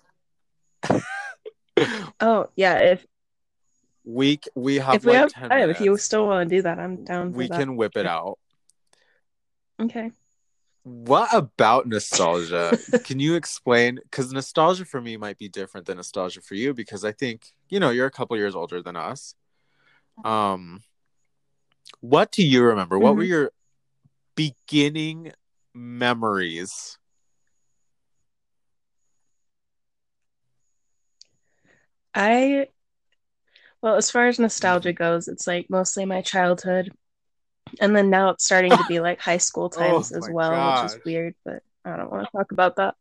Oh 2.20 2.48
yeah, 2.56 2.78
if 2.78 3.06
we 4.04 4.40
we 4.54 4.76
have 4.76 4.96
if 4.96 5.04
we 5.04 5.12
like 5.12 5.20
have 5.20 5.32
10 5.32 5.48
time, 5.50 5.70
if 5.70 5.80
you 5.80 5.96
still 5.98 6.26
want 6.26 6.48
to 6.48 6.56
do 6.56 6.62
that, 6.62 6.78
I'm 6.78 7.04
down 7.04 7.32
for 7.32 7.38
we 7.38 7.48
that. 7.48 7.58
can 7.58 7.76
whip 7.76 7.96
it 7.96 8.06
out. 8.06 8.38
Okay. 9.80 10.10
What 10.82 11.32
about 11.34 11.86
nostalgia? 11.86 12.78
Can 13.04 13.20
you 13.20 13.34
explain? 13.34 13.96
Because 14.02 14.32
nostalgia 14.32 14.84
for 14.84 15.00
me 15.00 15.16
might 15.16 15.38
be 15.38 15.48
different 15.48 15.86
than 15.86 15.96
nostalgia 15.96 16.40
for 16.40 16.54
you 16.54 16.72
because 16.72 17.04
I 17.04 17.12
think 17.12 17.52
you 17.68 17.78
know 17.80 17.90
you're 17.90 18.06
a 18.06 18.10
couple 18.10 18.36
years 18.36 18.54
older 18.54 18.82
than 18.82 18.96
us. 18.96 19.34
Um, 20.24 20.82
what 22.00 22.32
do 22.32 22.42
you 22.46 22.62
remember? 22.62 22.98
What 22.98 23.16
were 23.16 23.24
Mhm. 23.24 23.28
your 23.28 23.52
beginning 24.34 25.32
memories? 25.74 26.98
I 32.14 32.68
well, 33.82 33.96
as 33.96 34.10
far 34.10 34.28
as 34.28 34.38
nostalgia 34.38 34.92
goes, 34.92 35.26
it's 35.28 35.46
like 35.46 35.70
mostly 35.70 36.04
my 36.04 36.20
childhood. 36.22 36.90
And 37.80 37.94
then 37.94 38.10
now 38.10 38.30
it's 38.30 38.44
starting 38.44 38.72
to 38.72 38.84
be 38.84 39.00
like 39.08 39.20
high 39.20 39.38
school 39.38 39.70
Oh 39.74 39.78
times 39.78 40.12
as 40.12 40.28
my 40.28 40.34
well, 40.34 40.50
which 40.50 40.84
is 40.84 40.98
weird, 41.04 41.34
but 41.44 41.62
I 41.84 41.96
don't 41.96 42.10
want 42.10 42.26
to 42.26 42.32
talk 42.36 42.52
about 42.52 42.76
that. 42.76 42.94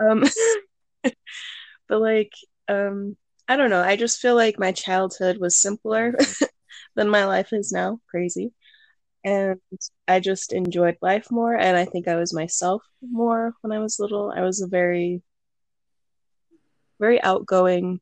Um 0.00 0.24
but 1.88 2.00
like 2.00 2.32
um 2.68 3.16
I 3.48 3.56
don't 3.56 3.70
know, 3.70 3.82
I 3.82 3.96
just 3.96 4.20
feel 4.20 4.34
like 4.34 4.58
my 4.58 4.72
childhood 4.72 5.38
was 5.38 5.56
simpler 5.56 6.14
than 6.94 7.10
my 7.10 7.24
life 7.26 7.52
is 7.52 7.72
now. 7.72 8.00
Crazy. 8.08 8.52
And 9.24 9.60
I 10.08 10.20
just 10.20 10.52
enjoyed 10.52 10.96
life 11.00 11.30
more 11.30 11.54
and 11.56 11.76
I 11.76 11.84
think 11.84 12.08
I 12.08 12.16
was 12.16 12.34
myself 12.34 12.82
more 13.02 13.54
when 13.60 13.72
I 13.72 13.78
was 13.78 13.98
little. 14.00 14.32
I 14.34 14.42
was 14.42 14.60
a 14.60 14.66
very 14.66 15.22
very 17.00 17.20
outgoing 17.22 18.00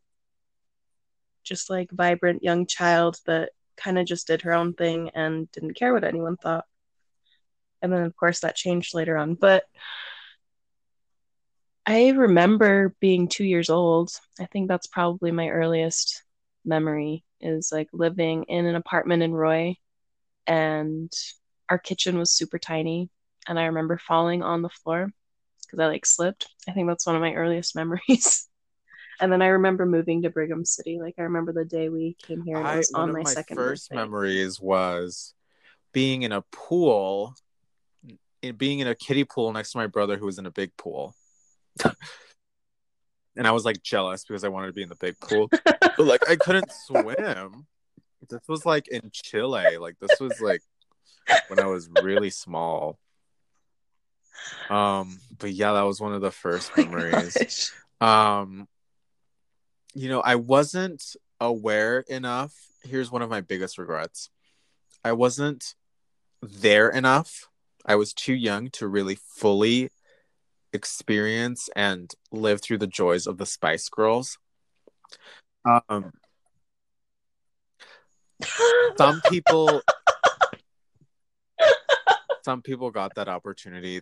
just 1.43 1.71
like 1.71 1.91
vibrant 1.91 2.43
young 2.43 2.67
child 2.67 3.17
that 3.27 3.51
kind 3.83 3.99
of 3.99 4.07
just 4.07 4.27
did 4.27 4.43
her 4.43 4.53
own 4.53 4.75
thing 4.75 5.11
and 5.15 5.51
didn't 5.53 5.75
care 5.75 5.93
what 5.93 6.05
anyone 6.05 6.37
thought. 6.37 6.65
And 7.83 7.93
then, 7.93 8.03
of 8.03 8.15
course, 8.17 8.41
that 8.41 8.57
changed 8.57 8.95
later 8.95 9.17
on. 9.17 9.35
But 9.35 9.65
I 11.87 12.11
remember 12.11 12.95
being 13.01 13.29
two 13.29 13.45
years 13.45 13.71
old. 13.71 14.13
I 14.39 14.47
think 14.47 14.69
that's 14.69 14.87
probably 14.87 15.33
my 15.33 15.49
earliest 15.49 16.23
memory 16.65 17.25
is 17.41 17.73
like 17.73 17.89
living 17.93 18.45
in 18.45 18.67
an 18.67 18.75
apartment 18.75 19.23
in 19.23 19.33
Roy, 19.33 19.77
and 20.47 21.11
our 21.69 21.79
kitchen 21.79 22.19
was 22.19 22.33
super 22.33 22.59
tiny. 22.59 23.09
And 23.49 23.59
I 23.59 23.65
remember 23.65 23.97
falling 23.99 24.43
on 24.43 24.63
the 24.63 24.69
floor 24.69 25.11
because 25.63 25.81
I 25.81 25.87
like 25.87 26.05
slipped. 26.05 26.49
I 26.69 26.73
think 26.73 26.89
that's 26.89 27.07
one 27.07 27.17
of 27.17 27.23
my 27.23 27.35
earliest 27.35 27.75
memories. 27.77 28.50
And 29.21 29.31
then 29.31 29.43
I 29.43 29.49
remember 29.49 29.85
moving 29.87 30.23
to 30.23 30.31
Brigham 30.31 30.65
City. 30.65 30.99
Like 31.01 31.15
I 31.19 31.23
remember 31.23 31.53
the 31.53 31.65
day 31.65 31.89
we 31.89 32.17
came 32.23 32.43
here 32.43 32.57
and 32.57 32.67
it 32.67 32.71
I 32.71 32.77
was 32.79 32.91
one 32.91 33.03
on 33.03 33.09
of 33.11 33.15
my, 33.15 33.23
my 33.23 33.31
second 33.31 33.57
first 33.57 33.91
birthday. 33.91 34.03
memories 34.03 34.61
was 34.61 35.35
being 35.93 36.23
in 36.23 36.33
a 36.33 36.43
pool, 36.53 37.35
in, 38.43 38.57
being 38.57 38.79
in 38.79 38.87
a 38.87 38.95
kiddie 38.95 39.25
pool 39.25 39.53
next 39.53 39.73
to 39.73 39.79
my 39.79 39.87
brother 39.87 40.17
who 40.17 40.27
was 40.27 40.39
in 40.39 40.47
a 40.47 40.51
big 40.51 40.75
pool. 40.77 41.15
and 43.37 43.47
I 43.47 43.51
was 43.53 43.65
like 43.65 43.83
jealous 43.83 44.25
because 44.25 44.45
I 44.45 44.49
wanted 44.49 44.69
to 44.69 44.73
be 44.73 44.83
in 44.83 44.89
the 44.89 44.97
big 44.97 45.19
pool, 45.21 45.49
but 45.65 45.99
like 45.99 46.29
I 46.29 46.37
couldn't 46.37 46.71
swim. 46.73 47.67
This 48.29 48.41
was 48.49 48.65
like 48.65 48.89
in 48.89 49.11
Chile. 49.13 49.77
Like 49.79 49.97
this 50.01 50.19
was 50.21 50.41
like 50.41 50.63
when 51.49 51.59
I 51.59 51.67
was 51.67 51.89
really 52.03 52.31
small. 52.31 52.99
Um, 54.71 55.19
but 55.39 55.53
yeah, 55.53 55.75
that 55.75 55.83
was 55.83 56.01
one 56.01 56.15
of 56.15 56.23
the 56.23 56.31
first 56.31 56.73
Oh 56.79 56.83
memories. 56.85 57.73
gosh. 58.01 58.41
Um, 58.41 58.69
you 59.95 60.09
know, 60.09 60.21
I 60.21 60.37
wasn't 60.37 61.17
aware 61.41 62.01
enough. 62.01 62.55
Here's 62.83 63.11
one 63.11 63.23
of 63.23 63.31
my 63.31 63.41
biggest 63.41 63.79
regrets. 63.79 64.31
I 65.05 65.13
wasn't 65.13 65.75
there 66.43 66.89
enough. 66.89 67.49
I 67.85 67.97
was 67.97 68.13
too 68.13 68.35
young 68.35 68.71
to 68.71 68.87
really 68.87 69.17
fully 69.17 69.91
experience 70.73 71.69
and 71.75 72.13
live 72.31 72.61
through 72.63 72.79
the 72.79 72.87
joys 72.87 73.27
of 73.27 73.39
the 73.39 73.47
Spice 73.47 73.89
Girls. 73.89 74.39
Um, 75.65 76.13
some 78.97 79.21
people 79.29 79.83
some 82.45 82.63
people 82.63 82.91
got 82.91 83.15
that 83.17 83.29
opportunity. 83.29 84.01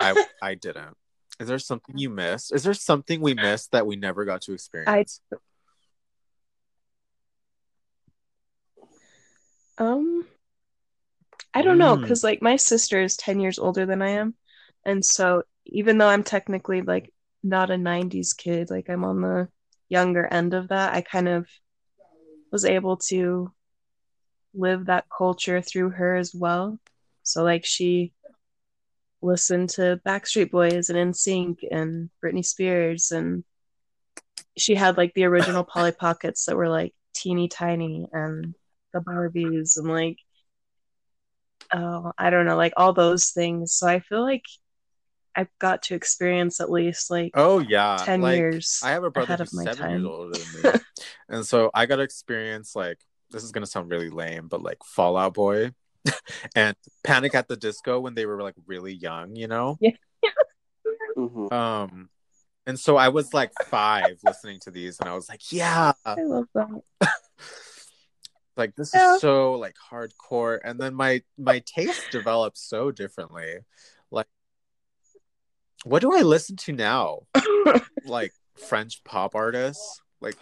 I 0.00 0.26
I 0.42 0.54
didn't. 0.54 0.96
Is 1.40 1.48
there 1.48 1.58
something 1.58 1.98
you 1.98 2.10
missed? 2.10 2.54
Is 2.54 2.62
there 2.62 2.74
something 2.74 3.20
we 3.20 3.34
missed 3.34 3.72
that 3.72 3.86
we 3.86 3.96
never 3.96 4.24
got 4.24 4.42
to 4.42 4.52
experience? 4.52 5.20
Um, 9.78 10.26
I 11.52 11.62
don't 11.62 11.78
know, 11.78 11.96
Mm. 11.96 12.02
because 12.02 12.22
like 12.22 12.40
my 12.40 12.56
sister 12.56 13.00
is 13.00 13.16
10 13.16 13.40
years 13.40 13.58
older 13.58 13.86
than 13.86 14.02
I 14.02 14.10
am. 14.10 14.34
And 14.84 15.04
so 15.04 15.42
even 15.66 15.98
though 15.98 16.08
I'm 16.08 16.22
technically 16.22 16.82
like 16.82 17.12
not 17.42 17.70
a 17.70 17.76
90s 17.76 18.32
kid, 18.34 18.70
like 18.70 18.88
I'm 18.88 19.04
on 19.04 19.20
the 19.20 19.48
younger 19.88 20.26
end 20.26 20.54
of 20.54 20.68
that, 20.68 20.94
I 20.94 21.00
kind 21.00 21.28
of 21.28 21.48
was 22.52 22.64
able 22.64 22.98
to 23.08 23.52
live 24.54 24.86
that 24.86 25.06
culture 25.16 25.60
through 25.60 25.90
her 25.90 26.14
as 26.14 26.32
well. 26.32 26.78
So 27.24 27.42
like 27.42 27.64
she 27.64 28.12
listened 29.24 29.70
to 29.70 30.00
Backstreet 30.06 30.50
Boys 30.50 30.90
and 30.90 31.12
NSYNC 31.12 31.58
and 31.70 32.10
Britney 32.22 32.44
Spears 32.44 33.10
and 33.10 33.44
she 34.56 34.74
had 34.74 34.96
like 34.96 35.14
the 35.14 35.24
original 35.24 35.64
Polly 35.72 35.92
Pockets 35.92 36.44
that 36.46 36.56
were 36.56 36.68
like 36.68 36.94
teeny 37.14 37.48
tiny 37.48 38.06
and 38.12 38.54
the 38.92 39.00
Barbies 39.00 39.76
and 39.76 39.88
like 39.88 40.18
oh 41.72 42.12
I 42.18 42.30
don't 42.30 42.46
know 42.46 42.56
like 42.56 42.74
all 42.76 42.92
those 42.92 43.30
things. 43.30 43.72
So 43.72 43.88
I 43.88 44.00
feel 44.00 44.22
like 44.22 44.44
I've 45.36 45.48
got 45.58 45.82
to 45.84 45.94
experience 45.94 46.60
at 46.60 46.70
least 46.70 47.10
like 47.10 47.32
Oh 47.34 47.58
yeah, 47.58 47.96
10 48.04 48.20
like 48.20 48.36
years 48.36 48.80
I 48.84 48.90
have 48.90 49.04
a 49.04 49.10
brother 49.10 49.36
who's 49.36 49.50
seven 49.50 49.66
years 49.66 49.76
time. 49.76 50.06
older 50.06 50.38
than 50.38 50.62
me, 50.72 50.78
and 51.28 51.46
so 51.46 51.70
I 51.74 51.86
got 51.86 51.96
to 51.96 52.02
experience 52.02 52.76
like 52.76 52.98
this 53.30 53.42
is 53.42 53.50
gonna 53.50 53.66
sound 53.66 53.90
really 53.90 54.10
lame, 54.10 54.46
but 54.48 54.62
like 54.62 54.78
Fall 54.84 55.16
Out 55.16 55.34
Boy 55.34 55.72
and 56.54 56.76
Panic 57.02 57.34
at 57.34 57.48
the 57.48 57.56
Disco 57.56 58.00
when 58.00 58.14
they 58.14 58.26
were 58.26 58.42
like 58.42 58.54
really 58.66 58.92
young, 58.92 59.36
you 59.36 59.48
know? 59.48 59.76
Yeah. 59.80 59.92
Mhm. 61.16 61.52
Um 61.52 62.08
and 62.66 62.78
so 62.80 62.96
I 62.96 63.08
was 63.08 63.32
like 63.34 63.52
five 63.66 64.18
listening 64.24 64.58
to 64.60 64.70
these 64.70 64.98
and 65.00 65.08
I 65.08 65.14
was 65.14 65.28
like, 65.28 65.52
yeah, 65.52 65.92
I 66.04 66.22
love 66.22 66.46
that. 66.54 66.82
like 68.56 68.74
this 68.76 68.92
Yeah. 68.94 69.14
is 69.14 69.20
so 69.20 69.54
like 69.54 69.76
hardcore. 69.90 70.58
And 70.64 70.78
then 70.80 70.94
my 70.94 71.22
my 71.38 71.60
taste 71.66 72.10
developed 72.10 72.58
so 72.58 72.90
differently. 72.90 73.58
Like 74.10 74.26
what 75.84 76.00
do 76.00 76.14
I 76.16 76.22
listen 76.22 76.56
to 76.56 76.72
now? 76.72 77.20
Like 78.06 78.32
French 78.56 79.02
pop 79.04 79.34
artists? 79.34 80.02
Like 80.20 80.36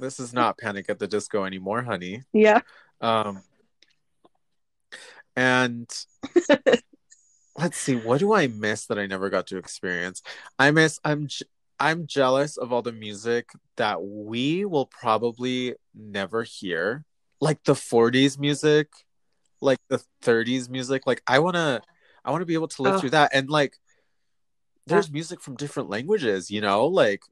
this 0.00 0.18
is 0.18 0.32
not 0.32 0.58
Panic 0.58 0.86
at 0.88 0.98
the 0.98 1.06
Disco 1.06 1.44
anymore, 1.44 1.82
honey. 1.82 2.22
yeah. 2.32 2.60
Um, 3.00 3.42
and 5.36 5.88
let's 7.56 7.76
see, 7.78 7.94
what 7.94 8.18
do 8.20 8.32
I 8.32 8.46
miss 8.48 8.86
that 8.86 8.98
I 8.98 9.06
never 9.06 9.30
got 9.30 9.46
to 9.48 9.58
experience? 9.58 10.22
I 10.58 10.70
miss. 10.70 10.98
I'm. 11.04 11.28
I'm 11.78 12.06
jealous 12.06 12.56
of 12.56 12.72
all 12.72 12.80
the 12.80 12.90
music 12.90 13.50
that 13.76 14.02
we 14.02 14.64
will 14.64 14.86
probably 14.86 15.74
never 15.94 16.42
hear, 16.42 17.04
like 17.38 17.62
the 17.64 17.74
'40s 17.74 18.38
music, 18.38 18.88
like 19.60 19.78
the 19.90 20.02
'30s 20.22 20.70
music. 20.70 21.06
Like 21.06 21.22
I 21.26 21.38
wanna, 21.38 21.82
I 22.24 22.30
wanna 22.30 22.46
be 22.46 22.54
able 22.54 22.68
to 22.68 22.82
live 22.82 22.94
Oh. 22.94 23.00
through 23.00 23.10
that. 23.10 23.32
And 23.34 23.50
like, 23.50 23.76
there's 24.86 25.10
music 25.10 25.42
from 25.42 25.54
different 25.56 25.90
languages. 25.90 26.50
You 26.50 26.62
know, 26.62 26.86
like 26.86 27.24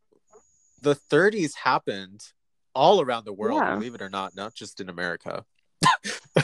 the 0.82 0.94
'30s 0.94 1.54
happened 1.54 2.22
all 2.74 3.00
around 3.00 3.24
the 3.24 3.32
world. 3.32 3.62
Yeah. 3.62 3.76
Believe 3.76 3.94
it 3.94 4.02
or 4.02 4.10
not, 4.10 4.36
not 4.36 4.54
just 4.54 4.78
in 4.78 4.90
America. 4.90 5.46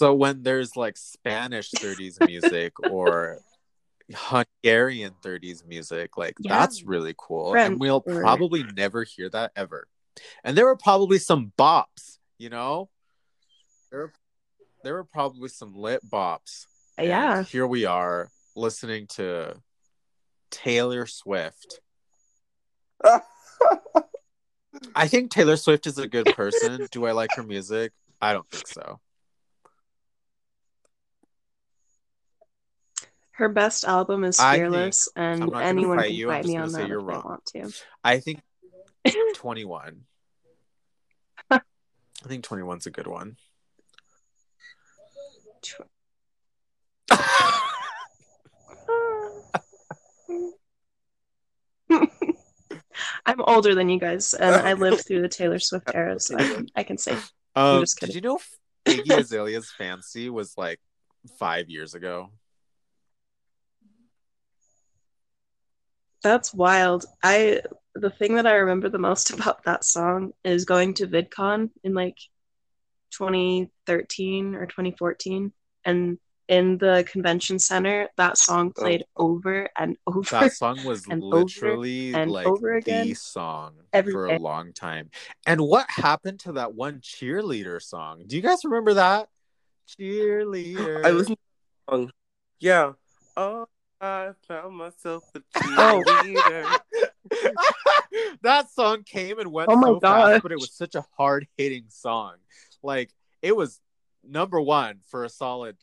so 0.00 0.14
when 0.14 0.42
there's 0.42 0.76
like 0.76 0.96
Spanish 0.96 1.70
30s 1.72 2.24
music 2.26 2.72
or 2.90 3.36
Hungarian 4.10 5.12
30s 5.22 5.66
music, 5.66 6.16
like 6.16 6.36
Yeah. 6.40 6.58
that's 6.58 6.82
really 6.84 7.14
cool. 7.18 7.50
French 7.50 7.72
and 7.72 7.78
we'll 7.80 8.00
probably 8.00 8.62
never 8.74 9.04
hear 9.04 9.28
that 9.28 9.52
ever. 9.54 9.86
And 10.42 10.56
there 10.56 10.64
were 10.64 10.76
probably 10.78 11.18
some 11.18 11.52
bops, 11.58 12.16
you 12.38 12.48
know? 12.48 12.88
There 13.90 14.00
were, 14.00 14.12
there 14.84 14.94
were 14.94 15.04
probably 15.04 15.50
some 15.50 15.74
lit 15.74 16.00
bops. 16.08 16.64
And 16.96 17.06
Yeah. 17.08 17.42
here 17.42 17.66
we 17.66 17.84
are 17.84 18.30
listening 18.56 19.06
to 19.18 19.54
Taylor 20.50 21.04
Swift. 21.06 21.80
I 24.94 25.08
think 25.08 25.30
Taylor 25.30 25.56
Swift 25.58 25.86
is 25.86 25.98
a 25.98 26.08
good 26.08 26.24
person. 26.34 26.88
Do 26.90 27.04
I 27.04 27.12
like 27.12 27.32
her 27.36 27.42
music? 27.42 27.92
I 28.22 28.32
don't 28.32 28.48
think 28.50 28.66
so. 28.66 28.98
Her 33.40 33.48
best 33.48 33.84
album 33.86 34.24
is 34.24 34.38
I 34.38 34.58
think- 34.58 34.70
Fearless, 34.70 35.08
and 35.16 35.54
anyone 35.54 35.98
can 35.98 36.12
you, 36.12 36.28
fight 36.28 36.44
me 36.44 36.58
on 36.58 36.72
that 36.72 36.86
you're 36.88 37.00
if 37.00 37.06
wrong. 37.06 37.22
they 37.54 37.60
want 37.62 37.72
to. 37.72 37.84
I 38.04 38.18
think 38.20 38.42
21. 39.34 40.04
I 41.50 41.60
think 42.28 42.44
21's 42.44 42.84
a 42.84 42.90
good 42.90 43.06
one. 43.06 43.38
I'm 53.26 53.40
older 53.40 53.74
than 53.74 53.88
you 53.88 53.98
guys, 53.98 54.34
and 54.34 54.54
I 54.54 54.74
lived 54.74 55.00
through 55.06 55.22
the 55.22 55.28
Taylor 55.28 55.58
Swift 55.58 55.90
era, 55.94 56.18
so 56.20 56.36
I 56.36 56.42
can, 56.42 56.66
I 56.76 56.82
can 56.82 56.98
say 56.98 57.16
Um, 57.54 57.80
just 57.80 57.98
did 58.00 58.14
you 58.14 58.20
know 58.20 58.38
Iggy 58.86 59.18
Azalea's 59.18 59.70
Fancy 59.76 60.30
was 60.30 60.54
like 60.56 60.80
five 61.38 61.68
years 61.68 61.94
ago? 61.94 62.30
That's 66.22 66.54
wild. 66.54 67.04
I 67.22 67.60
the 67.94 68.10
thing 68.10 68.36
that 68.36 68.46
I 68.46 68.54
remember 68.54 68.88
the 68.88 68.98
most 68.98 69.30
about 69.34 69.64
that 69.64 69.84
song 69.84 70.32
is 70.44 70.64
going 70.64 70.94
to 70.94 71.06
VidCon 71.06 71.70
in 71.82 71.94
like 71.94 72.16
2013 73.12 74.54
or 74.54 74.66
2014, 74.66 75.52
and 75.84 76.18
in 76.50 76.78
the 76.78 77.06
convention 77.10 77.60
center, 77.60 78.08
that 78.16 78.36
song 78.36 78.72
oh. 78.76 78.80
played 78.80 79.04
over 79.16 79.68
and 79.78 79.96
over. 80.06 80.22
That 80.22 80.52
song 80.52 80.84
was 80.84 81.06
And 81.08 81.22
literally 81.22 82.12
and 82.12 82.30
like 82.30 82.46
over 82.46 82.74
again 82.74 83.08
the 83.08 83.14
song 83.14 83.74
every 83.92 84.12
for 84.12 84.26
day. 84.26 84.36
a 84.36 84.38
long 84.38 84.72
time. 84.72 85.10
And 85.46 85.60
what 85.60 85.86
happened 85.88 86.40
to 86.40 86.52
that 86.52 86.74
one 86.74 87.00
cheerleader 87.00 87.80
song? 87.80 88.24
Do 88.26 88.36
you 88.36 88.42
guys 88.42 88.64
remember 88.64 88.94
that? 88.94 89.28
Cheerleader. 89.88 91.06
I 91.06 91.10
listened 91.10 91.36
to 91.36 91.42
the 91.86 91.96
song. 91.96 92.10
Yeah. 92.58 92.92
Oh, 93.36 93.66
I 94.00 94.30
found 94.48 94.76
myself 94.76 95.24
a 95.34 95.42
Oh. 95.78 96.02
cheerleader. 96.04 96.78
that 98.42 98.70
song 98.70 99.02
came 99.04 99.38
and 99.38 99.52
went 99.52 99.70
Oh 99.70 99.76
my 99.76 99.88
so 99.88 100.00
gosh. 100.00 100.30
fast, 100.30 100.42
but 100.42 100.52
it 100.52 100.58
was 100.60 100.72
such 100.72 100.94
a 100.94 101.04
hard 101.16 101.46
hitting 101.56 101.84
song. 101.88 102.36
Like 102.82 103.10
it 103.42 103.54
was 103.56 103.80
number 104.26 104.60
one 104.60 105.00
for 105.10 105.24
a 105.24 105.28
solid 105.28 105.76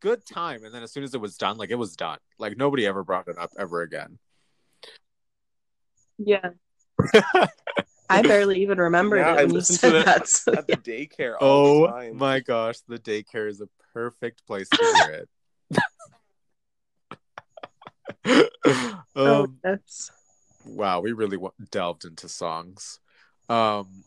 good 0.00 0.24
time, 0.24 0.64
and 0.64 0.72
then 0.74 0.82
as 0.82 0.92
soon 0.92 1.02
as 1.04 1.14
it 1.14 1.20
was 1.20 1.36
done, 1.36 1.56
like 1.56 1.70
it 1.70 1.78
was 1.78 1.96
done. 1.96 2.18
Like 2.38 2.56
nobody 2.56 2.86
ever 2.86 3.02
brought 3.02 3.28
it 3.28 3.38
up 3.38 3.50
ever 3.58 3.82
again. 3.82 4.18
Yeah, 6.18 6.50
I 8.08 8.22
barely 8.22 8.62
even 8.62 8.78
remembered 8.78 9.18
Yeah, 9.18 9.32
it 9.32 9.38
I 9.40 9.44
when 9.44 9.54
you 9.56 9.60
said 9.60 9.90
to 9.90 9.98
it 9.98 10.04
that. 10.06 10.28
So, 10.28 10.54
At 10.54 10.66
the 10.66 10.76
daycare 10.76 11.34
all 11.40 11.82
the 11.82 11.90
oh 11.90 11.92
time. 11.92 12.16
my 12.16 12.40
gosh, 12.40 12.78
the 12.88 12.98
daycare 12.98 13.48
is 13.48 13.60
a 13.60 13.68
perfect 13.92 14.46
place 14.46 14.68
to 14.70 14.76
hear 14.76 15.10
it. 15.10 15.28
Oh, 19.18 19.44
um, 19.44 19.58
yes. 19.64 20.10
wow, 20.64 21.00
we 21.00 21.12
really 21.12 21.36
w- 21.36 21.52
delved 21.70 22.04
into 22.04 22.28
songs. 22.28 22.98
Um, 23.48 24.04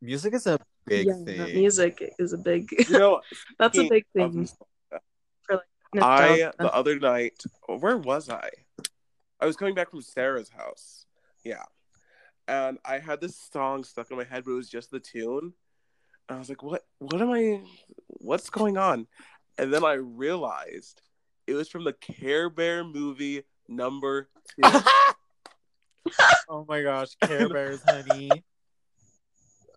music 0.00 0.32
is 0.34 0.46
a 0.46 0.58
big 0.86 1.08
Yeah, 1.08 1.24
thing. 1.24 1.54
music 1.54 2.14
is 2.18 2.32
a 2.32 2.38
big. 2.38 2.72
You 2.88 2.98
know, 2.98 3.20
That's 3.58 3.76
a 3.78 3.88
big 3.88 4.06
thing. 4.14 4.34
nostalgia, 4.34 5.02
for 5.42 5.54
like 5.56 5.62
I 5.96 6.26
nostalgia. 6.38 6.52
the 6.58 6.74
other 6.74 6.98
night, 6.98 7.42
where 7.66 7.98
was 7.98 8.30
I? 8.30 8.48
I 9.40 9.46
was 9.46 9.56
coming 9.56 9.74
back 9.74 9.90
from 9.90 10.00
Sarah's 10.02 10.48
house. 10.50 11.04
Yeah. 11.44 11.64
And 12.48 12.78
I 12.84 12.98
had 12.98 13.20
this 13.20 13.36
song 13.52 13.84
stuck 13.84 14.10
in 14.10 14.16
my 14.16 14.24
head, 14.24 14.44
but 14.44 14.52
it 14.52 14.54
was 14.54 14.70
just 14.70 14.90
the 14.90 15.00
tune. 15.00 15.52
And 16.28 16.36
I 16.36 16.38
was 16.38 16.48
like, 16.48 16.62
what 16.62 16.84
what 16.98 17.20
am 17.20 17.30
I 17.30 17.60
what's 18.06 18.50
going 18.50 18.78
on? 18.78 19.06
And 19.58 19.72
then 19.72 19.84
I 19.84 19.94
realized 19.94 21.02
it 21.46 21.54
was 21.54 21.68
from 21.68 21.84
the 21.84 21.92
Care 21.92 22.50
Bear 22.50 22.84
movie 22.84 23.42
number 23.68 24.28
two. 24.48 24.62
oh 26.48 26.64
my 26.68 26.82
gosh, 26.82 27.14
Care 27.22 27.48
Bears, 27.48 27.80
honey. 27.86 28.44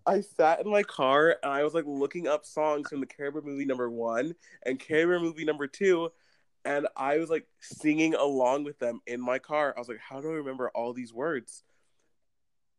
I 0.05 0.22
sat 0.22 0.61
in 0.61 0.72
my 0.72 0.82
car 0.84 1.38
and 1.43 1.51
I 1.51 1.63
was 1.63 1.74
like 1.74 1.86
looking 1.86 2.28
up 2.28 2.45
songs 2.45 2.89
from 2.89 2.99
the 2.99 3.05
Care 3.05 3.32
Bear 3.32 3.41
movie 3.41 3.65
number 3.65 3.89
one 3.89 4.34
and 4.65 4.80
Care 4.80 5.07
Bear 5.07 5.20
movie 5.20 5.45
number 5.45 5.67
two, 5.67 6.11
and 6.65 6.88
I 6.95 7.17
was 7.17 7.30
like 7.30 7.45
singing 7.59 8.15
along 8.15 8.63
with 8.63 8.80
them 8.80 9.01
in 9.05 9.22
my 9.22 9.39
car. 9.39 9.74
I 9.76 9.80
was 9.80 9.88
like, 9.89 9.99
how 9.99 10.22
do 10.22 10.30
I 10.30 10.36
remember 10.36 10.70
all 10.74 10.93
these 10.93 11.13
words? 11.13 11.63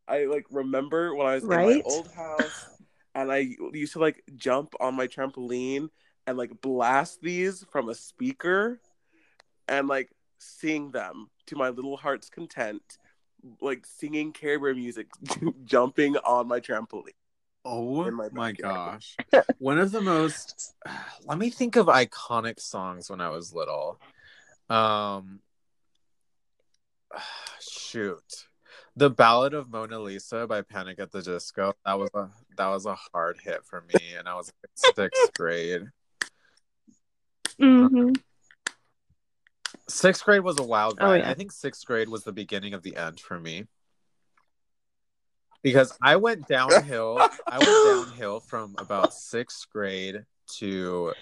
I 0.09 0.25
like 0.25 0.47
remember 0.51 1.15
when 1.15 1.27
I 1.27 1.35
was 1.35 1.45
in 1.45 1.51
Right? 1.51 1.85
my 1.85 1.91
old 1.91 2.11
house 2.11 2.67
and 3.15 3.31
I 3.31 3.55
used 3.73 3.93
to 3.93 4.01
like 4.01 4.23
jump 4.35 4.75
on 4.81 4.95
my 4.97 5.07
trampoline 5.07 5.89
and 6.31 6.39
like 6.39 6.61
blast 6.61 7.21
these 7.21 7.67
from 7.71 7.89
a 7.89 7.95
speaker 7.95 8.81
and 9.67 9.89
like 9.89 10.11
sing 10.39 10.93
them 10.93 11.29
to 11.47 11.57
my 11.57 11.71
little 11.71 11.97
heart's 11.97 12.31
content, 12.31 12.83
like 13.61 13.85
singing 13.85 14.33
Care 14.33 14.61
Bear 14.61 14.75
music, 14.75 15.09
jumping 15.65 16.17
on 16.19 16.47
my 16.47 16.61
trampoline. 16.61 17.15
Oh 17.65 18.11
my 18.13 18.29
my, 18.33 18.53
gosh. 18.53 19.17
One 19.59 19.79
of 19.79 19.91
the 19.91 20.01
most 20.01 20.75
let 21.27 21.37
me 21.37 21.51
think 21.51 21.77
of 21.77 21.87
iconic 21.87 22.61
songs 22.61 23.11
when 23.11 23.21
I 23.21 23.29
was 23.31 23.53
little. 23.53 23.99
Um 24.71 25.41
shoot. 27.61 28.47
The 28.95 29.11
Ballad 29.11 29.53
of 29.53 29.69
Mona 29.71 29.99
Lisa 29.99 30.47
by 30.47 30.63
Panic 30.63 31.01
at 31.01 31.11
the 31.11 31.23
Disco. 31.23 31.75
That 31.85 31.99
was 31.99 32.11
a 32.15 32.29
that 32.57 32.69
was 32.69 32.87
a 32.87 32.95
hard 33.13 33.41
hit 33.43 33.65
for 33.65 33.83
me 33.93 34.15
and 34.17 34.29
I 34.29 34.37
was 34.37 34.53
in 34.63 34.95
sixth 34.95 35.35
grade. 35.35 35.91
Mhm. 37.59 38.21
Sixth 39.89 40.25
grade 40.25 40.43
was 40.43 40.59
a 40.59 40.63
wild 40.63 40.99
Oh, 41.01 41.07
ride. 41.11 41.19
yeah. 41.23 41.31
I 41.31 41.35
think 41.35 41.53
sixth 41.53 41.85
grade 41.85 42.09
was 42.09 42.23
the 42.25 42.33
beginning 42.33 42.75
of 42.75 42.83
the 42.83 42.97
end 42.97 43.19
for 43.21 43.39
me. 43.41 43.67
Because 45.63 45.97
I 46.01 46.17
went 46.17 46.47
downhill. 46.49 47.19
I 47.47 47.59
went 47.59 47.61
downhill 48.13 48.41
from 48.41 48.75
about 48.79 49.13
sixth 49.13 49.69
grade 49.71 50.25
to 50.59 51.13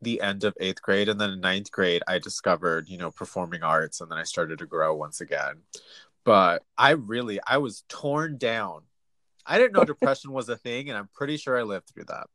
the 0.00 0.20
end 0.20 0.44
of 0.44 0.54
eighth 0.60 0.80
grade. 0.80 1.08
And 1.08 1.20
then 1.20 1.30
in 1.30 1.40
ninth 1.40 1.70
grade, 1.70 2.02
I 2.06 2.20
discovered, 2.20 2.88
you 2.88 2.96
know, 2.96 3.10
performing 3.10 3.62
arts. 3.62 4.00
And 4.00 4.10
then 4.10 4.18
I 4.18 4.22
started 4.22 4.60
to 4.60 4.66
grow 4.66 4.94
once 4.94 5.20
again. 5.20 5.62
But 6.24 6.62
I 6.76 6.90
really, 6.90 7.40
I 7.46 7.58
was 7.58 7.84
torn 7.88 8.38
down. 8.38 8.82
I 9.44 9.58
didn't 9.58 9.72
know 9.72 9.84
depression 9.84 10.32
was 10.32 10.48
a 10.48 10.56
thing, 10.56 10.88
and 10.88 10.96
I'm 10.96 11.08
pretty 11.12 11.36
sure 11.36 11.58
I 11.58 11.62
lived 11.62 11.88
through 11.88 12.04
that. 12.04 12.28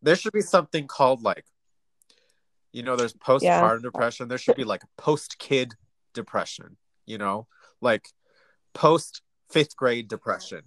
There 0.00 0.14
should 0.16 0.32
be 0.32 0.42
something 0.42 0.86
called 0.86 1.22
like, 1.22 1.44
you 2.72 2.82
know, 2.82 2.96
there's 2.96 3.14
postpartum 3.14 3.42
Yeah. 3.42 3.78
depression. 3.82 4.28
There 4.28 4.38
should 4.38 4.56
be 4.56 4.64
like 4.64 4.82
post 4.96 5.38
kid 5.38 5.74
depression. 6.14 6.76
You 7.06 7.18
know, 7.18 7.46
like 7.80 8.08
post 8.74 9.22
fifth 9.50 9.76
grade 9.76 10.08
depression. 10.08 10.62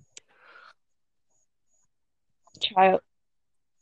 child 2.59 2.99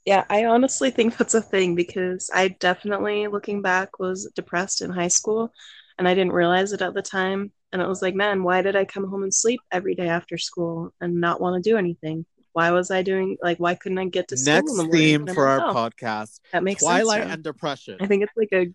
yeah 0.05 0.23
i 0.29 0.45
honestly 0.45 0.89
think 0.89 1.17
that's 1.17 1.33
a 1.33 1.41
thing 1.41 1.75
because 1.75 2.29
i 2.33 2.47
definitely 2.59 3.27
looking 3.27 3.61
back 3.61 3.99
was 3.99 4.31
depressed 4.35 4.81
in 4.81 4.89
high 4.89 5.09
school 5.09 5.51
and 5.97 6.07
i 6.07 6.13
didn't 6.13 6.31
realize 6.31 6.71
it 6.71 6.81
at 6.81 6.93
the 6.93 7.01
time 7.01 7.51
and 7.73 7.81
it 7.81 7.87
was 7.87 8.01
like 8.01 8.15
man 8.15 8.41
why 8.41 8.61
did 8.61 8.77
i 8.77 8.85
come 8.85 9.05
home 9.05 9.23
and 9.23 9.33
sleep 9.33 9.59
every 9.71 9.95
day 9.95 10.07
after 10.07 10.37
school 10.37 10.93
and 11.01 11.19
not 11.19 11.41
want 11.41 11.61
to 11.61 11.69
do 11.69 11.75
anything 11.77 12.25
why 12.59 12.71
was 12.71 12.91
i 12.91 13.01
doing 13.01 13.37
like 13.41 13.57
why 13.57 13.73
couldn't 13.73 13.97
i 13.97 14.03
get 14.05 14.27
to 14.27 14.35
school 14.35 14.53
Next 14.53 14.75
the 14.75 14.87
theme 14.91 15.25
for 15.27 15.47
our 15.47 15.69
oh, 15.69 15.73
podcast: 15.73 16.41
that 16.51 16.61
makes 16.61 16.83
Twilight 16.83 17.21
sense 17.21 17.33
and 17.35 17.43
depression. 17.43 17.95
i 18.01 18.05
think 18.05 18.23
it's 18.23 18.33
like 18.35 18.49
a 18.51 18.67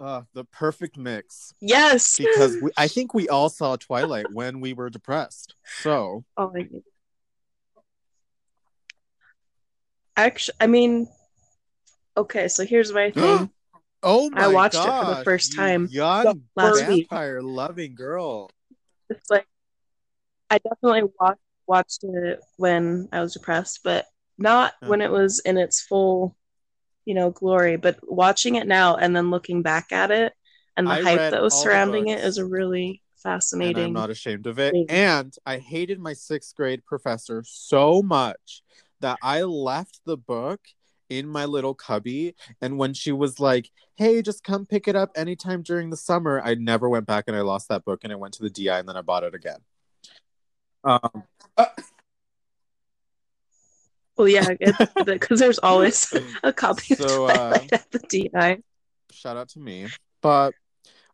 Uh, 0.00 0.22
the 0.34 0.42
perfect 0.46 0.98
mix. 0.98 1.54
yes 1.60 2.16
Because 2.18 2.56
we, 2.60 2.72
I 2.76 2.88
think 2.94 3.14
we 3.14 3.28
all 3.28 3.48
saw 3.48 3.76
Twilight 3.76 4.32
when 4.32 4.58
we 4.60 4.72
were 4.72 4.90
depressed. 4.90 5.54
So 5.82 6.24
oh 6.36 6.52
actually 10.16 10.56
i 10.60 10.66
mean 10.66 11.08
okay 12.16 12.48
so 12.48 12.64
here's 12.66 12.92
my 12.92 13.10
thing 13.22 13.48
Oh 14.04 14.28
my 14.30 14.46
I 14.46 14.48
watched 14.48 14.74
it 14.74 14.82
for 15.00 15.14
the 15.14 15.22
first 15.24 15.54
time 15.54 15.86
Young 15.88 16.42
last 16.56 16.88
week. 16.88 17.08
vampire 17.08 17.40
loving 17.40 17.94
girl. 17.94 18.50
it's 19.08 19.30
like 19.30 19.46
I 20.50 20.58
definitely 20.58 21.08
watched 21.20 21.40
watched 21.72 22.04
it 22.04 22.40
when 22.58 23.08
I 23.12 23.20
was 23.20 23.32
depressed, 23.32 23.80
but 23.82 24.06
not 24.36 24.74
Yeah. 24.82 24.88
when 24.88 25.00
it 25.00 25.10
was 25.10 25.38
in 25.38 25.56
its 25.56 25.80
full, 25.80 26.36
you 27.06 27.14
know, 27.14 27.30
glory. 27.30 27.76
But 27.76 27.98
watching 28.02 28.56
it 28.56 28.66
now 28.66 28.96
and 28.96 29.16
then 29.16 29.30
looking 29.30 29.62
back 29.62 29.90
at 29.90 30.10
it 30.10 30.34
and 30.76 30.86
the 30.86 30.90
I 30.92 31.00
hype 31.02 31.30
that 31.30 31.40
was 31.40 31.54
surrounding 31.62 32.08
it 32.08 32.22
is 32.22 32.36
a 32.36 32.44
really 32.44 33.00
And 33.24 33.78
I'm 33.78 33.92
not 33.94 34.10
ashamed 34.10 34.46
of 34.46 34.58
it. 34.58 34.72
thing. 34.72 34.86
And 34.90 35.34
I 35.46 35.58
hated 35.58 35.98
my 35.98 36.12
sixth 36.12 36.54
grade 36.54 36.84
professor 36.84 37.42
so 37.46 38.02
much 38.02 38.62
that 39.00 39.18
I 39.22 39.42
left 39.42 40.00
the 40.04 40.18
book 40.18 40.60
in 41.08 41.26
my 41.26 41.46
little 41.46 41.72
cubby. 41.74 42.34
And 42.60 42.78
when 42.78 42.92
she 42.92 43.12
was 43.12 43.40
like, 43.40 43.70
hey, 43.94 44.20
just 44.20 44.44
come 44.44 44.66
pick 44.66 44.88
it 44.88 44.96
up 44.96 45.12
anytime 45.14 45.62
during 45.62 45.88
the 45.88 45.96
summer, 45.96 46.42
I 46.44 46.54
never 46.54 46.88
went 46.88 47.06
back 47.06 47.24
and 47.28 47.36
I 47.36 47.40
lost 47.40 47.68
that 47.68 47.84
book 47.86 48.00
and 48.04 48.12
I 48.12 48.16
went 48.16 48.34
to 48.34 48.42
the 48.42 48.50
DI 48.50 48.78
and 48.78 48.88
then 48.88 48.96
I 48.96 49.02
bought 49.02 49.24
it 49.24 49.34
again. 49.34 49.60
Um, 50.84 51.22
Well, 54.16 54.28
yeah, 54.28 54.46
because 55.04 55.40
there's 55.40 55.58
always 55.58 56.12
a 56.42 56.52
copy 56.52 56.94
of 56.94 57.00
So, 57.00 57.26
uh, 57.26 57.60
at 57.72 57.90
the 57.90 57.98
DI. 57.98 58.58
shout 59.10 59.36
out 59.36 59.48
to 59.50 59.58
me. 59.58 59.88
But 60.20 60.54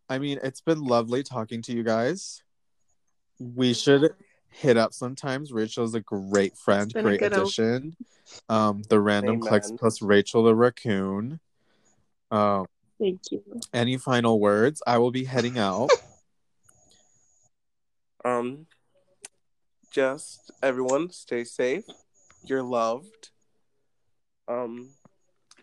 I 0.08 0.18
mean, 0.18 0.40
it's 0.42 0.60
been 0.60 0.82
lovely 0.82 1.22
talking 1.22 1.62
to 1.62 1.72
you 1.72 1.82
guys. 1.82 2.42
We 3.38 3.72
should 3.72 4.14
hit 4.50 4.76
up 4.76 4.92
sometimes. 4.92 5.52
Rachel's 5.52 5.94
a 5.94 6.00
great 6.00 6.56
friend, 6.56 6.92
great 6.92 7.20
good 7.20 7.34
o- 7.34 7.42
addition. 7.42 7.96
Um, 8.48 8.82
the 8.88 9.00
random 9.00 9.36
Amen. 9.36 9.48
clicks 9.48 9.70
plus 9.70 10.02
Rachel 10.02 10.42
the 10.42 10.54
raccoon. 10.54 11.40
Um, 12.30 12.66
Thank 12.98 13.20
you. 13.30 13.42
any 13.72 13.96
final 13.96 14.40
words? 14.40 14.82
I 14.86 14.98
will 14.98 15.12
be 15.12 15.24
heading 15.24 15.58
out. 15.58 15.90
Um, 18.24 18.66
just 19.90 20.50
everyone 20.62 21.10
stay 21.10 21.44
safe. 21.44 21.84
You're 22.44 22.62
loved. 22.62 23.30
Um, 24.46 24.90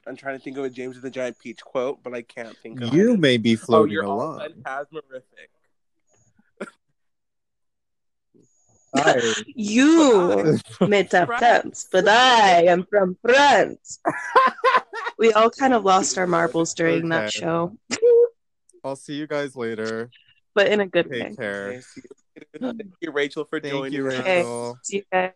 I'm 0.07 0.15
trying 0.15 0.37
to 0.37 0.43
think 0.43 0.57
of 0.57 0.63
a 0.65 0.69
James 0.69 0.95
and 0.95 1.03
the 1.03 1.09
Giant 1.09 1.39
Peach 1.39 1.61
quote, 1.61 2.03
but 2.03 2.13
I 2.13 2.21
can't 2.21 2.55
think 2.57 2.81
of 2.81 2.93
you 2.93 3.13
it. 3.13 3.19
may 3.19 3.37
be 3.37 3.53
Oh, 3.55 3.57
floating 3.57 3.93
you're 3.93 4.05
all 4.05 4.21
along. 4.21 4.49
phantasmerific. 4.63 5.49
Hi. 8.95 9.19
You 9.55 10.57
made 10.81 11.13
up 11.13 11.27
France, 11.27 11.87
but 11.91 12.07
I 12.07 12.63
am 12.63 12.85
from 12.85 13.17
France. 13.21 13.99
we 15.17 15.33
all 15.33 15.49
kind 15.49 15.73
of 15.73 15.83
lost 15.83 16.17
our 16.17 16.27
marbles 16.27 16.73
during 16.73 17.09
that 17.09 17.31
show, 17.31 17.75
I'll 18.83 18.95
see 18.95 19.15
you 19.15 19.27
guys 19.27 19.55
later. 19.55 20.09
but 20.53 20.67
in 20.67 20.79
a 20.79 20.87
good 20.87 21.09
way. 21.09 21.23
Take 21.23 21.37
care. 21.37 21.81
Okay, 22.37 22.45
see 22.53 22.59
you 22.59 22.67
later. 22.67 22.77
Thank 22.77 22.95
you, 23.01 23.11
Rachel, 23.11 23.45
for 23.45 23.59
Thank 23.59 23.73
joining 23.73 23.93
you, 23.93 24.07
us. 24.07 24.13
Okay. 24.15 24.37
Rachel. 24.37 24.79
See 24.83 24.97
you 24.97 25.03
guys. 25.11 25.31